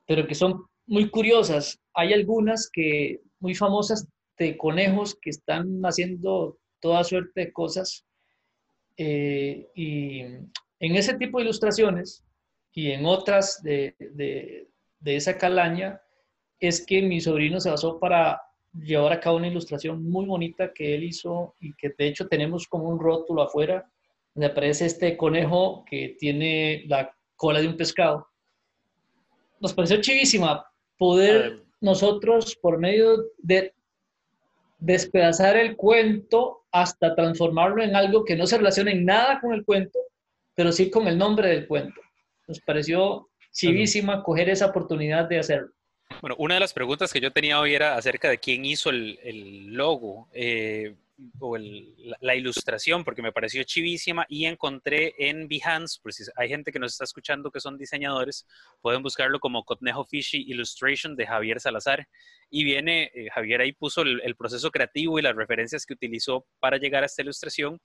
[0.07, 1.81] pero que son muy curiosas.
[1.95, 4.07] Hay algunas que muy famosas
[4.39, 8.05] de conejos que están haciendo toda suerte de cosas.
[8.97, 12.25] Eh, y en ese tipo de ilustraciones
[12.73, 14.69] y en otras de, de,
[15.01, 16.01] de esa calaña,
[16.69, 18.41] es que mi sobrino se basó para
[18.73, 22.67] llevar a cabo una ilustración muy bonita que él hizo y que de hecho tenemos
[22.67, 23.89] como un rótulo afuera
[24.35, 28.29] donde aparece este conejo que tiene la cola de un pescado.
[29.61, 30.67] Nos pareció chivísima
[30.99, 33.73] poder nosotros por medio de
[34.79, 39.65] despedazar el cuento hasta transformarlo en algo que no se relacione en nada con el
[39.65, 39.99] cuento,
[40.55, 42.01] pero sí con el nombre del cuento.
[42.49, 45.71] Nos pareció chivísima coger esa oportunidad de hacerlo.
[46.21, 49.19] Bueno, una de las preguntas que yo tenía hoy era acerca de quién hizo el,
[49.23, 50.95] el logo eh,
[51.39, 56.25] o el, la, la, ilustración, porque me pareció chivísima y encontré en Behance, por si
[56.37, 58.47] hay gente que nos está escuchando que son diseñadores,
[58.81, 62.09] pueden buscarlo como Cotnejo Fishy Illustration de Javier Salazar.
[62.51, 66.47] Y viene, eh, Javier ahí puso el, el proceso creativo y las referencias que utilizó
[66.61, 67.81] para llegar a esta ilustración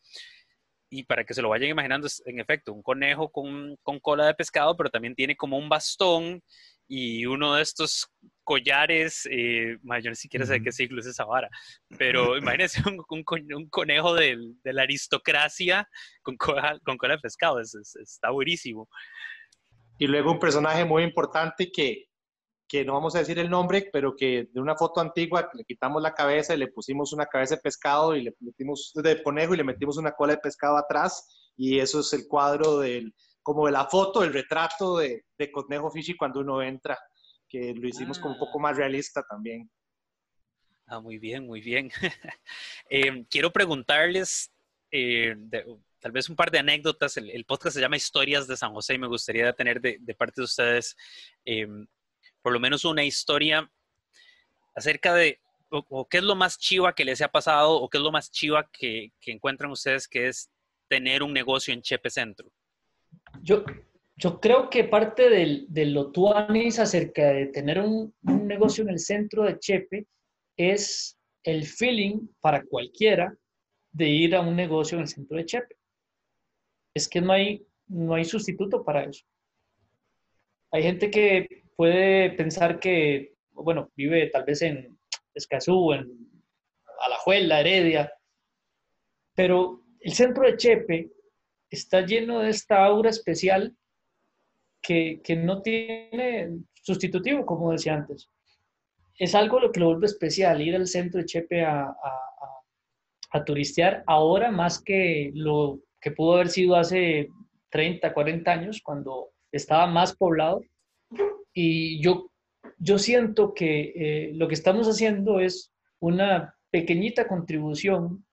[0.90, 4.26] y para que se lo vayan imaginando, es en efecto un conejo con, con, cola
[4.26, 6.42] de pescado, pero también tiene como un bastón
[6.88, 8.08] y uno de estos
[8.44, 11.50] collares, eh, yo ni siquiera sé de qué siglo es esa vara,
[12.00, 15.88] pero imagínense un, un, un conejo de, de, la aristocracia
[16.24, 18.90] con cola, con cola de pescado, es, es, está buenísimo.
[20.00, 22.09] Y luego un personaje muy importante que,
[22.70, 26.04] que no vamos a decir el nombre, pero que de una foto antigua le quitamos
[26.04, 29.58] la cabeza y le pusimos una cabeza de pescado y le metimos de conejo y
[29.58, 33.72] le metimos una cola de pescado atrás y eso es el cuadro del como de
[33.72, 37.00] la foto, el retrato de, de Conejo Fishy cuando uno entra,
[37.48, 38.22] que lo hicimos ah.
[38.22, 39.68] como un poco más realista también.
[40.86, 41.90] Ah, muy bien, muy bien.
[42.92, 44.52] eh, quiero preguntarles
[44.92, 45.66] eh, de,
[46.00, 47.18] tal vez un par de anécdotas.
[47.18, 50.14] El, el, podcast se llama Historias de San José y me gustaría tener de, de
[50.14, 50.96] parte de ustedes
[51.46, 51.68] eh,
[52.42, 53.70] por lo menos una historia
[54.76, 55.40] acerca de
[55.72, 58.12] o, o, qué es lo más chiva que les ha pasado o qué es lo
[58.12, 60.50] más chiva que, que encuentran ustedes que es
[60.88, 62.52] tener un negocio en Chepe Centro.
[63.42, 63.64] Yo,
[64.16, 68.90] yo creo que parte del, de lo tuanis acerca de tener un, un, negocio en
[68.90, 70.08] el centro de Chepe
[70.58, 73.34] es el feeling para cualquiera
[73.92, 75.76] de ir a un negocio en el centro de Chepe.
[76.94, 79.24] Es que no hay, no hay sustituto para eso.
[80.72, 85.00] Hay gente que puede pensar que, bueno, vive tal vez en
[85.34, 86.10] Escazú, en
[87.06, 88.12] Alajuela, Heredia,
[89.34, 91.10] pero el centro de Chepe
[91.70, 93.78] está lleno de esta aura especial
[94.82, 98.30] que, que, no tiene sustitutivo, como decía antes.
[99.18, 102.64] Es algo lo que lo vuelve especial, ir al centro de Chepe a, a,
[103.32, 107.30] a, turistear ahora más que lo que pudo haber sido hace
[107.70, 110.62] 30, 40 años, cuando estaba más poblado.
[111.54, 112.32] Y yo,
[112.78, 118.26] yo siento que eh, lo que estamos haciendo es una pequeñita contribución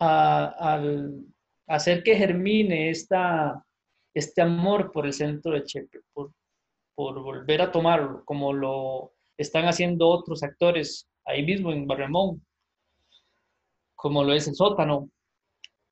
[0.00, 0.80] a,
[1.66, 3.64] hacer que germine esta,
[4.12, 6.32] este amor por el centro de Chepe, por,
[6.94, 12.44] por volver a tomarlo, como lo están haciendo otros actores ahí mismo en Barremón,
[13.94, 15.10] como lo es el sótano,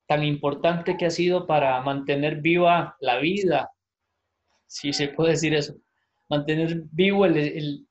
[0.07, 3.71] tan importante que ha sido para mantener viva la vida,
[4.67, 5.75] si se puede decir eso,
[6.33, 7.37] mantener vivo el,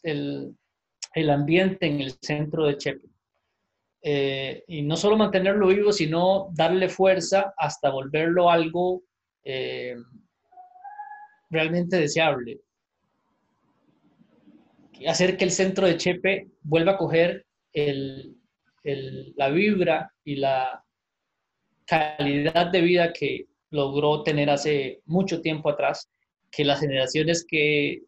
[0.02, 0.56] el,
[1.14, 3.08] el, ambiente en el centro de Chepe.
[4.02, 9.04] Eh, y no solo mantenerlo vivo, sino darle fuerza hasta volverlo algo
[9.44, 9.96] eh,
[11.52, 12.62] realmente deseable.
[15.08, 18.38] Hacer que el centro de Chepe vuelva a coger el,
[18.84, 20.84] el, la vibra y la
[21.86, 26.10] calidad de vida que logró tener hace mucho tiempo atrás,
[26.50, 28.02] que las generaciones que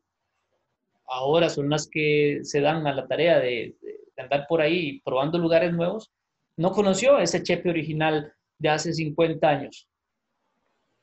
[1.05, 3.75] ahora son las que se dan a la tarea de,
[4.17, 6.11] andar por ahí probando lugares nuevos,
[6.55, 9.89] no conoció ese Chepe original de hace 50 años,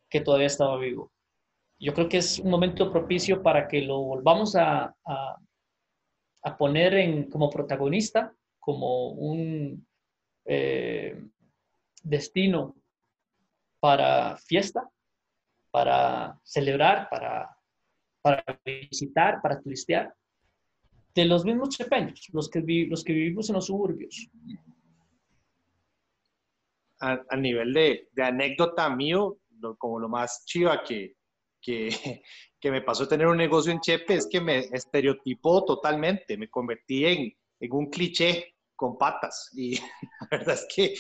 [0.09, 1.13] que todavía estaba vivo.
[1.79, 4.95] Yo creo que es un momento propicio para que lo volvamos a
[6.59, 9.87] poner en, como protagonista, como un
[10.45, 11.17] eh,
[12.03, 12.77] destino
[13.81, 14.89] para fiesta,
[15.71, 17.57] para celebrar, para,
[18.23, 20.15] para visitar, para turistear
[21.15, 24.29] de los mismos chepeños, los que, vi, los que vivimos en los suburbios.
[27.01, 31.17] A, a nivel de, de, anécdota mío, lo, como lo más chiva que,
[31.61, 31.89] que,
[32.61, 37.07] que, me pasó tener un negocio en Chepe es que me estereotipó totalmente, me convertí
[37.07, 39.77] en, en un cliché con patas y
[40.21, 40.95] la verdad es que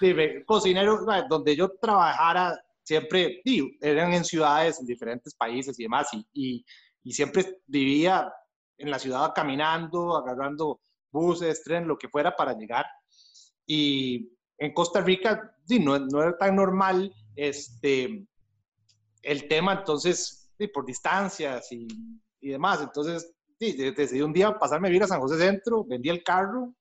[0.00, 2.58] dime, cocinero, donde yo trabajara,
[2.90, 6.64] siempre, digo, eran en ciudades, en diferentes países y demás, y,
[7.04, 8.32] y, siempre vivía
[8.78, 10.80] en la ciudad caminando, agarrando
[11.12, 12.84] buses, tren, lo que fuera para llegar.
[13.64, 18.26] Y en Costa Rica, no, no era tan normal este,
[19.22, 21.86] el tema, entonces, por distancias y,
[22.40, 22.80] y demás.
[22.82, 26.74] Entonces, decidí un día pasarme a vivir a San José Centro, vendí el carro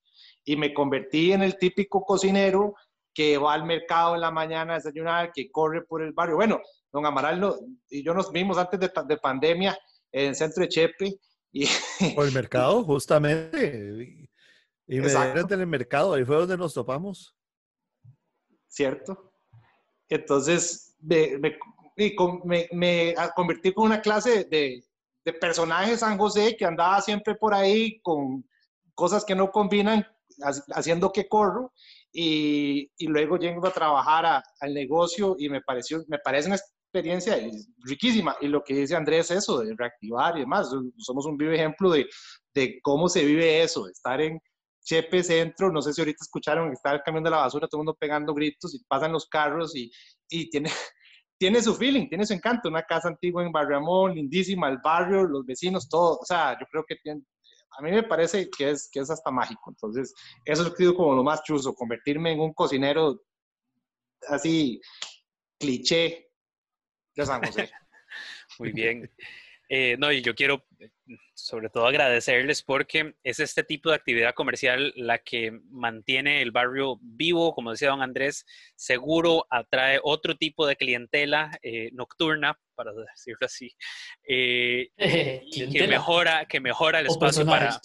[0.43, 2.73] y me convertí en el típico cocinero
[3.19, 6.37] que va al mercado en la mañana a desayunar, que corre por el barrio.
[6.37, 7.53] Bueno, don Amaral
[7.89, 9.77] y yo nos vimos antes de, de, pandemia
[10.09, 11.19] en el centro de Chepe.
[11.51, 11.65] Y...
[12.15, 14.29] Por el mercado, justamente.
[14.87, 17.35] Y me en el mercado, ahí fue donde nos topamos.
[18.69, 19.33] ¿Cierto?
[20.07, 24.81] Entonces, me, me, me, convertí con una clase de,
[25.25, 28.47] de personaje San José que andaba siempre por ahí con
[28.95, 30.07] cosas que no combinan,
[30.73, 31.73] haciendo que corro
[32.11, 37.37] y, y luego llego a trabajar al negocio y me pareció, me parece una experiencia
[37.83, 38.35] riquísima.
[38.41, 42.07] Y lo que dice Andrés, eso de reactivar y demás, somos un vivo ejemplo de,
[42.53, 44.39] de cómo se vive eso, de estar en
[44.83, 47.85] Chepe Centro, no sé si ahorita escucharon, está el camión de la basura, todo el
[47.85, 49.91] mundo pegando gritos y pasan los carros y,
[50.29, 50.69] y tiene,
[51.37, 55.45] tiene su feeling, tiene su encanto, una casa antigua en Barriamón, lindísima, el barrio, los
[55.45, 57.21] vecinos, todo, o sea, yo creo que tiene,
[57.77, 60.13] a mí me parece que es, que es hasta mágico, entonces
[60.45, 63.21] eso es sido como lo más chuzo, convertirme en un cocinero
[64.27, 64.81] así
[65.59, 66.29] cliché
[67.15, 67.69] de San José.
[68.59, 69.09] Muy bien.
[69.69, 70.65] Eh, no, y yo quiero
[71.33, 76.99] sobre todo agradecerles porque es este tipo de actividad comercial la que mantiene el barrio
[77.01, 83.45] vivo, como decía don Andrés, seguro, atrae otro tipo de clientela eh, nocturna, para decirlo
[83.45, 83.75] así,
[84.27, 84.89] eh,
[85.45, 87.79] y que mejora, que mejora el espacio para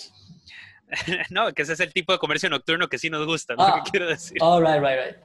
[1.31, 3.65] no, que ese es el tipo de comercio nocturno que sí nos gusta, ¿no?
[3.75, 4.39] Ah, quiero decir.
[4.41, 5.17] Oh, right, right, right.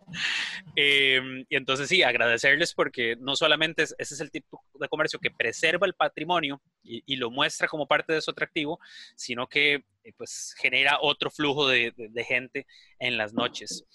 [0.76, 5.30] Em, y entonces sí, agradecerles porque no solamente ese es el tipo de comercio que
[5.30, 8.80] preserva el patrimonio y, lo muestra como parte de su atractivo,
[9.16, 11.94] sino que eh, pues genera otro flujo de,
[12.26, 12.66] gente
[12.98, 13.86] en las noches.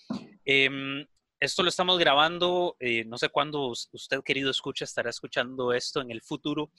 [0.45, 1.07] Em,
[1.41, 6.11] esto lo estamos grabando, eh, no sé cuándo usted, querido escucha, estará escuchando esto en
[6.11, 6.71] el futuro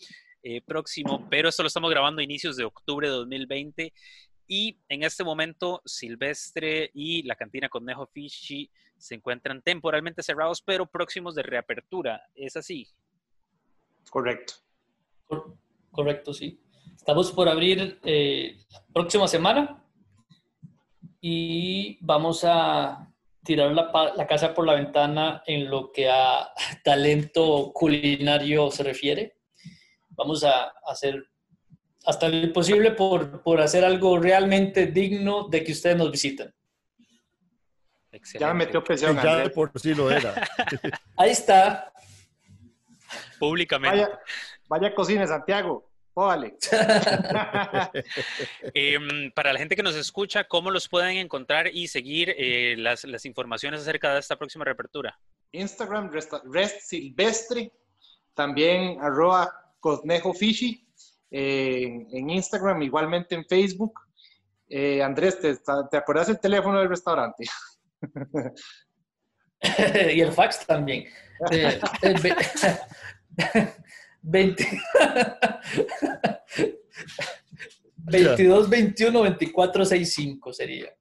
[0.43, 3.93] eh, próximo, pero esto lo estamos grabando a inicios de octubre de 2020
[4.47, 10.85] y en este momento, Silvestre y la cantina Conejo Fishy se encuentran temporalmente cerrados, pero
[10.85, 12.21] próximos de reapertura.
[12.35, 12.87] ¿Es así?
[14.09, 14.53] Correcto.
[15.91, 16.59] correcto, sí.
[16.95, 18.57] Estamos por abrir eh,
[18.93, 19.83] próxima semana
[21.19, 23.11] y vamos a
[23.43, 26.49] tirar la, la, casa por la ventana en lo que a
[26.83, 29.37] talento culinario se refiere.
[30.09, 31.27] Vamos a hacer
[32.05, 36.53] hasta lo imposible por, por hacer algo realmente digno de que ustedes nos visiten.
[38.39, 39.15] Ya me metió presión.
[39.21, 40.33] Ya por sí lo era.
[41.17, 41.91] Ahí está.
[43.39, 44.01] Públicamente.
[44.01, 44.19] Vaya,
[44.67, 45.89] vaya cocina, Santiago.
[46.13, 46.55] Póvale.
[48.73, 53.03] Em, para la gente que nos escucha, ¿cómo los pueden encontrar y seguir eh, las,
[53.03, 55.19] las, informaciones acerca de esta próxima reapertura?
[55.51, 57.69] Instagram, Rest, Silvestre,
[58.33, 60.84] también arroba Conejo Fishy
[61.37, 63.99] en Instagram, igualmente en Facebook.
[64.69, 65.53] Eh, Andrés, ¿te,
[65.91, 67.45] ¿te acuerdas el teléfono del restaurante?
[70.13, 71.05] y el fax también.
[74.21, 74.67] 20,
[77.97, 80.95] 22 21 24 65 sería.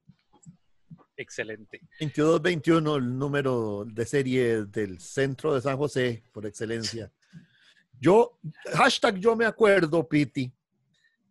[1.15, 1.79] Excelente.
[1.99, 7.09] 22 21, el número de serie del centro de San José, por excelencia.
[7.99, 8.37] Yo,
[8.73, 10.51] hashtag yo me acuerdo, Piti,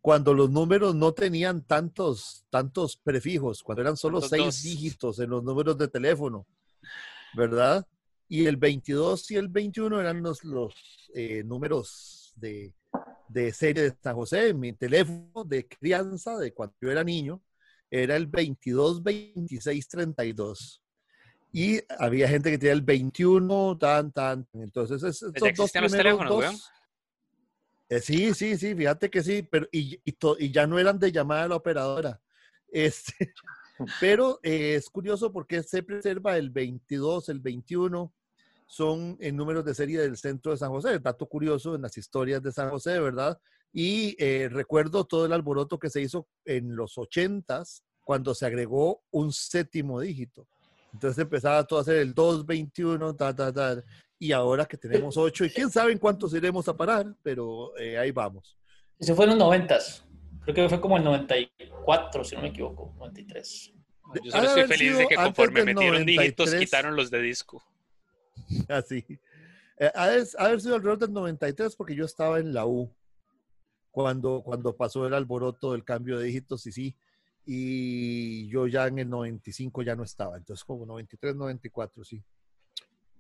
[0.01, 5.43] cuando los números no tenían tantos, tantos prefijos, cuando eran solo seis dígitos en los
[5.43, 6.47] números de teléfono,
[7.35, 7.87] ¿verdad?
[8.29, 10.75] Y el 22 y el 21 eran los, los
[11.15, 12.75] eh, números de,
[13.29, 14.53] de serie de San José.
[14.53, 17.43] Mi teléfono de crianza, de cuando yo era niño,
[17.91, 20.84] era el 22 26 32
[21.57, 24.45] y había gente que tenía el 21, tan, tan.
[24.55, 26.69] Entonces, esos dos primeros teléfonos,
[27.89, 31.13] eh, sí, sí, sí, fíjate que sí, pero y, y, y, ya no eran de
[31.13, 32.21] llamada a la operadora.
[32.75, 33.33] Este,
[34.01, 38.13] pero eh, es curioso porque se preserva el 22, el 21,
[38.67, 40.99] son en números de serie del centro de San José.
[40.99, 43.39] Dato curioso en las historias de San José, ¿verdad?
[43.73, 49.05] Y eh, recuerdo todo el alboroto que se hizo en los 80s cuando se agregó
[49.13, 50.49] un séptimo dígito.
[50.95, 53.83] Entonces empezaba todo a hacer el 221, ta, ta, ta.
[54.19, 57.99] Y ahora que tenemos 8, y quién sabe en cuántos iremos a parar, pero eh,
[57.99, 58.57] ahí vamos.
[58.99, 59.79] Eso fue en los 90.
[60.45, 63.73] Creo que fue como el 94, si no me equivoco, 93.
[64.23, 67.63] Yo solo estoy feliz de que conforme metieron dígitos, quitaron los de disco.
[68.69, 69.05] Así.
[69.79, 72.95] Eh, ha, haber sido alrededor del 93 porque yo estaba en la U
[73.91, 76.97] cuando, cuando pasó el alboroto del cambio de dígitos y sí,
[77.47, 82.23] y yo ya en el 95 ya no estaba, entonces como 93, 94, sí.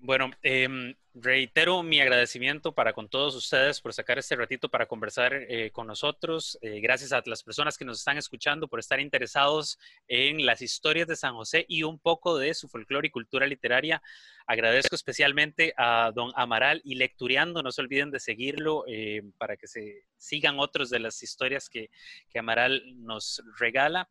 [0.06, 5.32] Bueno, em, reitero mi agradecimiento para con todos ustedes por sacar este ratito para conversar
[5.32, 6.58] eh, con nosotros.
[6.60, 11.08] Eh, gracias a las personas que nos están escuchando por estar interesados en las historias
[11.08, 14.02] de San José y un poco de su folclore y cultura literaria.
[14.46, 17.62] Agradezco especialmente a don Amaral y Lectureando.
[17.62, 21.88] No se olviden de seguirlo eh, para que se sigan otros de las historias que,
[22.28, 24.06] que Amaral nos regala.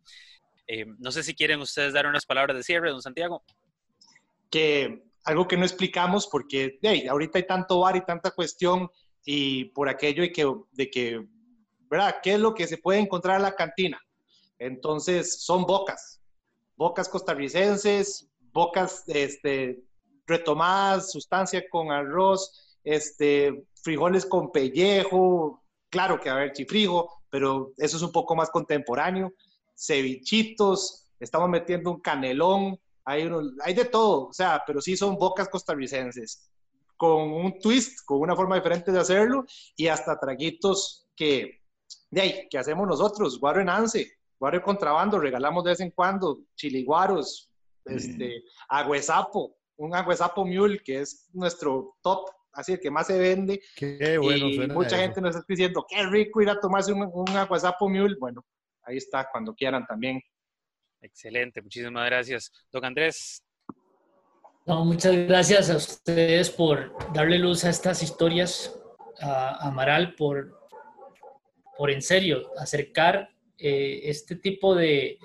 [0.98, 3.44] no sé si quieren ustedes dar unas palabras de cierre, don Santiago.
[4.50, 8.90] Que algo que no explicamos porque hey, ahorita hay tanto bar y tanta cuestión
[9.26, 11.26] y por aquello y que, de que,
[11.90, 12.18] ¿verdad?
[12.22, 14.02] ¿Qué es lo que se puede encontrar en la cantina?
[14.60, 16.22] Entonces, son bocas,
[16.76, 19.84] bocas costarricenses, bocas este,
[20.26, 27.74] retomadas, sustancia con arroz, este, frijoles con pellejo, claro que va a haber chifrijo, pero
[27.78, 29.34] eso es un poco más contemporáneo,
[29.76, 33.30] cevichitos, estamos metiendo un canelón, hay,
[33.64, 36.50] hay de todo, o sea, pero sí son bocas costarricenses,
[36.96, 41.62] con un twist, con una forma diferente de hacerlo y hasta traguitos que,
[42.10, 45.92] de ahí, que hacemos nosotros, guaro en ance, guaro de contrabando, regalamos de vez en
[45.92, 47.50] cuando, chiliguaros,
[47.86, 53.62] este, agüesapo, un agüesapo mule que es nuestro top, así el que más se vende.
[53.76, 57.30] Qué bueno, y mucha gente nos está diciendo, qué rico ir a tomarse un, un
[57.30, 58.16] agüesapo mule.
[58.20, 58.46] Bueno,
[58.84, 60.22] ahí está, cuando quieran también.
[61.04, 62.52] Excelente, muchísimas gracias.
[62.72, 63.44] Don Andrés.
[64.66, 68.74] No, muchas gracias a ustedes por darle luz a estas historias,
[69.20, 70.58] a Amaral, por,
[71.78, 75.20] por en serio acercar eh, este tipo de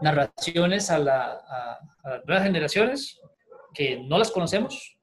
[0.00, 3.20] narraciones a, las nuevas generaciones
[3.74, 4.96] que no las conocemos.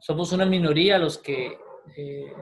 [0.00, 1.56] Somos una minoría los que
[1.96, 2.32] eh,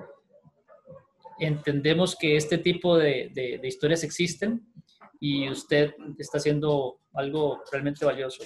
[1.38, 4.66] entendemos que este tipo de historias existen
[5.20, 8.44] y usted está haciendo algo realmente valioso.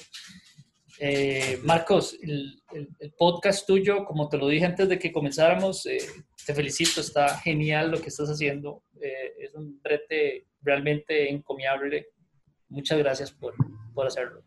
[0.99, 2.63] Eh, Marcos, el,
[3.17, 5.99] podcast tuyo, como te lo dije antes de que comenzáramos, eh,
[6.45, 8.83] te felicito, está genial lo que estás haciendo.
[9.01, 12.09] Eh, es un brete realmente encomiable.
[12.69, 13.55] Muchas gracias por,
[13.95, 14.45] por hacerlo.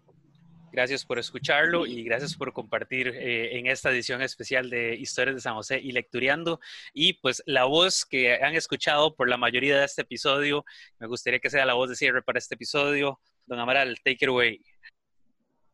[0.73, 5.53] Gracias por escucharlo y gracias por compartir en esta edición especial de Historias de San
[5.53, 6.59] José y Lectureando.
[6.95, 10.65] Y pues la voz que han escuchado por la mayoría de este episodio,
[10.97, 13.19] me gustaría que sea la voz de cierre para este episodio.
[13.45, 14.65] Don Amaral, take it away.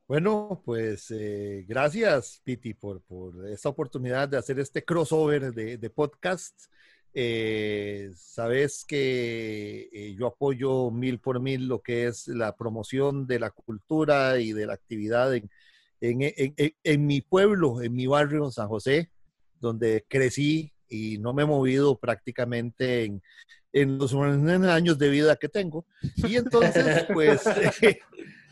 [0.05, 6.65] Bueno, pues eh, gracias, Piti, por, por, esta oportunidad de hacer este crossover de, podcast.
[7.13, 13.39] Eh, sabes que eh, yo apoyo mil por mil lo que es la promoción de
[13.39, 15.49] la cultura y de la actividad en,
[16.01, 19.09] en mi pueblo, en mi barrio, en San José,
[19.59, 23.21] donde crecí y no me he movido prácticamente en,
[23.73, 25.85] en los años de vida que tengo.
[26.17, 27.41] Y entonces, pues,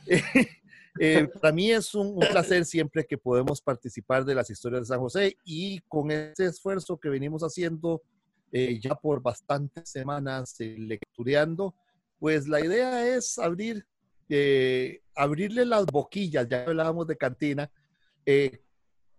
[0.99, 4.99] eh, para mí es un, placer siempre que podemos participar de las historias de San
[4.99, 8.01] José y con ese esfuerzo que venimos haciendo
[8.51, 11.75] eh, ya por bastantes semanas lectureando,
[12.19, 13.85] pues la idea es abrir,
[15.15, 17.71] abrirle las boquillas, ya hablábamos de cantina,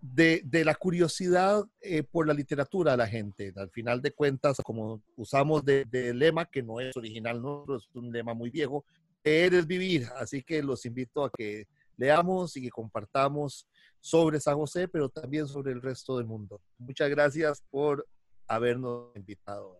[0.01, 3.53] de, la curiosidad eh, por la literatura a la gente.
[3.57, 8.13] Al final de cuentas, como usamos de, lema, que no es original, no es un
[8.13, 8.85] lema muy viejo,
[9.25, 10.07] eres vivir.
[10.17, 13.67] Así que los invito a que leamos y que compartamos
[14.01, 16.61] sobre San José, pero también sobre el resto del mundo.
[16.79, 18.07] Muchas gracias por
[18.49, 19.79] habernos invitado.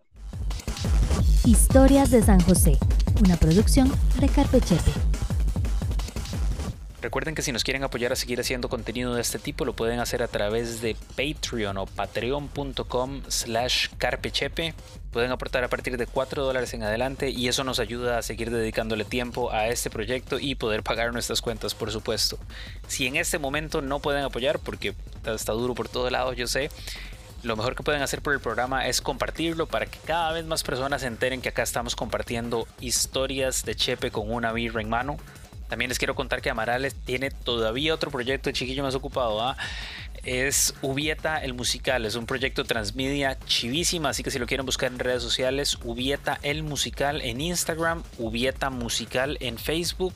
[1.45, 2.79] Historias de San José,
[3.25, 3.91] una producción
[4.21, 4.93] de Carpechepe.
[7.01, 10.01] Recuerden que si nos quieren apoyar a seguir haciendo contenido de este tipo, lo pueden
[10.01, 14.75] hacer a través de Patreon o patreon.com slash carpechepe.
[15.13, 18.51] Pueden aportar a partir de 4 dólares en adelante y eso nos ayuda a seguir
[18.51, 22.37] dedicándole tiempo a este proyecto y poder pagar nuestras cuentas, por supuesto.
[22.89, 26.69] Si en este momento no pueden apoyar, porque está duro por todo lado, yo sé,
[27.43, 30.63] lo mejor que pueden hacer por el programa es compartirlo para que cada vez más
[30.63, 35.17] personas se enteren que acá estamos compartiendo historias de Chepe con una birra en mano.
[35.69, 39.41] También les quiero contar que Amarales tiene todavía otro proyecto chiquillo más ocupado.
[39.43, 39.57] ¿ah?
[40.25, 44.91] Es Ubieta el Musical, es un proyecto transmedia chivísima, así que si lo quieren buscar
[44.91, 50.15] en redes sociales, Ubieta el Musical en Instagram, Ubieta Musical en Facebook.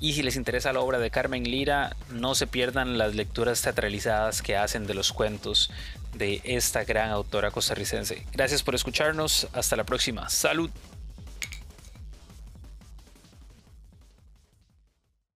[0.00, 4.42] Y si les interesa la obra de Carmen Lira, no se pierdan las lecturas teatralizadas
[4.42, 5.70] que hacen de los cuentos
[6.14, 8.24] de esta gran autora costarricense.
[8.32, 10.28] Gracias por escucharnos, hasta la próxima.
[10.28, 10.70] Salud.